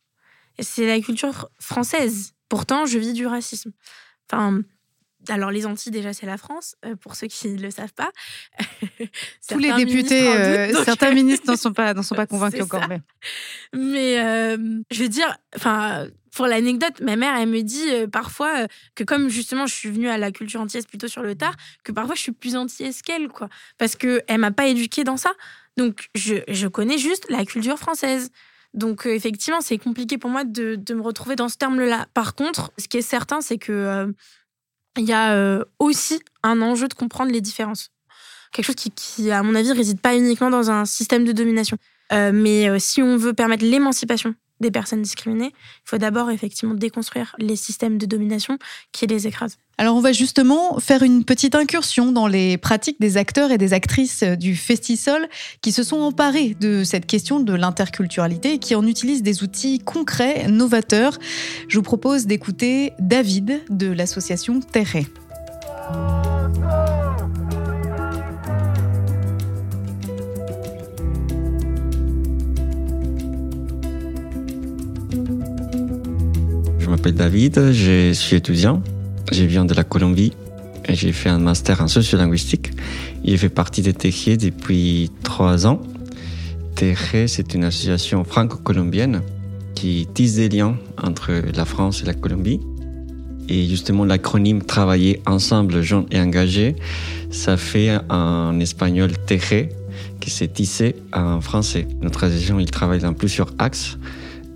C'est 0.60 0.86
la 0.86 1.00
culture 1.00 1.50
française. 1.58 2.34
Pourtant, 2.50 2.86
je 2.86 3.00
vis 3.00 3.14
du 3.14 3.26
racisme. 3.26 3.72
Enfin, 4.30 4.62
alors 5.28 5.52
les 5.52 5.66
Antilles 5.66 5.92
déjà 5.92 6.14
c'est 6.14 6.26
la 6.26 6.38
France 6.38 6.76
euh, 6.86 6.96
pour 6.96 7.16
ceux 7.16 7.28
qui 7.28 7.50
ne 7.50 7.62
le 7.62 7.72
savent 7.72 7.94
pas. 7.94 8.12
Tous 9.50 9.58
les 9.58 9.74
députés, 9.74 10.28
euh, 10.28 10.84
certains 10.84 11.12
ministres 11.14 11.46
n'en 11.48 11.58
sont 11.58 11.74
pas 11.74 11.94
n'en 11.94 12.04
sont 12.04 12.16
pas 12.16 12.26
convaincus 12.26 12.62
encore. 12.62 12.88
Mais, 12.88 13.02
mais 13.74 14.20
euh, 14.20 14.82
je 14.92 15.04
veux 15.04 15.10
dire, 15.10 15.38
enfin 15.56 16.08
pour 16.32 16.48
l'anecdote, 16.48 17.02
ma 17.02 17.16
mère 17.16 17.36
elle 17.38 17.50
me 17.50 17.62
dit 17.62 18.08
parfois 18.12 18.68
que 18.96 19.04
comme 19.04 19.30
justement 19.30 19.68
je 19.68 19.74
suis 19.74 19.90
venue 19.90 20.10
à 20.10 20.18
la 20.18 20.32
culture 20.32 20.62
antillaise 20.62 20.86
plutôt 20.86 21.08
sur 21.08 21.22
le 21.22 21.36
tard, 21.36 21.56
que 21.84 21.92
parfois 21.92 22.16
je 22.16 22.22
suis 22.22 22.32
plus 22.32 22.56
antillaise 22.56 23.02
qu'elle 23.02 23.28
quoi, 23.28 23.50
parce 23.78 23.96
que 23.96 24.22
elle 24.28 24.40
m'a 24.40 24.52
pas 24.52 24.68
éduquée 24.68 25.04
dans 25.04 25.18
ça. 25.18 25.32
Donc 25.78 26.10
je, 26.16 26.36
je 26.48 26.68
connais 26.68 26.98
juste 26.98 27.26
la 27.30 27.46
culture 27.46 27.78
française. 27.78 28.32
Donc 28.74 29.06
effectivement, 29.06 29.62
c'est 29.62 29.78
compliqué 29.78 30.18
pour 30.18 30.30
moi 30.30 30.44
de, 30.44 30.76
de, 30.76 30.94
me 30.94 31.02
retrouver 31.02 31.36
dans 31.36 31.50
ce 31.50 31.58
terme-là. 31.58 32.06
Par 32.14 32.36
contre, 32.36 32.72
ce 32.78 32.88
qui 32.88 32.98
est 32.98 33.02
certain, 33.02 33.42
c'est 33.42 33.58
que 33.58 34.14
il 34.98 35.06
y 35.06 35.14
a 35.14 35.34
euh, 35.34 35.64
aussi 35.80 36.20
un 36.44 36.62
enjeu 36.62 36.88
de 36.88 36.94
comprendre 36.94 37.32
les 37.32 37.42
différences. 37.42 37.90
Quelque 38.52 38.66
chose 38.66 38.76
qui, 38.76 39.32
à 39.32 39.44
mon 39.44 39.56
avis, 39.56 39.72
réside 39.72 40.02
pas 40.02 40.16
uniquement 40.16 40.50
dans 40.50 40.72
un 40.72 40.86
système 40.86 41.24
de 41.24 41.32
domination. 41.32 41.78
Euh, 42.12 42.32
mais 42.34 42.68
euh, 42.68 42.80
si 42.80 43.02
on 43.02 43.18
veut 43.18 43.34
permettre 43.34 43.64
l'émancipation 43.64 44.34
des 44.60 44.72
personnes 44.72 45.02
discriminées, 45.02 45.54
il 45.54 45.90
faut 45.90 45.98
d'abord 45.98 46.30
effectivement 46.30 46.74
déconstruire 46.74 47.36
les 47.40 47.56
systèmes 47.56 47.98
de 47.98 48.06
domination 48.06 48.58
qui 48.92 49.08
les 49.08 49.28
écrasent. 49.28 49.58
Alors 49.78 49.96
on 49.96 50.02
va 50.02 50.12
justement 50.12 50.78
faire 50.80 51.04
une 51.04 51.24
petite 51.24 51.56
incursion 51.56 52.12
dans 52.12 52.28
les 52.28 52.58
pratiques 52.58 53.00
des 53.00 53.16
acteurs 53.16 53.52
et 53.52 53.58
des 53.58 53.72
actrices 53.72 54.24
du 54.24 54.58
Festisol 54.58 55.30
qui 55.62 55.72
se 55.72 55.84
sont 55.84 56.00
emparés 56.00 56.58
de 56.60 56.84
cette 56.84 57.06
question 57.06 57.40
de 57.40 57.54
l'interculturalité 57.54 58.56
et 58.56 58.60
qui 58.60 58.76
en 58.76 58.86
utilisent 58.86 59.24
des 59.24 59.42
outils 59.42 59.80
concrets, 59.80 60.50
novateurs. 60.50 61.18
Je 61.70 61.78
vous 61.78 61.84
propose 61.84 62.26
d'écouter 62.26 62.92
David 63.00 63.62
de 63.70 63.88
l'association 63.88 64.60
Terre. 64.60 65.06
M'appelle 77.00 77.16
David, 77.16 77.72
je 77.72 78.12
suis 78.12 78.36
étudiant. 78.36 78.84
Je 79.32 79.46
viens 79.46 79.64
de 79.64 79.74
la 79.74 79.86
Colombie 79.86 80.34
et 80.84 80.96
j'ai 80.96 81.14
fait 81.14 81.30
un 81.30 81.40
master 81.40 81.82
en 81.82 81.88
sociolinguistique. 81.88 82.72
Il 83.24 83.38
fait 83.38 83.48
partie 83.48 83.82
des 83.82 83.94
TG 83.94 84.36
depuis 84.36 85.10
trois 85.24 85.66
ans. 85.66 85.82
TG, 86.76 87.30
c'est 87.30 87.54
une 87.54 87.64
association 87.64 88.26
franco-colombienne 88.26 89.22
qui 89.76 90.10
tisse 90.14 90.36
des 90.36 90.50
liens 90.50 90.78
entre 91.02 91.42
la 91.56 91.64
France 91.64 92.02
et 92.04 92.06
la 92.06 92.14
Colombie. 92.14 92.60
Et 93.48 93.66
justement, 93.70 94.04
l'acronyme 94.04 94.62
Travailler 94.62 95.22
ensemble, 95.26 95.82
jeunes 95.82 96.06
et 96.12 96.20
engagés, 96.20 96.76
ça 97.32 97.56
fait 97.56 97.98
en 98.10 98.60
espagnol 98.60 99.12
TG, 99.26 99.70
qui 100.20 100.30
s'est 100.32 100.50
tissé 100.50 100.98
en 101.14 101.40
français. 101.40 101.88
Notre 102.02 102.26
association, 102.26 102.60
il 102.60 102.70
travaille 102.70 103.00
dans 103.00 103.14
plusieurs 103.14 103.54
axes 103.58 103.98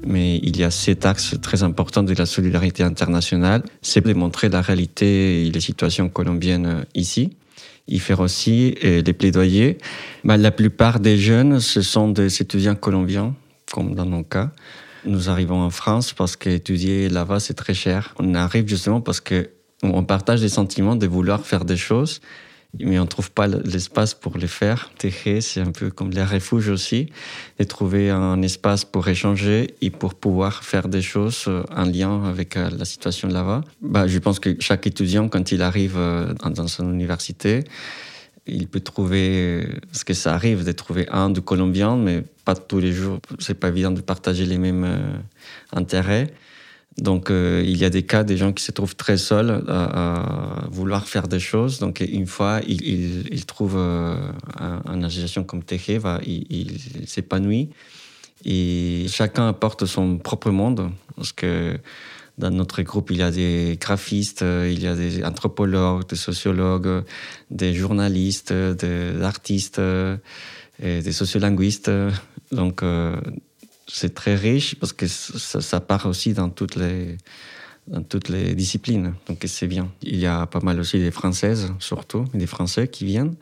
mais 0.06 0.38
il 0.44 0.58
y 0.58 0.64
a 0.64 0.72
cet 0.72 1.06
axe 1.06 1.36
très 1.42 1.64
important 1.64 2.04
de 2.04 2.14
la 2.14 2.26
solidarité 2.26 2.84
internationale, 2.84 3.64
c'est 3.82 4.06
de 4.06 4.14
montrer 4.14 4.50
la 4.50 4.62
réalité 4.62 5.48
et 5.48 5.52
les 5.52 5.60
situations 5.60 6.10
colombiennes 6.10 6.66
euh, 6.66 6.84
ici. 6.96 7.36
Il 7.88 8.00
fait 8.00 8.14
aussi 8.14 8.76
euh, 8.84 9.02
des 9.02 9.14
plaidoyers. 9.14 9.78
Bah, 10.24 10.38
la 10.38 10.52
plupart 10.52 11.00
des 11.00 11.18
jeunes, 11.18 11.60
ce 11.60 11.82
sont 11.82 12.10
des 12.10 12.42
étudiants 12.42 12.76
colombiens, 12.76 13.36
comme 13.72 13.96
dans 13.96 14.06
mon 14.06 14.24
cas. 14.24 14.52
Nous 15.06 15.30
arrivons 15.30 15.62
en 15.62 15.70
France 15.70 16.14
parce 16.14 16.36
qu'étudier 16.36 17.10
là-bas, 17.10 17.40
c'est 17.40 17.56
très 17.56 17.74
cher. 17.74 18.14
On 18.20 18.36
arrive 18.36 18.68
justement 18.68 19.02
parce 19.02 19.20
que 19.20 19.50
on 19.84 20.06
partage 20.06 20.40
des 20.40 20.50
sentiments 20.50 20.96
de 20.96 21.08
vouloir 21.08 21.46
faire 21.46 21.66
des 21.66 21.76
choses 21.76 22.22
mais 22.80 22.98
on 22.98 23.04
ne 23.04 23.08
trouve 23.08 23.32
pas 23.32 23.48
l'espace 23.48 24.14
pour 24.14 24.38
les 24.38 24.48
faire. 24.48 24.92
C'est 25.00 25.62
un 25.62 25.72
peu 25.72 25.92
comme 25.92 26.12
les 26.12 26.24
refuges 26.24 26.70
aussi, 26.70 27.12
de 27.60 27.64
trouver 27.64 28.10
un 28.10 28.42
espace 28.42 28.84
pour 28.86 29.08
échanger 29.08 29.76
et 29.82 29.90
pour 29.90 30.16
pouvoir 30.16 30.64
faire 30.64 30.88
des 30.88 31.02
choses 31.02 31.46
euh, 31.48 31.64
en 31.76 31.86
lien 31.86 32.24
avec 32.26 32.58
euh, 32.58 32.70
la 32.78 32.86
situation 32.86 33.28
là-bas. 33.28 33.62
Bah, 33.82 34.08
je 34.08 34.18
pense 34.20 34.40
que 34.40 34.56
chaque 34.60 34.88
étudiant, 34.88 35.30
quand 35.30 35.52
il 35.52 35.62
arrive 35.62 35.96
euh, 35.98 36.34
dans 36.34 36.68
son 36.68 36.92
université, 36.92 37.64
il 38.48 38.68
peut 38.68 38.82
trouver, 38.82 39.66
ce 39.94 40.04
que 40.04 40.14
ça 40.14 40.34
arrive 40.34 40.66
de 40.66 40.72
trouver 40.74 41.08
un 41.10 41.30
de 41.30 41.40
Colombien, 41.40 41.96
mais 41.96 42.24
pas 42.44 42.56
tous 42.56 42.80
les 42.80 42.92
jours. 42.92 43.20
C'est 43.40 43.54
pas 43.54 43.70
évident 43.70 43.92
de 43.92 44.02
partager 44.02 44.46
les 44.46 44.58
mêmes 44.58 44.86
intérêts. 45.72 46.34
Donc, 46.98 47.32
euh, 47.32 47.64
il 47.66 47.78
y 47.78 47.86
a 47.86 47.90
des 47.90 48.04
cas 48.04 48.24
des 48.24 48.38
gens 48.38 48.54
qui 48.54 48.64
se 48.64 48.72
trouvent 48.72 48.96
très 48.96 49.18
seuls 49.18 49.64
à, 49.68 50.68
vouloir 50.72 51.08
faire 51.08 51.28
des 51.28 51.40
choses. 51.40 51.80
Donc, 51.80 52.02
une 52.02 52.28
fois, 52.28 52.62
ils, 52.68 53.28
ils, 53.34 53.46
trouvent 53.46 53.78
euh, 53.78 54.16
une 54.60 55.04
association 55.04 55.44
comme 55.44 55.64
Teje, 55.64 56.00
il, 56.26 56.46
il 56.50 57.08
s'épanouit. 57.08 57.70
Et 58.46 59.06
chacun 59.08 59.48
apporte 59.48 59.86
son 59.86 60.18
propre 60.18 60.52
monde. 60.52 60.92
Parce 61.16 61.32
que 61.32 61.80
dans 62.38 62.52
notre 62.52 62.82
groupe, 62.84 63.10
il 63.12 63.18
y 63.18 63.24
a 63.24 63.32
des 63.32 63.78
graphistes, 63.80 64.42
il 64.42 64.82
y 64.82 64.88
a 64.88 64.96
des 64.96 65.24
anthropologues, 65.24 66.08
des 66.08 66.16
sociologues, 66.16 67.04
des 67.50 67.74
journalistes, 67.74 68.54
des 68.54 69.22
artistes, 69.22 69.82
et 70.82 71.02
des 71.02 71.12
sociolinguistes. 71.12 71.92
Donc, 72.52 72.84
euh, 72.84 73.16
c'est 73.88 74.14
très 74.14 74.36
riche 74.36 74.76
parce 74.76 74.94
que 74.94 75.08
ça, 75.08 75.80
part 75.80 76.06
aussi 76.06 76.34
dans 76.34 76.50
toutes 76.50 76.76
les 76.76 77.18
disciplines. 78.56 79.14
Donc 79.28 79.44
c'est 79.46 79.68
bien. 79.68 79.92
Il 80.02 80.18
y 80.18 80.26
a 80.26 80.46
pas 80.46 80.62
mal 80.62 80.80
aussi 80.80 81.00
des 81.00 81.12
Françaises, 81.12 81.74
surtout, 81.80 82.26
des 82.34 82.48
Français 82.48 82.88
qui 82.88 83.06
viennent. 83.06 83.36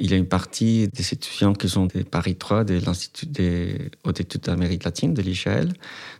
Il 0.00 0.10
y 0.10 0.14
a 0.14 0.16
une 0.16 0.26
partie 0.26 0.88
des 0.88 1.12
étudiants 1.12 1.52
qui 1.52 1.68
sont 1.68 1.86
des 1.86 2.02
Paris 2.02 2.34
3, 2.34 2.64
de 2.64 2.80
l'Institut 2.84 3.26
des 3.26 3.90
hautes 4.02 4.20
études 4.20 4.40
d'Amérique 4.40 4.84
latine, 4.84 5.14
de 5.14 5.22
l'ICHL. 5.22 5.72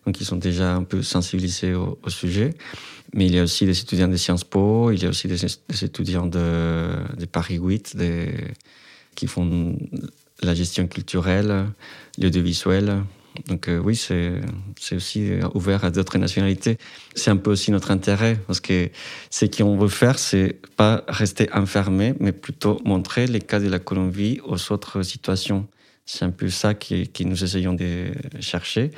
Donc 0.07 0.20
ils 0.20 0.24
sont 0.24 0.37
déjà 0.37 0.74
un 0.74 0.85
peu 0.85 1.03
sensibilisés 1.03 1.74
au, 1.74 1.98
sujet. 2.09 2.55
Mais 3.14 3.27
il 3.27 3.35
y 3.35 3.38
a 3.38 3.42
aussi 3.42 3.66
des 3.66 3.79
étudiants 3.79 4.09
de 4.09 4.16
Sciences 4.16 4.44
Po, 4.44 4.90
il 4.90 5.03
y 5.03 5.07
a 5.07 5.09
aussi 5.09 5.27
des, 5.27 5.44
étudiants 5.85 6.27
de, 6.27 6.90
de 7.18 7.24
Paris 7.27 7.57
8 7.57 7.96
qui 9.14 9.27
font 9.27 9.77
la 10.42 10.55
gestion 10.55 10.87
culturelle, 10.87 11.66
l'audiovisuel, 12.18 13.03
donc 13.48 13.68
euh, 13.68 13.78
oui, 13.78 13.96
c'est 13.96 14.40
aussi 14.92 15.30
ouvert 15.54 15.84
à 15.84 15.90
d'autres 15.90 16.18
nationalités. 16.18 16.78
C'est 17.14 17.30
un 17.30 17.36
peu 17.36 17.50
aussi 17.50 17.70
notre 17.70 17.90
intérêt, 17.90 18.36
parce 18.46 18.60
que 18.60 18.90
ce 19.30 19.46
qu'on 19.46 19.76
veut 19.76 19.88
faire, 19.88 20.18
c'est 20.18 20.56
pas 20.76 21.04
rester 21.08 21.52
enfermé, 21.52 22.14
mais 22.20 22.32
plutôt 22.32 22.80
montrer 22.84 23.26
les 23.26 23.40
cas 23.40 23.60
de 23.60 23.68
la 23.68 23.78
Colombie 23.78 24.40
aux 24.44 24.72
autres 24.72 25.02
situations. 25.02 25.66
C'est 26.06 26.24
un 26.24 26.30
peu 26.30 26.48
ça 26.50 26.74
que, 26.74 27.06
que 27.06 27.24
nous 27.24 27.44
essayons 27.44 27.72
de 27.72 28.12
chercher. 28.40 28.90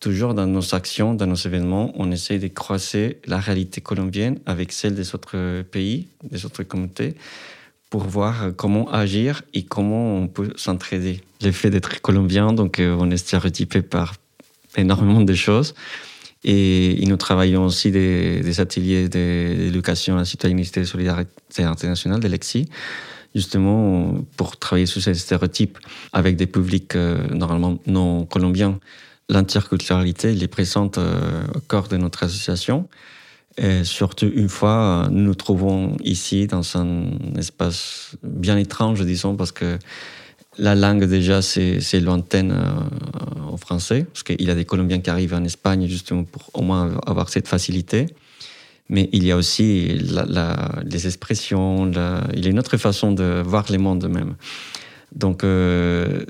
Toujours 0.00 0.34
dans 0.34 0.46
nos 0.46 0.74
actions, 0.74 1.14
dans 1.14 1.26
nos 1.26 1.34
événements, 1.34 1.92
on 1.96 2.10
essaie 2.10 2.38
de 2.38 2.48
croiser 2.48 3.18
la 3.26 3.38
réalité 3.38 3.80
colombienne 3.80 4.38
avec 4.46 4.72
celle 4.72 4.94
des 4.94 5.14
autres 5.14 5.62
pays, 5.62 6.08
des 6.22 6.46
autres 6.46 6.62
communautés, 6.62 7.14
pour 7.94 8.08
voir 8.08 8.50
comment 8.56 8.90
agir 8.90 9.42
et 9.54 9.62
comment 9.62 10.16
on 10.16 10.26
peut 10.26 10.52
s'entraider. 10.56 11.20
Le 11.44 11.52
fait 11.52 11.70
d'être 11.70 12.00
colombien, 12.00 12.52
donc 12.52 12.80
euh, 12.80 12.96
on 12.98 13.08
est 13.12 13.16
stéréotypé 13.16 13.82
par 13.82 14.14
énormément 14.76 15.20
de 15.20 15.32
choses. 15.32 15.76
Et, 16.42 16.98
nous 17.06 17.16
travaillons 17.16 17.64
aussi 17.64 17.92
des, 17.92 18.58
ateliers 18.58 19.08
d'éducation 19.08 20.16
à 20.16 20.18
la 20.18 20.24
citoyenneté 20.24 20.80
et 20.80 20.84
solidarité 20.84 21.62
internationale, 21.62 22.18
de 22.18 22.26
l'EXI, 22.26 22.68
justement 23.32 24.16
pour 24.36 24.56
travailler 24.56 24.86
sur 24.86 25.00
ces 25.00 25.14
stéréotypes 25.14 25.78
avec 26.12 26.34
des 26.34 26.48
publics 26.48 26.96
euh, 26.96 27.28
normalement 27.28 27.78
non 27.86 28.24
colombiens. 28.24 28.80
L'interculturalité, 29.28 30.32
elle 30.32 30.42
est 30.42 30.48
présente 30.48 30.98
euh, 30.98 31.44
au 31.54 31.60
corps 31.60 31.86
de 31.86 31.96
notre 31.96 32.24
association. 32.24 32.88
Surtout, 33.84 34.30
une 34.34 34.48
fois, 34.48 35.08
nous 35.10 35.22
nous 35.22 35.34
trouvons 35.34 35.96
ici 36.02 36.46
dans 36.46 36.76
un 36.76 37.06
espace 37.38 38.16
bien 38.22 38.56
étrange, 38.56 39.04
disons, 39.04 39.36
parce 39.36 39.52
que 39.52 39.78
la 40.58 40.74
langue, 40.74 41.04
déjà, 41.04 41.42
c'est 41.42 42.00
lointaine 42.00 42.52
euh, 42.52 43.52
au 43.52 43.56
français, 43.56 44.06
parce 44.12 44.22
qu'il 44.22 44.42
y 44.42 44.50
a 44.50 44.54
des 44.54 44.64
Colombiens 44.64 45.00
qui 45.00 45.10
arrivent 45.10 45.34
en 45.34 45.44
Espagne 45.44 45.86
justement 45.88 46.24
pour 46.24 46.50
au 46.54 46.62
moins 46.62 46.96
avoir 47.06 47.28
cette 47.28 47.48
facilité. 47.48 48.06
Mais 48.88 49.08
il 49.12 49.24
y 49.24 49.32
a 49.32 49.36
aussi 49.36 49.98
les 50.84 51.06
expressions, 51.06 51.90
il 52.34 52.44
y 52.44 52.46
a 52.46 52.50
une 52.50 52.58
autre 52.58 52.76
façon 52.76 53.12
de 53.12 53.42
voir 53.44 53.64
les 53.70 53.78
mondes 53.78 54.08
même. 54.08 54.34
Donc, 55.14 55.44
euh, 55.44 56.24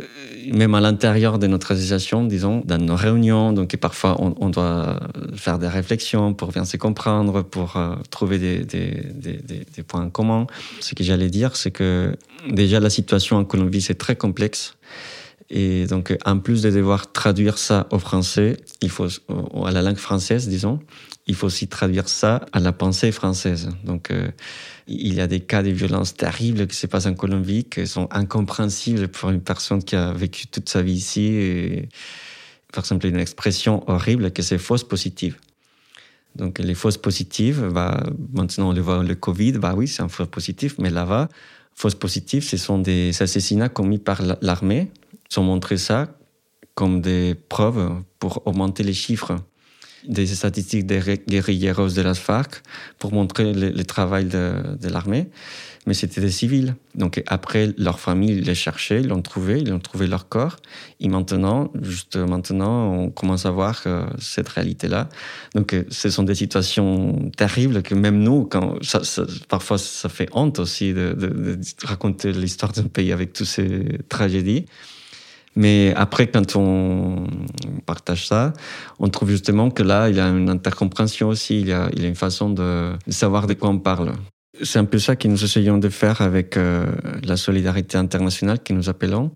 même 0.52 0.74
à 0.74 0.80
l'intérieur 0.80 1.38
de 1.38 1.46
notre 1.46 1.72
association, 1.72 2.24
disons, 2.24 2.62
dans 2.66 2.78
nos 2.78 2.96
réunions, 2.96 3.52
donc 3.52 3.74
parfois 3.76 4.16
on, 4.20 4.50
doit 4.50 5.00
faire 5.34 5.58
des 5.58 5.68
réflexions 5.68 6.34
pour 6.34 6.52
bien 6.52 6.64
se 6.66 6.76
comprendre, 6.76 7.42
pour 7.42 7.76
euh, 7.76 7.94
trouver 8.10 8.38
des, 8.38 8.58
des, 8.58 9.02
des, 9.14 9.40
des, 9.74 9.82
points 9.82 10.10
communs. 10.10 10.46
Ce 10.80 10.94
que 10.94 11.02
j'allais 11.02 11.30
dire, 11.30 11.56
c'est 11.56 11.70
que 11.70 12.14
déjà 12.50 12.78
la 12.78 12.90
situation 12.90 13.36
en 13.36 13.44
Colombie, 13.44 13.80
c'est 13.80 13.94
très 13.94 14.16
complexe. 14.16 14.76
Et 15.50 15.86
donc, 15.86 16.16
en 16.24 16.38
plus 16.38 16.62
de 16.62 16.70
devoir 16.70 17.12
traduire 17.12 17.58
ça 17.58 17.86
au 17.90 17.98
français, 17.98 18.56
faut, 18.88 19.08
à 19.64 19.70
la 19.70 19.82
langue 19.82 19.96
française, 19.96 20.48
disons, 20.48 20.80
il 21.26 21.34
faut 21.34 21.46
aussi 21.46 21.68
traduire 21.68 22.08
ça 22.08 22.44
à 22.52 22.60
la 22.60 22.72
pensée 22.72 23.12
française. 23.12 23.68
Donc, 23.84 24.10
euh, 24.10 24.28
il 24.86 25.14
y 25.14 25.20
a 25.20 25.26
des 25.26 25.40
cas 25.40 25.62
de 25.62 25.70
violences 25.70 26.14
terribles 26.14 26.66
qui 26.66 26.76
se 26.76 26.86
passent 26.86 27.06
en 27.06 27.14
Colombie, 27.14 27.64
qui 27.64 27.86
sont 27.86 28.08
incompréhensibles 28.10 29.08
pour 29.08 29.30
une 29.30 29.40
personne 29.40 29.82
qui 29.82 29.96
a 29.96 30.12
vécu 30.12 30.46
toute 30.46 30.68
sa 30.68 30.82
vie 30.82 30.92
ici. 30.92 31.88
Par 32.72 32.84
exemple, 32.84 33.06
une 33.06 33.18
expression 33.18 33.88
horrible 33.88 34.32
que 34.32 34.42
c'est 34.42 34.58
fausse 34.58 34.84
positive. 34.84 35.36
Donc, 36.36 36.58
les 36.58 36.74
fausses 36.74 36.98
positives, 36.98 37.70
bah, 37.72 38.02
maintenant 38.32 38.70
on 38.70 38.72
le 38.72 38.80
voit, 38.80 39.02
le 39.04 39.14
Covid, 39.14 39.52
bah 39.52 39.74
oui, 39.76 39.86
c'est 39.86 40.02
un 40.02 40.08
faux 40.08 40.26
positif, 40.26 40.74
mais 40.78 40.90
là-bas, 40.90 41.28
fausses 41.74 41.94
positives, 41.94 42.42
ce 42.42 42.56
sont 42.56 42.78
des 42.78 43.10
assassinats 43.22 43.68
commis 43.68 43.98
par 43.98 44.20
l'armée. 44.42 44.90
Ils 45.34 45.40
ont 45.40 45.44
montré 45.44 45.78
ça 45.78 46.08
comme 46.74 47.00
des 47.00 47.34
preuves 47.34 48.02
pour 48.18 48.46
augmenter 48.46 48.82
les 48.82 48.94
chiffres 48.94 49.36
des 50.06 50.26
statistiques 50.26 50.86
des 50.86 51.00
guerrilleros 51.26 51.88
de 51.88 52.02
la 52.02 52.14
FARC 52.14 52.62
pour 52.98 53.12
montrer 53.12 53.52
le, 53.52 53.84
travail 53.84 54.26
de, 54.26 54.88
l'armée. 54.88 55.30
Mais 55.86 55.94
c'était 55.94 56.20
des 56.20 56.30
civils. 56.30 56.76
Donc 56.94 57.22
après, 57.26 57.72
leur 57.76 58.00
famille 58.00 58.40
les 58.40 58.54
cherchait, 58.54 59.00
ils 59.00 59.08
l'ont 59.08 59.22
trouvé, 59.22 59.60
ils 59.60 59.72
ont 59.72 59.78
trouvé 59.78 60.06
leur 60.06 60.28
corps. 60.28 60.56
Et 61.00 61.08
maintenant, 61.08 61.70
juste 61.80 62.16
maintenant, 62.16 62.92
on 62.92 63.10
commence 63.10 63.46
à 63.46 63.50
voir 63.50 63.84
cette 64.18 64.48
réalité-là. 64.48 65.08
Donc 65.54 65.74
ce 65.88 66.10
sont 66.10 66.22
des 66.22 66.34
situations 66.34 67.30
terribles 67.36 67.82
que 67.82 67.94
même 67.94 68.18
nous, 68.18 68.44
quand 68.44 68.78
parfois 69.48 69.78
ça 69.78 70.08
fait 70.08 70.28
honte 70.32 70.58
aussi 70.58 70.92
de 70.92 71.58
raconter 71.82 72.32
l'histoire 72.32 72.72
d'un 72.72 72.84
pays 72.84 73.12
avec 73.12 73.32
toutes 73.32 73.46
ces 73.46 73.98
tragédies. 74.08 74.66
Mais 75.56 75.92
après, 75.96 76.26
quand 76.26 76.56
on 76.56 77.26
partage 77.86 78.26
ça, 78.26 78.52
on 78.98 79.08
trouve 79.08 79.30
justement 79.30 79.70
que 79.70 79.82
là, 79.82 80.08
il 80.08 80.16
y 80.16 80.20
a 80.20 80.28
une 80.28 80.50
intercompréhension 80.50 81.28
aussi, 81.28 81.60
il 81.60 81.68
y 81.68 81.72
a, 81.72 81.88
il 81.94 82.02
y 82.02 82.04
a 82.04 82.08
une 82.08 82.16
façon 82.16 82.50
de, 82.50 82.92
savoir 83.08 83.46
de 83.46 83.54
quoi 83.54 83.68
on 83.68 83.78
parle. 83.78 84.12
C'est 84.62 84.78
un 84.78 84.84
peu 84.84 84.98
ça 84.98 85.16
que 85.16 85.28
nous 85.28 85.44
essayons 85.44 85.78
de 85.78 85.88
faire 85.88 86.20
avec 86.20 86.56
euh, 86.56 86.86
la 87.24 87.36
solidarité 87.36 87.98
internationale 87.98 88.62
que 88.62 88.72
nous 88.72 88.88
appelons 88.88 89.32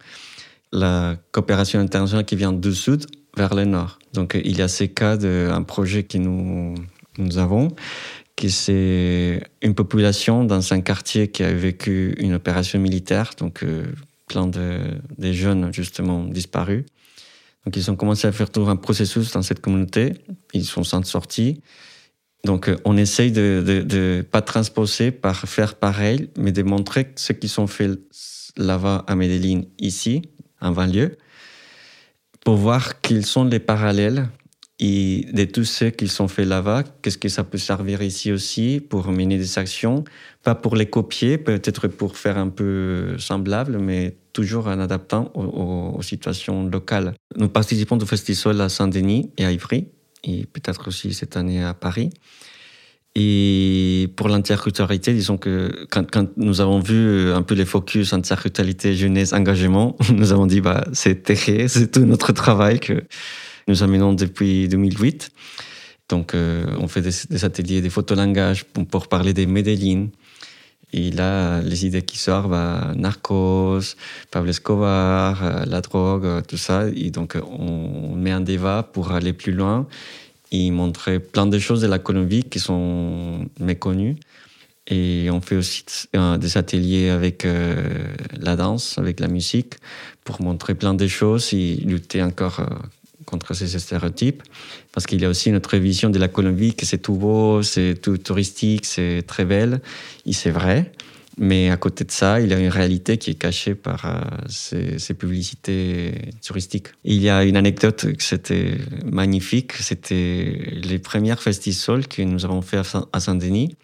la 0.73 1.17
coopération 1.33 1.81
internationale 1.81 2.25
qui 2.25 2.37
vient 2.37 2.53
du 2.53 2.75
sud 2.75 3.07
vers 3.37 3.55
le 3.55 3.65
nord. 3.65 3.99
Donc 4.13 4.39
il 4.43 4.57
y 4.57 4.63
a 4.63 4.69
ces 4.69 4.89
cas 4.89 5.17
d'un 5.17 5.63
projet 5.63 6.03
que 6.03 6.19
nous, 6.19 6.75
nous 7.19 7.39
avons, 7.39 7.69
qui 8.37 8.51
c'est 8.51 9.43
une 9.63 9.75
population 9.75 10.45
dans 10.45 10.73
un 10.73 10.81
quartier 10.81 11.29
qui 11.29 11.43
a 11.43 11.53
vécu 11.53 12.15
une 12.19 12.35
opération 12.35 12.79
militaire, 12.79 13.31
donc 13.39 13.63
euh, 13.63 13.85
plein 14.29 14.47
de, 14.47 14.79
des 15.17 15.35
jeunes 15.35 15.73
justement 15.73 16.25
disparus. 16.25 16.85
Donc 17.65 17.77
ils 17.77 17.91
ont 17.91 17.97
commencé 17.97 18.27
à 18.27 18.33
faire 18.33 18.51
tout 18.51 18.67
un 18.69 18.77
processus 18.77 19.33
dans 19.33 19.43
cette 19.43 19.61
communauté. 19.61 20.15
Ils 20.55 20.65
sont 20.65 20.85
sans 20.85 21.03
sortie. 21.05 21.61
Donc 22.45 22.69
euh, 22.69 22.77
on 22.85 22.97
essaye 22.97 23.33
de 23.33 23.63
ne 23.67 24.23
pas 24.23 24.43
transposer 24.43 25.11
par 25.11 25.37
faire 25.49 25.75
pareil, 25.75 26.31
mais 26.39 26.53
de 26.53 26.63
montrer 26.63 27.13
ce 27.17 27.33
qu'ils 27.33 27.61
ont 27.61 27.67
fait 27.67 27.91
là-bas 28.57 29.05
à 29.07 29.15
Medellin, 29.17 29.63
ici, 29.79 30.23
en 30.61 30.73
banlieue, 30.73 31.17
pour 32.45 32.57
voir 32.57 33.01
quels 33.01 33.27
sont 33.27 33.45
les 33.45 33.59
parallèles 33.59 34.29
et 34.81 35.27
de 35.33 35.45
tous 35.45 35.65
ceux 35.65 35.91
qui 35.91 36.07
sont 36.07 36.29
faits 36.29 36.47
là-bas, 36.47 36.85
qu'est-ce 37.03 37.19
que 37.19 37.29
ça 37.29 37.43
peut 37.43 37.59
servir 37.59 38.01
ici 38.01 38.31
aussi 38.31 38.81
pour 38.81 39.11
mener 39.11 39.37
des 39.37 39.59
actions, 39.59 40.05
pas 40.45 40.55
pour 40.55 40.77
les 40.77 40.87
copier, 40.87 41.37
peut-être 41.37 41.89
pour 41.89 42.17
faire 42.17 42.39
un 42.39 42.49
peu 42.49 43.19
semblable, 43.19 43.79
mais 43.79 44.17
toujours 44.33 44.69
en 44.69 44.79
adaptant 44.79 45.33
aux, 45.35 46.01
situations 46.03 46.65
locales. 46.65 47.15
Nous 47.37 47.49
participons 47.49 47.99
au 47.99 48.07
festival 48.07 48.61
à 48.61 48.69
Saint-Denis 48.69 49.31
et 49.37 49.45
à 49.45 49.51
Ivry, 49.51 49.89
et 50.23 50.47
peut-être 50.47 50.87
aussi 50.87 51.13
cette 51.13 51.37
année 51.37 51.63
à 51.63 51.75
Paris. 51.75 52.11
Et 53.17 54.13
pour 54.15 54.29
l'interculturalité, 54.29 55.13
disons 55.13 55.39
que 55.39 55.87
quand, 55.91 56.09
quand, 56.09 56.29
nous 56.37 56.61
avons 56.61 56.79
vu 56.79 57.33
un 57.33 57.43
peu 57.43 57.57
les 57.57 57.65
focus 57.65 58.13
interculturalité, 58.13 58.95
jeunesse, 58.95 59.33
engagement, 59.33 59.97
nous 60.15 60.33
avons 60.33 60.47
dit, 60.47 60.61
bah, 60.61 60.87
c'est 60.93 61.25
terrible, 61.25 61.69
c'est 61.69 61.91
tout 61.91 62.05
notre 62.05 62.31
travail 62.31 62.79
que 62.79 63.03
nous 63.69 63.83
amenons 63.83 64.15
depuis 64.15 64.67
2008. 64.69 65.31
Donc, 66.09 66.35
euh, 66.35 66.65
on 66.81 66.89
fait 66.89 67.03
des, 67.03 67.45
ateliers, 67.45 67.81
des 67.83 67.91
photolangages 67.91 68.65
pour, 68.65 68.87
pour 68.87 69.09
parler 69.09 69.35
des 69.35 69.47
Medellin. 69.47 70.09
Et 70.95 71.11
là, 71.11 71.61
les 71.61 71.85
idées 71.85 72.01
qui 72.01 72.17
sortent, 72.17 72.49
bah, 72.49 72.93
Narcos, 72.97 73.95
Pablo 74.31 74.51
Escobar, 74.51 75.45
euh, 75.45 75.65
la 75.67 75.83
drogue, 75.83 76.25
euh, 76.25 76.41
tout 76.41 76.57
ça. 76.57 76.87
Et 76.97 77.11
donc, 77.11 77.37
on 77.47 78.15
met 78.17 78.31
un 78.31 78.41
débat 78.41 78.83
pour 78.83 79.13
aller 79.13 79.35
plus 79.35 79.53
loin 79.53 79.87
et 80.51 80.71
montrer 80.71 81.21
plein 81.21 81.47
de 81.47 81.59
choses 81.59 81.83
de 81.83 81.87
la 81.87 81.99
Colombie 81.99 82.45
qui 82.45 82.59
sont 82.59 83.47
méconnues. 83.61 84.17
Et 84.91 85.29
on 85.31 85.43
fait 85.43 85.57
aussi 85.57 85.85
des 86.15 86.57
ateliers 86.57 87.11
avec 87.11 87.47
la 88.41 88.57
danse, 88.57 88.97
avec 88.97 89.21
la 89.21 89.29
musique, 89.29 89.75
pour 90.25 90.41
montrer 90.41 90.75
plein 90.75 90.95
de 90.95 91.07
choses 91.07 91.53
et 91.53 91.77
lutter 91.85 92.23
encore 92.23 92.63
contre 93.29 93.55
ces 93.55 93.79
stéréotypes, 93.79 94.43
parce 94.93 95.07
qu'il 95.07 95.21
y 95.21 95.25
a 95.25 95.29
aussi 95.29 95.51
notre 95.53 95.77
vision 95.77 96.09
de 96.09 96.19
la 96.19 96.29
Colombie, 96.29 96.75
que 96.75 96.87
c'est 96.87 96.99
tout 96.99 97.15
beau, 97.15 97.63
c'est 97.63 97.95
tout 98.01 98.17
touristique, 98.17 98.87
c'est 98.87 99.23
très 99.27 99.45
belle, 99.45 99.81
et 100.25 100.33
c'est 100.33 100.51
vrai. 100.51 100.93
Mais 101.39 101.71
à 101.71 101.77
côté 101.77 102.05
de 102.05 102.11
ça, 102.11 102.41
il 102.41 102.49
y 102.49 102.55
a 102.55 102.59
une 102.59 102.69
réalité 102.69 103.17
qui 103.17 103.31
est 103.31 103.41
cachée 103.47 103.77
par 103.77 104.05
euh, 104.07 104.99
ces, 104.99 105.15
publicités 105.15 106.33
touristiques. 106.45 106.89
Il 107.05 107.23
y 107.23 107.31
a 107.31 107.45
une 107.45 107.57
anecdote 107.57 108.13
que 108.17 108.23
c'était 108.23 108.73
magnifique. 109.05 109.75
C'était 109.75 110.59
les 110.83 110.99
premières 110.99 111.41
festivals 111.41 112.09
que 112.09 112.23
nous 112.23 112.45
avons 112.45 112.61
fait 112.61 112.81
à 113.13 113.21
Saint-Denis. 113.21 113.77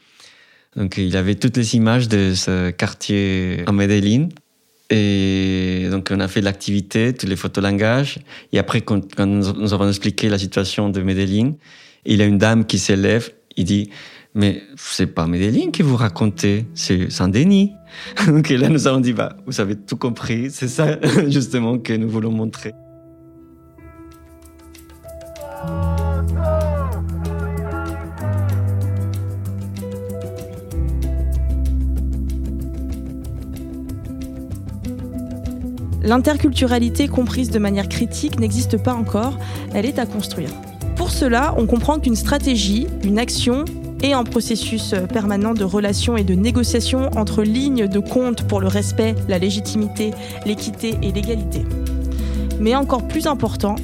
Donc, 0.74 0.96
il 0.96 1.06
y 1.06 1.16
avait 1.16 1.36
toutes 1.36 1.56
les 1.56 1.76
images 1.76 2.08
de 2.08 2.34
ce 2.34 2.70
quartier 2.70 3.62
en 3.68 3.72
Medellin 3.72 4.28
et 4.90 5.88
donc, 5.90 6.10
on 6.12 6.20
a 6.20 6.28
fait 6.28 6.40
l'activité, 6.40 7.14
tous 7.14 7.26
les 7.26 7.36
photolangages. 7.36 8.18
Et 8.52 8.58
après, 8.58 8.82
quand, 8.82 9.18
nous 9.18 9.72
avons 9.72 9.88
expliqué 9.88 10.28
la 10.28 10.38
situation 10.38 10.90
de 10.90 11.00
Medellin, 11.00 11.52
il 12.04 12.18
y 12.18 12.22
a 12.22 12.26
une 12.26 12.38
dame 12.38 12.66
qui 12.66 12.78
s'élève, 12.78 13.30
il 13.56 13.64
dit, 13.64 13.90
mais 14.34 14.62
c'est 14.76 15.06
pas 15.06 15.26
Medellin 15.26 15.70
que 15.70 15.82
vous 15.82 15.96
racontez, 15.96 16.66
c'est 16.74 17.10
Saint-Denis. 17.10 17.72
donc 18.26 18.48
là, 18.50 18.68
nous 18.68 18.86
avons 18.86 19.00
dit, 19.00 19.12
bah, 19.12 19.36
vous 19.46 19.60
avez 19.60 19.76
tout 19.76 19.96
compris, 19.96 20.50
c'est 20.50 20.68
ça 20.68 20.98
justement 21.28 21.78
que 21.78 21.94
nous 21.94 22.08
voulons 22.08 22.32
montrer. 22.32 22.72
L'interculturalité 36.04 37.08
comprise 37.08 37.50
de 37.50 37.58
manière 37.58 37.88
critique 37.88 38.38
n'existe 38.38 38.76
pas 38.76 38.92
encore, 38.92 39.38
elle 39.72 39.86
est 39.86 39.98
à 39.98 40.04
construire. 40.04 40.50
Pour 40.96 41.10
cela, 41.10 41.54
on 41.56 41.64
comprend 41.64 41.98
qu'une 41.98 42.14
stratégie, 42.14 42.86
une 43.02 43.18
action 43.18 43.64
et 44.02 44.12
un 44.12 44.22
processus 44.22 44.94
permanent 45.14 45.54
de 45.54 45.64
relations 45.64 46.18
et 46.18 46.22
de 46.22 46.34
négociation 46.34 47.08
entre 47.16 47.42
lignes 47.42 47.88
de 47.88 47.98
compte 48.00 48.46
pour 48.46 48.60
le 48.60 48.68
respect, 48.68 49.14
la 49.28 49.38
légitimité, 49.38 50.10
l'équité 50.44 50.94
et 51.00 51.10
l'égalité. 51.10 51.64
Mais 52.60 52.76
encore 52.76 53.08
plus 53.08 53.26
important, 53.26 53.76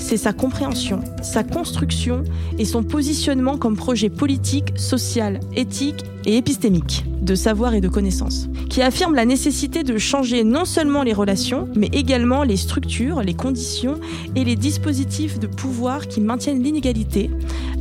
c'est 0.00 0.16
sa 0.16 0.32
compréhension, 0.32 1.00
sa 1.22 1.44
construction 1.44 2.24
et 2.58 2.64
son 2.64 2.82
positionnement 2.82 3.56
comme 3.56 3.76
projet 3.76 4.08
politique, 4.08 4.72
social, 4.76 5.40
éthique 5.54 6.04
et 6.26 6.36
épistémique 6.36 7.04
de 7.22 7.34
savoir 7.34 7.74
et 7.74 7.80
de 7.80 7.88
connaissance, 7.88 8.48
qui 8.68 8.82
affirme 8.82 9.14
la 9.14 9.24
nécessité 9.24 9.82
de 9.84 9.98
changer 9.98 10.42
non 10.42 10.64
seulement 10.64 11.02
les 11.02 11.12
relations, 11.12 11.68
mais 11.76 11.88
également 11.92 12.42
les 12.42 12.56
structures, 12.56 13.22
les 13.22 13.34
conditions 13.34 14.00
et 14.34 14.44
les 14.44 14.56
dispositifs 14.56 15.38
de 15.38 15.46
pouvoir 15.46 16.08
qui 16.08 16.20
maintiennent 16.20 16.62
l'inégalité, 16.62 17.30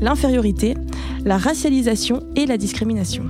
l'infériorité, 0.01 0.75
la 1.25 1.37
racialisation 1.37 2.23
et 2.35 2.45
la 2.45 2.57
discrimination. 2.57 3.23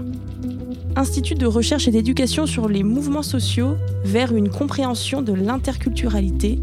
Institut 0.96 1.36
de 1.36 1.46
recherche 1.46 1.88
et 1.88 1.92
d'éducation 1.92 2.46
sur 2.46 2.68
les 2.68 2.84
mouvements 2.84 3.24
sociaux 3.24 3.76
vers 4.04 4.36
une 4.36 4.50
compréhension 4.50 5.22
de 5.22 5.34
l'interculturalité 5.34 6.60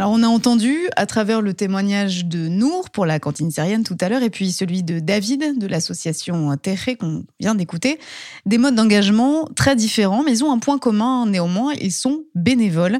Alors 0.00 0.12
on 0.12 0.22
a 0.22 0.28
entendu 0.28 0.88
à 0.96 1.04
travers 1.04 1.42
le 1.42 1.52
témoignage 1.52 2.24
de 2.24 2.48
Nour 2.48 2.88
pour 2.88 3.04
la 3.04 3.20
cantine 3.20 3.50
syrienne 3.50 3.84
tout 3.84 3.98
à 4.00 4.08
l'heure 4.08 4.22
et 4.22 4.30
puis 4.30 4.50
celui 4.50 4.82
de 4.82 4.98
David 4.98 5.58
de 5.58 5.66
l'association 5.66 6.56
Terré 6.56 6.96
qu'on 6.96 7.24
vient 7.38 7.54
d'écouter, 7.54 7.98
des 8.46 8.56
modes 8.56 8.74
d'engagement 8.74 9.46
très 9.54 9.76
différents 9.76 10.22
mais 10.22 10.32
ils 10.32 10.42
ont 10.42 10.52
un 10.52 10.58
point 10.58 10.78
commun 10.78 11.26
néanmoins, 11.26 11.74
ils 11.74 11.92
sont 11.92 12.24
bénévoles. 12.34 12.98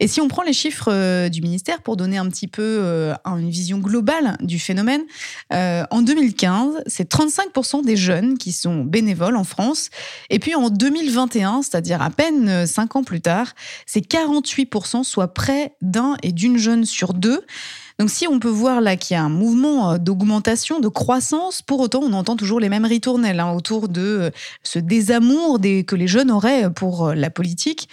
Et 0.00 0.08
si 0.08 0.22
on 0.22 0.28
prend 0.28 0.42
les 0.42 0.54
chiffres 0.54 0.90
euh, 0.90 1.28
du 1.28 1.42
ministère 1.42 1.82
pour 1.82 1.98
donner 1.98 2.16
un 2.16 2.26
petit 2.30 2.48
peu 2.48 2.62
euh, 2.62 3.14
une 3.26 3.50
vision 3.50 3.76
globale 3.76 4.38
du 4.40 4.58
phénomène, 4.58 5.02
euh, 5.52 5.84
en 5.90 6.00
2015 6.00 6.82
c'est 6.86 7.12
35% 7.12 7.84
des 7.84 7.98
jeunes 7.98 8.38
qui 8.38 8.52
sont 8.52 8.84
bénévoles 8.84 9.36
en 9.36 9.44
France 9.44 9.90
et 10.30 10.38
puis 10.38 10.54
en 10.54 10.70
2021, 10.70 11.60
c'est-à-dire 11.60 12.00
à 12.00 12.08
peine 12.08 12.66
5 12.66 12.96
ans 12.96 13.04
plus 13.04 13.20
tard, 13.20 13.54
c'est 13.84 14.00
48% 14.00 15.04
soit 15.04 15.34
près 15.34 15.74
d'un 15.82 16.16
et 16.22 16.32
d'une 16.38 16.56
jeune 16.56 16.84
sur 16.84 17.12
deux. 17.12 17.44
Donc 17.98 18.10
si 18.10 18.28
on 18.28 18.38
peut 18.38 18.48
voir 18.48 18.80
là 18.80 18.96
qu'il 18.96 19.14
y 19.14 19.18
a 19.18 19.24
un 19.24 19.28
mouvement 19.28 19.92
euh, 19.92 19.98
d'augmentation, 19.98 20.78
de 20.78 20.86
croissance, 20.86 21.62
pour 21.62 21.80
autant 21.80 22.00
on 22.00 22.12
entend 22.12 22.36
toujours 22.36 22.60
les 22.60 22.68
mêmes 22.68 22.84
ritournelles 22.84 23.40
hein, 23.40 23.52
autour 23.52 23.88
de 23.88 24.00
euh, 24.00 24.30
ce 24.62 24.78
désamour 24.78 25.60
que 25.60 25.96
les 25.96 26.06
jeunes 26.06 26.30
auraient 26.30 26.70
pour 26.72 27.08
euh, 27.08 27.14
la 27.14 27.28
politique. 27.28 27.88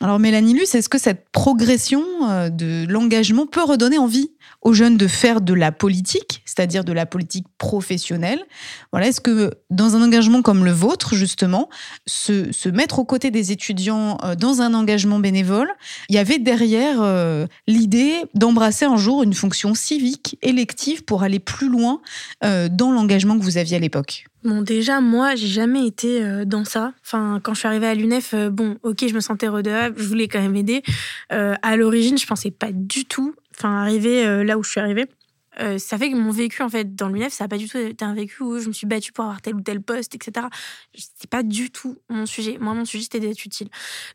Alors 0.00 0.18
Mélanie 0.18 0.54
Luce, 0.54 0.74
est-ce 0.74 0.88
que 0.88 0.98
cette 0.98 1.28
progression 1.30 2.02
de 2.50 2.84
l'engagement 2.88 3.46
peut 3.46 3.62
redonner 3.62 3.96
envie 3.96 4.32
aux 4.60 4.72
jeunes 4.72 4.96
de 4.96 5.06
faire 5.06 5.40
de 5.40 5.54
la 5.54 5.70
politique, 5.70 6.42
c'est-à-dire 6.44 6.84
de 6.84 6.92
la 6.92 7.06
politique 7.06 7.46
professionnelle? 7.58 8.42
Voilà, 8.90 9.06
est-ce 9.06 9.20
que 9.20 9.52
dans 9.70 9.94
un 9.94 10.02
engagement 10.02 10.42
comme 10.42 10.64
le 10.64 10.72
vôtre, 10.72 11.14
justement, 11.14 11.68
se, 12.06 12.50
se 12.52 12.68
mettre 12.68 12.98
aux 12.98 13.04
côtés 13.04 13.30
des 13.30 13.52
étudiants 13.52 14.18
euh, 14.24 14.34
dans 14.34 14.62
un 14.62 14.74
engagement 14.74 15.20
bénévole, 15.20 15.70
il 16.08 16.16
y 16.16 16.18
avait 16.18 16.38
derrière 16.38 17.00
euh, 17.00 17.46
l'idée 17.66 18.24
d'embrasser 18.34 18.84
un 18.86 18.96
jour 18.96 19.22
une 19.22 19.34
fonction 19.34 19.74
civique 19.74 20.38
élective 20.42 21.04
pour 21.04 21.22
aller 21.22 21.38
plus 21.38 21.68
loin 21.68 22.00
euh, 22.42 22.68
dans 22.68 22.90
l'engagement 22.90 23.38
que 23.38 23.44
vous 23.44 23.58
aviez 23.58 23.76
à 23.76 23.80
l'époque? 23.80 24.26
Bon, 24.44 24.60
déjà, 24.60 25.00
moi, 25.00 25.34
j'ai 25.34 25.46
jamais 25.46 25.86
été 25.86 26.44
dans 26.44 26.64
ça. 26.64 26.92
Enfin, 27.02 27.40
quand 27.42 27.54
je 27.54 27.60
suis 27.60 27.68
arrivée 27.68 27.86
à 27.86 27.94
l'UNEF, 27.94 28.34
bon, 28.52 28.76
ok, 28.82 29.08
je 29.08 29.14
me 29.14 29.20
sentais 29.20 29.48
redevable, 29.48 29.96
je 29.98 30.06
voulais 30.06 30.28
quand 30.28 30.40
même 30.40 30.54
aider. 30.54 30.82
à 31.30 31.76
l'origine, 31.76 32.18
je 32.18 32.26
pensais 32.26 32.50
pas 32.50 32.70
du 32.70 33.06
tout 33.06 33.34
enfin 33.56 33.80
arriver 33.80 34.26
euh, 34.26 34.44
là 34.44 34.58
où 34.58 34.62
je 34.62 34.70
suis 34.70 34.80
arrivée. 34.80 35.06
Euh, 35.60 35.78
ça 35.78 35.98
fait 35.98 36.10
que 36.10 36.16
mon 36.16 36.30
vécu 36.30 36.62
en 36.62 36.68
fait 36.68 36.94
dans 36.94 37.08
l'UNEF, 37.08 37.32
ça 37.32 37.44
n'a 37.44 37.48
pas 37.48 37.58
du 37.58 37.68
tout 37.68 37.78
été 37.78 38.04
un 38.04 38.14
vécu 38.14 38.42
où 38.42 38.58
je 38.58 38.68
me 38.68 38.72
suis 38.72 38.86
battue 38.86 39.12
pour 39.12 39.24
avoir 39.24 39.40
tel 39.40 39.54
ou 39.54 39.60
tel 39.60 39.80
poste, 39.80 40.14
etc. 40.14 40.46
C'est 40.94 41.30
pas 41.30 41.42
du 41.42 41.70
tout 41.70 41.98
mon 42.08 42.26
sujet. 42.26 42.58
Moi, 42.58 42.74
mon 42.74 42.84
sujet 42.84 43.04
c'était 43.04 43.20
d'être 43.20 43.44
utile. 43.44 43.68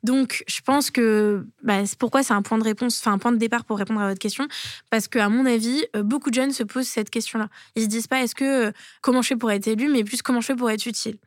Donc, 0.03 0.43
je 0.47 0.61
pense 0.61 0.91
que 0.91 1.45
bah, 1.63 1.85
c'est 1.85 1.97
pourquoi 1.97 2.23
c'est 2.23 2.33
un 2.33 2.41
point 2.41 2.57
de 2.57 2.63
réponse, 2.63 2.99
enfin 2.99 3.13
un 3.13 3.17
point 3.17 3.31
de 3.31 3.37
départ 3.37 3.65
pour 3.65 3.77
répondre 3.77 4.01
à 4.01 4.09
votre 4.09 4.19
question, 4.19 4.47
parce 4.89 5.07
que 5.07 5.19
à 5.19 5.29
mon 5.29 5.45
avis, 5.45 5.85
euh, 5.95 6.03
beaucoup 6.03 6.29
de 6.29 6.35
jeunes 6.35 6.51
se 6.51 6.63
posent 6.63 6.87
cette 6.87 7.09
question-là. 7.09 7.49
Ils 7.75 7.83
se 7.83 7.87
disent 7.87 8.07
pas 8.07 8.21
est-ce 8.21 8.35
que 8.35 8.67
euh, 8.67 8.71
comment 9.01 9.21
je 9.21 9.29
fais 9.29 9.35
pour 9.35 9.51
être 9.51 9.67
élu, 9.67 9.87
mais 9.87 10.03
plus 10.03 10.21
comment 10.21 10.41
je 10.41 10.47
fais 10.47 10.55
pour 10.55 10.69
être 10.69 10.85
utile? 10.85 11.17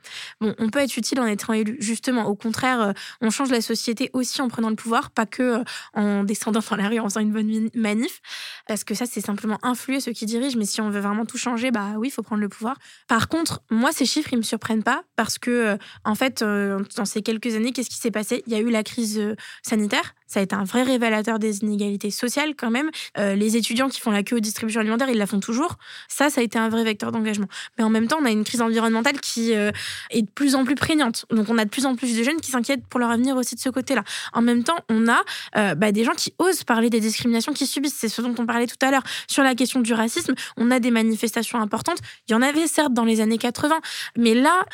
Bon, 0.40 0.54
on 0.58 0.68
peut 0.68 0.80
être 0.80 0.96
utile 0.96 1.20
en 1.20 1.26
étant 1.26 1.52
élu. 1.52 1.76
Justement, 1.80 2.26
au 2.26 2.34
contraire, 2.34 2.94
on 3.20 3.30
change 3.30 3.50
la 3.50 3.60
société 3.60 4.10
aussi 4.12 4.40
en 4.42 4.48
prenant 4.48 4.70
le 4.70 4.76
pouvoir, 4.76 5.10
pas 5.10 5.26
que 5.26 5.62
en 5.94 6.24
descendant 6.24 6.52
dans 6.60 6.76
la 6.76 6.88
rue 6.88 6.98
en 6.98 7.04
faisant 7.04 7.20
une 7.20 7.32
bonne 7.32 7.70
manif, 7.74 8.20
parce 8.66 8.84
que 8.84 8.94
ça 8.94 9.06
c'est 9.06 9.20
simplement 9.20 9.58
influer 9.62 10.00
ceux 10.02 10.12
qui 10.12 10.26
dirigent, 10.26 10.58
mais 10.58 10.64
si 10.64 10.80
on 10.80 10.90
veut 10.90 11.00
vraiment 11.00 11.24
tout 11.24 11.38
changer, 11.38 11.70
bah 11.70 11.94
oui, 11.96 12.08
il 12.08 12.10
faut 12.10 12.22
prendre 12.22 12.42
le 12.42 12.48
pouvoir. 12.48 12.76
Par 13.08 13.28
contre, 13.28 13.62
moi, 13.70 13.92
ces 13.92 14.04
chiffres, 14.04 14.32
ils 14.32 14.38
me 14.38 14.42
surprennent 14.42 14.82
pas 14.82 15.04
parce 15.16 15.38
que, 15.38 15.50
euh, 15.50 15.76
en 16.04 16.14
fait, 16.14 16.42
euh, 16.42 16.80
dans 16.96 17.04
ces 17.04 17.22
quelques 17.22 17.54
années, 17.54 17.72
qu'est-ce 17.72 17.90
qui 17.90 17.96
s'est 17.96 18.10
passé? 18.10 18.42
Il 18.46 18.52
y 18.52 18.56
a 18.56 18.60
eu 18.60 18.70
la 18.70 18.82
crise 18.82 19.18
euh, 19.18 19.34
sanitaire. 19.62 20.14
Ça 20.32 20.40
a 20.40 20.42
été 20.42 20.54
un 20.54 20.64
vrai 20.64 20.82
révélateur 20.82 21.38
des 21.38 21.58
inégalités 21.58 22.10
sociales 22.10 22.54
quand 22.56 22.70
même. 22.70 22.90
les 23.18 23.56
étudiants 23.56 23.88
qui 23.88 24.00
font 24.00 24.10
la 24.10 24.22
queue 24.22 24.36
aux 24.36 24.40
distributions 24.40 24.80
alimentaires, 24.80 25.10
ils 25.10 25.18
la 25.18 25.26
font 25.26 25.40
toujours. 25.40 25.76
Ça, 26.08 26.30
ça 26.30 26.40
a 26.40 26.44
été 26.44 26.58
un 26.58 26.68
vrai 26.68 26.84
vecteur 26.84 27.12
d'engagement. 27.12 27.48
Mais 27.76 27.84
en 27.84 27.90
même 27.90 28.06
temps, 28.06 28.18
on 28.20 28.24
a 28.24 28.30
une 28.30 28.44
crise 28.44 28.62
environnementale 28.62 29.20
qui 29.20 29.52
est 29.52 30.22
de 30.22 30.30
plus 30.34 30.54
en 30.54 30.64
plus 30.64 30.74
prégnante. 30.74 31.26
Donc, 31.30 31.48
on 31.50 31.58
a 31.58 31.64
de 31.64 31.70
plus 31.70 31.86
en 31.86 31.96
plus 31.96 32.16
de 32.16 32.22
jeunes 32.22 32.40
qui 32.40 32.50
s'inquiètent 32.50 32.86
pour 32.86 33.00
leur 33.00 33.10
avenir 33.10 33.36
aussi 33.36 33.54
de 33.54 33.60
ce 33.60 33.68
côté-là. 33.68 34.04
En 34.32 34.42
même 34.42 34.64
temps, 34.64 34.78
on 34.88 35.06
a 35.08 35.74
bah, 35.74 35.92
des 35.92 36.04
gens 36.04 36.14
qui 36.14 36.34
osent 36.38 36.64
parler 36.64 36.90
des 36.90 37.00
discriminations 37.00 37.52
qu'ils 37.52 37.66
subissent. 37.66 37.96
C'est 37.96 38.08
ce 38.08 38.22
dont 38.22 38.34
on 38.38 38.46
parlait 38.46 38.66
tout 38.66 38.76
à 38.80 38.90
l'heure 38.90 39.04
sur 39.28 39.42
la 39.42 39.54
question 39.54 39.80
du 39.80 39.92
racisme 39.92 40.34
on 40.56 40.70
a 40.70 40.80
des 40.80 40.90
manifestations 40.90 41.60
importantes. 41.60 41.98
Il 42.28 42.32
y 42.32 42.34
en 42.34 42.42
avait 42.42 42.66
certes 42.66 42.92
dans 42.92 43.04
les 43.04 43.20
années 43.20 43.38
80, 43.38 43.80
mais 44.16 44.34
là, 44.34 44.64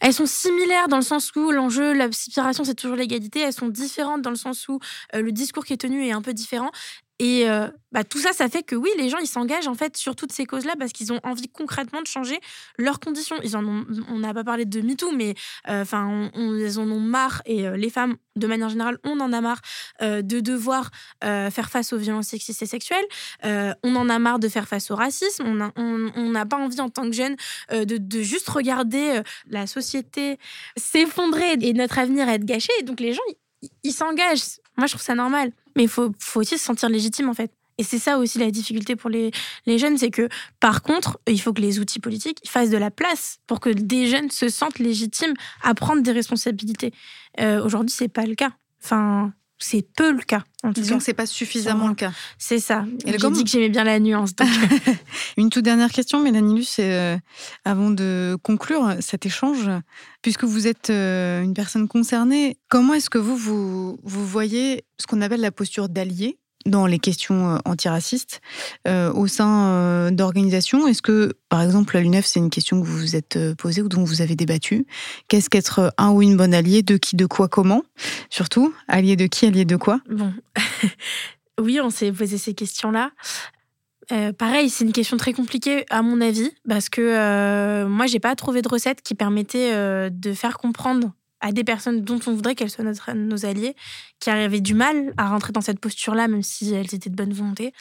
elles 0.00 0.14
sont 0.14 0.26
similaires 0.26 0.88
dans 0.88 0.96
le 0.96 1.02
sens 1.02 1.34
où 1.34 1.50
l'enjeu, 1.50 1.92
l'aspiration, 1.92 2.64
c'est 2.64 2.74
toujours 2.74 2.96
l'égalité. 2.96 3.40
Elles 3.40 3.52
sont 3.52 3.68
différentes 3.68 4.22
dans 4.22 4.30
le 4.30 4.36
sens 4.36 4.68
où 4.68 4.78
euh, 5.14 5.22
le 5.22 5.32
discours 5.32 5.64
qui 5.64 5.72
est 5.72 5.78
tenu 5.80 6.06
est 6.06 6.12
un 6.12 6.22
peu 6.22 6.32
différent. 6.34 6.70
Et 7.20 7.48
euh, 7.50 7.66
bah, 7.90 8.04
tout 8.04 8.18
ça, 8.18 8.32
ça 8.32 8.48
fait 8.48 8.62
que 8.62 8.76
oui, 8.76 8.90
les 8.96 9.08
gens, 9.08 9.18
ils 9.18 9.26
s'engagent 9.26 9.66
en 9.66 9.74
fait 9.74 9.96
sur 9.96 10.14
toutes 10.14 10.30
ces 10.30 10.46
causes-là 10.46 10.74
parce 10.78 10.92
qu'ils 10.92 11.12
ont 11.12 11.18
envie 11.24 11.48
concrètement 11.48 12.00
de 12.00 12.06
changer 12.06 12.38
leurs 12.78 13.00
conditions. 13.00 13.36
Ils 13.42 13.56
ont, 13.56 13.84
on 14.08 14.18
n'a 14.18 14.32
pas 14.32 14.44
parlé 14.44 14.64
de 14.66 14.80
MeToo, 14.80 15.10
mais 15.10 15.34
euh, 15.68 15.82
enfin, 15.82 16.30
on, 16.34 16.54
ils 16.54 16.78
en 16.78 16.88
ont 16.88 17.00
marre 17.00 17.42
et 17.44 17.66
euh, 17.66 17.76
les 17.76 17.90
femmes, 17.90 18.16
de 18.36 18.46
manière 18.46 18.68
générale, 18.68 18.98
on 19.02 19.18
en 19.18 19.32
a 19.32 19.40
marre 19.40 19.60
de 20.00 20.38
devoir 20.40 20.90
faire 21.20 21.70
face 21.70 21.92
aux 21.92 21.96
violences 21.98 22.28
sexistes 22.28 22.62
et 22.62 22.66
sexuelles. 22.66 23.04
on 23.42 23.96
en 23.96 24.08
a 24.08 24.18
marre 24.20 24.38
de 24.38 24.48
faire 24.48 24.68
face 24.68 24.92
au 24.92 24.94
racisme. 24.94 25.44
On 25.44 26.28
n'a 26.30 26.46
pas 26.46 26.56
envie 26.56 26.80
en 26.80 26.88
tant 26.88 27.02
que 27.02 27.16
jeunes 27.16 27.34
de, 27.72 27.96
de, 27.96 28.22
juste 28.22 28.48
regarder 28.48 29.22
la 29.48 29.66
société 29.66 30.38
s'effondrer 30.76 31.54
et 31.60 31.72
notre 31.72 31.98
avenir 31.98 32.28
être 32.28 32.44
gâché. 32.44 32.70
Et 32.78 32.84
donc 32.84 33.00
les 33.00 33.12
gens, 33.12 33.22
ils 33.82 33.92
s'engagent. 33.92 34.60
Moi, 34.76 34.86
je 34.86 34.92
trouve 34.92 35.02
ça 35.02 35.16
normal. 35.16 35.50
Mais 35.78 35.84
il 35.84 35.88
faut, 35.88 36.12
aussi 36.34 36.58
se 36.58 36.64
sentir 36.64 36.90
légitime, 36.90 37.30
en 37.30 37.34
fait. 37.34 37.50
Et 37.78 37.84
c'est 37.84 38.00
ça 38.00 38.18
aussi 38.18 38.38
la 38.38 38.50
difficulté 38.50 38.96
pour 38.96 39.08
les, 39.08 39.30
les 39.64 39.78
jeunes, 39.78 39.96
c'est 39.96 40.10
que 40.10 40.28
par 40.58 40.82
contre, 40.82 41.20
il 41.28 41.40
faut 41.40 41.52
que 41.52 41.60
les 41.60 41.78
outils 41.78 42.00
politiques 42.00 42.40
fassent 42.44 42.70
de 42.70 42.76
la 42.76 42.90
place 42.90 43.38
pour 43.46 43.60
que 43.60 43.70
des 43.70 44.08
jeunes 44.08 44.30
se 44.32 44.48
sentent 44.48 44.80
légitimes 44.80 45.34
à 45.62 45.74
prendre 45.74 46.02
des 46.02 46.10
responsabilités. 46.10 46.92
Euh, 47.40 47.64
Aujourd'hui, 47.64 47.94
c'est 47.96 48.08
pas 48.08 48.26
le 48.26 48.34
cas. 48.34 48.50
C'est 49.58 49.82
peu 49.82 50.12
le 50.12 50.22
cas. 50.22 50.44
En 50.62 50.72
tout 50.72 50.80
Disons 50.80 50.98
que 50.98 51.04
c'est 51.04 51.14
pas 51.14 51.26
suffisamment 51.26 51.88
le 51.88 51.94
cas. 51.94 52.12
C'est 52.36 52.58
ça. 52.58 52.84
J'ai 53.04 53.16
dit 53.16 53.44
que 53.44 53.50
j'aimais 53.50 53.68
bien 53.68 53.84
la 53.84 53.98
nuance. 54.00 54.30
Une 55.36 55.50
toute 55.50 55.64
dernière 55.64 55.90
question, 55.90 56.20
Mélanie 56.20 56.54
Luce, 56.54 56.76
euh, 56.80 57.16
avant 57.64 57.90
de 57.90 58.36
conclure 58.42 58.96
cet 59.00 59.26
échange, 59.26 59.70
puisque 60.22 60.44
vous 60.44 60.66
êtes 60.66 60.90
euh, 60.90 61.42
une 61.42 61.54
personne 61.54 61.88
concernée, 61.88 62.56
comment 62.68 62.94
est-ce 62.94 63.10
que 63.10 63.18
vous, 63.18 63.36
vous, 63.36 63.98
vous 64.02 64.26
voyez 64.26 64.84
ce 64.98 65.06
qu'on 65.06 65.20
appelle 65.20 65.40
la 65.40 65.52
posture 65.52 65.88
d'allié? 65.88 66.38
Dans 66.68 66.86
les 66.86 66.98
questions 66.98 67.54
euh, 67.54 67.58
antiracistes 67.64 68.40
euh, 68.86 69.12
au 69.12 69.26
sein 69.26 69.68
euh, 69.68 70.10
d'organisations. 70.10 70.86
Est-ce 70.86 71.02
que, 71.02 71.32
par 71.48 71.62
exemple, 71.62 71.96
à 71.96 72.00
l'UNEF, 72.00 72.26
c'est 72.26 72.40
une 72.40 72.50
question 72.50 72.80
que 72.80 72.86
vous 72.86 72.96
vous 72.96 73.16
êtes 73.16 73.38
posée 73.56 73.82
ou 73.82 73.88
dont 73.88 74.04
vous 74.04 74.22
avez 74.22 74.36
débattu? 74.36 74.86
Qu'est-ce 75.28 75.50
qu'être 75.50 75.92
un 75.98 76.10
ou 76.10 76.22
une 76.22 76.36
bonne 76.36 76.54
alliée 76.54 76.82
De 76.82 76.96
qui, 76.96 77.16
de 77.16 77.26
quoi, 77.26 77.48
comment? 77.48 77.82
Surtout, 78.30 78.74
allié 78.86 79.16
de 79.16 79.26
qui, 79.26 79.46
allié 79.46 79.64
de 79.64 79.76
quoi? 79.76 80.00
Bon, 80.08 80.32
oui, 81.60 81.80
on 81.80 81.90
s'est 81.90 82.12
posé 82.12 82.38
ces 82.38 82.54
questions-là. 82.54 83.10
pareil, 84.38 84.70
c'est 84.70 84.84
une 84.84 84.92
question 84.92 85.16
très 85.16 85.32
compliquée 85.32 85.84
à 85.90 86.02
mon 86.02 86.20
avis 86.20 86.50
parce 86.68 86.88
que 86.88 87.84
moi, 87.86 88.06
j'ai 88.06 88.20
pas 88.20 88.34
trouvé 88.36 88.62
de 88.62 88.68
recette 88.68 89.02
qui 89.02 89.14
permettait 89.14 90.10
de 90.10 90.32
faire 90.32 90.58
comprendre 90.58 91.12
à 91.40 91.52
des 91.52 91.64
personnes 91.64 92.02
dont 92.02 92.20
on 92.26 92.34
voudrait 92.34 92.54
qu'elles 92.54 92.70
soient 92.70 92.84
notre, 92.84 93.12
nos 93.12 93.46
alliés, 93.46 93.74
qui 94.20 94.30
avaient 94.30 94.60
du 94.60 94.74
mal 94.74 95.14
à 95.16 95.28
rentrer 95.28 95.52
dans 95.52 95.60
cette 95.60 95.80
posture-là, 95.80 96.28
même 96.28 96.42
si 96.42 96.74
elles 96.74 96.94
étaient 96.94 97.10
de 97.10 97.16
bonne 97.16 97.32
volonté. 97.32 97.72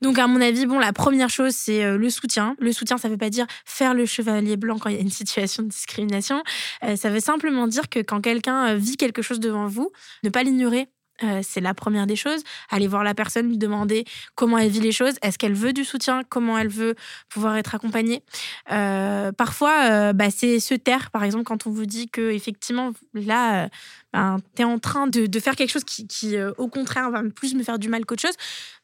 Donc, 0.00 0.18
à 0.18 0.26
mon 0.26 0.40
avis, 0.40 0.66
bon, 0.66 0.78
la 0.78 0.92
première 0.92 1.28
chose, 1.28 1.54
c'est 1.54 1.84
euh, 1.84 1.98
le 1.98 2.10
soutien. 2.10 2.54
Le 2.60 2.72
soutien, 2.72 2.98
ça 2.98 3.08
ne 3.08 3.14
veut 3.14 3.18
pas 3.18 3.30
dire 3.30 3.46
faire 3.64 3.94
le 3.94 4.06
chevalier 4.06 4.56
blanc 4.56 4.78
quand 4.78 4.90
il 4.90 4.96
y 4.96 4.98
a 4.98 5.02
une 5.02 5.10
situation 5.22 5.62
de 5.62 5.68
discrimination. 5.68 6.42
Euh, 6.84 6.96
ça 6.96 7.10
veut 7.10 7.20
simplement 7.20 7.66
dire 7.66 7.88
que 7.88 8.00
quand 8.00 8.20
quelqu'un 8.20 8.68
euh, 8.68 8.76
vit 8.76 8.96
quelque 8.96 9.22
chose 9.22 9.40
devant 9.40 9.66
vous, 9.66 9.90
ne 10.22 10.30
pas 10.30 10.42
l'ignorer, 10.42 10.88
euh, 11.22 11.40
c'est 11.42 11.60
la 11.60 11.74
première 11.74 12.06
des 12.06 12.16
choses. 12.16 12.42
Aller 12.70 12.86
voir 12.86 13.02
la 13.02 13.14
personne, 13.14 13.48
lui 13.48 13.58
demander 13.58 14.04
comment 14.34 14.58
elle 14.58 14.70
vit 14.70 14.80
les 14.80 14.92
choses, 14.92 15.14
est-ce 15.22 15.38
qu'elle 15.38 15.54
veut 15.54 15.72
du 15.72 15.84
soutien, 15.84 16.22
comment 16.28 16.58
elle 16.58 16.68
veut 16.68 16.94
pouvoir 17.28 17.56
être 17.56 17.74
accompagnée? 17.74 18.22
Euh, 18.70 19.32
parfois, 19.32 19.90
euh, 19.90 20.12
bah, 20.12 20.30
c'est 20.30 20.60
se 20.60 20.74
taire, 20.74 21.10
par 21.10 21.24
exemple, 21.24 21.44
quand 21.44 21.66
on 21.66 21.70
vous 21.70 21.86
dit 21.86 22.08
que 22.08 22.30
effectivement, 22.30 22.92
là, 23.14 23.68
ben, 24.12 24.38
tu 24.54 24.62
es 24.62 24.64
en 24.64 24.78
train 24.78 25.06
de, 25.06 25.40
faire 25.40 25.56
quelque 25.56 25.70
chose 25.70 25.84
qui, 25.84 26.36
au 26.56 26.68
contraire, 26.68 27.10
va 27.10 27.22
plus 27.34 27.54
me 27.54 27.62
faire 27.62 27.78
du 27.78 27.88
mal 27.88 28.04
qu'autre 28.04 28.22
chose. 28.22 28.36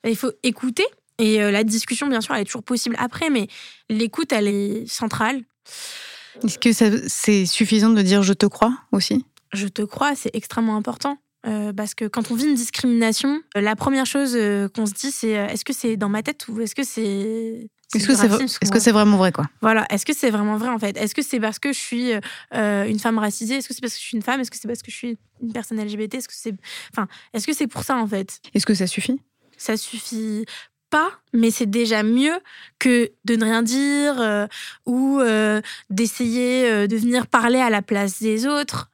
Bah, 0.03 0.11
il 0.11 0.17
faut 0.17 0.33
écouter. 0.43 0.85
Et 1.19 1.39
la 1.39 1.63
discussion, 1.63 2.09
bien 2.09 2.21
sûr, 2.21 2.35
elle 2.35 2.43
est 2.43 2.45
toujours 2.45 2.65
possible 2.65 2.97
après, 2.99 3.31
mais 3.31 3.47
l'écoute, 3.89 4.33
elle 4.33 4.49
est 4.49 4.87
centrale. 4.89 5.43
Est-ce 6.43 6.59
que 6.59 6.73
c'est 6.73 7.47
suffisant 7.47 7.91
de 7.91 8.03
dire 8.03 8.23
je 8.23 8.33
te 8.33 8.47
crois 8.47 8.77
aussi? 8.91 9.25
Je 9.53 9.69
te 9.69 9.83
crois, 9.83 10.17
c'est 10.17 10.35
extrêmement 10.35 10.77
important. 10.77 11.19
Euh, 11.47 11.73
parce 11.75 11.95
que 11.95 12.07
quand 12.07 12.31
on 12.31 12.35
vit 12.35 12.47
une 12.47 12.55
discrimination, 12.55 13.43
euh, 13.57 13.61
la 13.61 13.77
première 13.77 14.07
chose 14.07 14.35
euh, 14.35 14.69
qu'on 14.69 14.87
se 14.87 14.93
dit, 14.93 15.11
c'est 15.11 15.31
est-ce 15.31 15.65
que 15.65 15.75
c'est 15.75 15.97
dans 15.97 16.09
ma 16.09 16.23
tête 16.23 16.49
ou 16.49 16.61
est-ce 16.61 16.75
que 16.75 16.85
c'est 16.85 17.69
est-ce 17.95 18.07
que 18.09 18.15
c'est 18.15 18.27
est 18.27 18.65
-ce 18.65 18.81
c'est 18.81 18.93
vraiment 18.93 19.19
vrai 19.19 19.31
quoi? 19.31 19.45
Voilà, 19.61 19.85
est-ce 19.91 20.07
que 20.07 20.15
c'est 20.15 20.31
vraiment 20.31 20.57
vrai 20.57 20.69
en 20.69 20.79
fait? 20.79 20.97
Est-ce 20.97 21.15
que 21.15 21.23
c'est 21.23 21.41
parce 21.41 21.59
que 21.59 21.73
je 21.73 21.79
suis 21.79 22.13
une 22.53 22.99
femme 22.99 23.19
racisée? 23.19 23.57
Est-ce 23.57 23.69
que 23.69 23.75
c'est 23.75 23.83
parce 23.83 23.93
que 23.95 24.01
je 24.01 24.05
suis 24.05 24.17
une 24.17 24.23
femme? 24.23 24.41
Est-ce 24.41 24.51
que 24.51 24.57
c'est 24.57 24.69
parce 24.69 24.83
que 24.83 24.91
je 24.91 24.97
suis 24.97 25.19
une 25.43 25.53
personne 25.53 25.79
LGBT 25.79 26.15
Est-ce 26.15 26.29
que 26.29 26.35
c'est 26.35 26.55
enfin, 26.93 27.07
est-ce 27.35 27.47
que 27.47 27.53
c'est 27.53 27.69
pour 27.69 27.85
ça 27.85 27.97
en 27.97 28.07
fait? 28.07 28.41
Est-ce 28.55 28.67
que 28.67 28.75
ça 28.75 28.87
suffit? 28.87 29.21
Ça 29.57 29.77
suffit 29.77 30.47
pas, 30.91 31.11
mais 31.33 31.51
c'est 31.51 31.71
déjà 31.71 32.03
mieux 32.03 32.37
que 32.79 33.11
de 33.25 33.37
ne 33.37 33.45
rien 33.45 33.63
dire 33.63 34.21
euh, 34.21 34.47
ou 34.87 35.21
euh, 35.21 35.61
d'essayer 35.91 36.89
de 36.89 36.97
venir 36.97 37.27
parler 37.27 37.61
à 37.61 37.71
la 37.71 37.83
place 37.83 38.21
des 38.21 38.47
autres. 38.47 38.91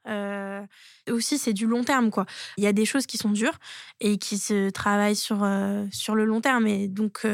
Aussi, 1.11 1.39
c'est 1.39 1.53
du 1.53 1.67
long 1.67 1.85
terme, 1.85 2.11
quoi. 2.11 2.27
Il 2.57 2.65
y 2.65 2.67
a 2.67 2.73
des 2.73 2.85
choses 2.85 3.07
qui 3.07 3.19
sont 3.19 3.31
dures 3.31 3.59
et 4.01 4.19
qui 4.19 4.39
se 4.39 4.71
travaillent 4.71 5.17
sur, 5.17 5.47
sur 5.91 6.15
le 6.15 6.25
long 6.25 6.41
terme. 6.41 6.67
Et 6.67 6.89
donc, 6.89 7.27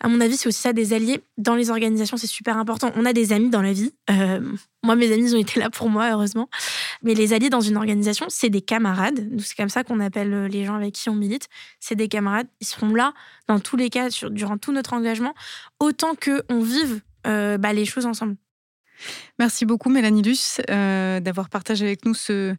à 0.00 0.08
mon 0.08 0.20
avis, 0.20 0.36
c'est 0.36 0.48
aussi 0.48 0.60
ça 0.60 0.72
des 0.72 0.92
alliés. 0.92 1.22
Dans 1.38 1.54
les 1.54 1.70
organisations, 1.70 2.18
c'est 2.18 2.26
super 2.26 2.58
important. 2.58 2.92
On 2.96 3.06
a 3.06 3.14
des 3.14 3.32
amis 3.32 3.48
dans 3.48 3.62
la 3.62 3.72
vie. 3.72 3.94
Euh, 4.10 4.40
moi, 4.82 4.94
mes 4.94 5.10
amis, 5.10 5.30
ils 5.30 5.34
ont 5.34 5.40
été 5.40 5.58
là 5.58 5.70
pour 5.70 5.88
moi, 5.88 6.10
heureusement. 6.12 6.50
Mais 7.02 7.14
les 7.14 7.32
alliés 7.32 7.48
dans 7.48 7.62
une 7.62 7.76
organisation, 7.78 8.26
c'est 8.28 8.50
des 8.50 8.60
camarades. 8.60 9.26
C'est 9.40 9.56
comme 9.56 9.70
ça 9.70 9.84
qu'on 9.84 10.00
appelle 10.00 10.34
euh, 10.34 10.48
les 10.48 10.64
gens 10.66 10.74
avec 10.74 10.92
qui 10.92 11.08
on 11.08 11.14
milite. 11.14 11.48
C'est 11.80 11.94
des 11.94 12.08
camarades. 12.08 12.46
Ils 12.60 12.66
seront 12.66 12.94
là, 12.94 13.14
dans 13.48 13.58
tous 13.58 13.76
les 13.76 13.88
cas, 13.88 14.08
durant 14.30 14.58
tout 14.58 14.72
notre 14.72 14.92
engagement, 14.92 15.34
autant 15.80 16.14
qu'on 16.14 16.60
vive 16.60 17.00
euh, 17.26 17.56
bah, 17.56 17.72
les 17.72 17.86
choses 17.86 18.04
ensemble. 18.04 18.36
Merci 19.38 19.66
beaucoup 19.66 19.90
Mélanie 19.90 20.22
euh, 20.70 21.20
d'avoir 21.20 21.50
partagé 21.50 21.84
avec 21.84 22.06
nous 22.06 22.14
ce, 22.14 22.54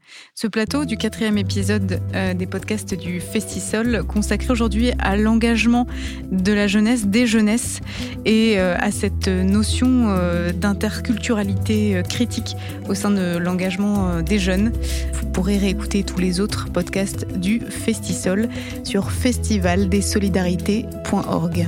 plateau 0.51 0.85
du 0.85 0.95
quatrième 0.95 1.37
épisode 1.37 2.01
euh, 2.13 2.33
des 2.33 2.45
podcasts 2.45 2.93
du 2.93 3.19
Festisol 3.19 4.03
consacré 4.03 4.51
aujourd'hui 4.51 4.91
à 4.99 5.17
l'engagement 5.17 5.87
de 6.31 6.53
la 6.53 6.67
jeunesse, 6.67 7.07
des 7.07 7.25
jeunesses 7.25 7.81
et 8.25 8.59
euh, 8.59 8.75
à 8.79 8.91
cette 8.91 9.27
notion 9.27 10.15
d'interculturalité 10.53 12.03
critique 12.07 12.55
au 12.87 12.93
sein 12.93 13.09
de 13.11 13.37
l'engagement 13.37 14.21
des 14.21 14.39
jeunes. 14.39 14.71
Vous 15.13 15.27
pourrez 15.31 15.57
réécouter 15.57 16.03
tous 16.03 16.19
les 16.19 16.39
autres 16.39 16.71
podcasts 16.71 17.27
du 17.27 17.59
Festisol 17.59 18.47
sur 18.83 19.11
festivaldesolidarités.org. 19.11 21.67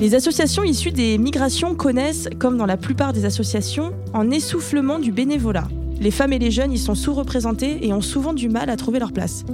Les 0.00 0.16
associations 0.16 0.64
issues 0.64 0.90
des 0.90 1.18
migrations 1.18 1.76
connaissent, 1.76 2.28
comme 2.40 2.56
dans 2.56 2.66
la 2.66 2.76
plupart 2.76 3.12
des 3.12 3.26
associations, 3.26 3.92
un 4.12 4.32
essoufflement 4.32 4.98
du 4.98 5.12
bénévolat. 5.12 5.68
Les 6.00 6.10
femmes 6.10 6.32
et 6.32 6.40
les 6.40 6.50
jeunes 6.50 6.72
y 6.72 6.78
sont 6.78 6.96
sous-représentées 6.96 7.86
et 7.86 7.92
ont 7.92 8.00
souvent 8.00 8.32
du 8.32 8.48
mal 8.48 8.70
à 8.70 8.76
trouver 8.76 8.98
leur 8.98 9.12
place. 9.12 9.44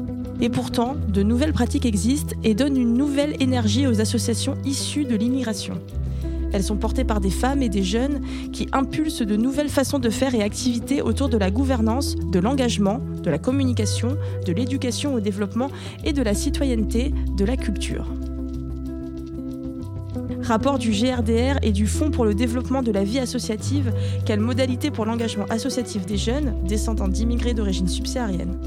Et 0.41 0.49
pourtant, 0.49 0.97
de 1.09 1.23
nouvelles 1.23 1.53
pratiques 1.53 1.85
existent 1.85 2.35
et 2.43 2.55
donnent 2.55 2.79
une 2.79 2.95
nouvelle 2.95 3.37
énergie 3.41 3.87
aux 3.87 4.01
associations 4.01 4.57
issues 4.65 5.05
de 5.05 5.15
l'immigration. 5.15 5.75
Elles 6.55 6.65
sont 6.65 6.79
portées 6.79 7.05
par 7.05 7.21
des 7.21 7.31
femmes 7.31 7.63
et 7.63 7.69
des 7.69 7.83
jeunes 7.83 8.23
qui 8.51 8.67
impulsent 8.73 9.23
de 9.23 9.37
nouvelles 9.37 9.69
façons 9.69 9.99
de 9.99 10.09
faire 10.09 10.35
et 10.35 10.43
activités 10.43 11.03
autour 11.03 11.29
de 11.29 11.37
la 11.37 11.51
gouvernance, 11.51 12.17
de 12.17 12.39
l'engagement, 12.39 13.03
de 13.23 13.31
la 13.31 13.39
communication, 13.39 14.17
de 14.47 14.53
l'éducation 14.53 15.15
au 15.15 15.21
développement 15.21 15.71
et 16.03 16.15
de 16.15 16.23
la 16.23 16.33
citoyenneté, 16.33 17.13
de 17.37 17.45
la 17.45 17.59
culture 17.59 18.07
rapport 20.43 20.79
du 20.79 20.91
GRDR 20.91 21.59
et 21.63 21.73
du 21.73 21.87
Fonds 21.87 22.11
pour 22.11 22.25
le 22.25 22.35
développement 22.35 22.83
de 22.83 22.93
la 22.93 23.05
vie 23.05 23.19
associative, 23.19 23.93
quelle 24.25 24.41
modalité 24.41 24.91
pour 24.91 25.05
l'engagement 25.05 25.47
associatif 25.51 26.07
des 26.07 26.17
jeunes 26.17 26.55
descendants 26.65 27.09
d'immigrés 27.09 27.55
d'origine 27.55 27.89
subsaharienne? 27.89 28.59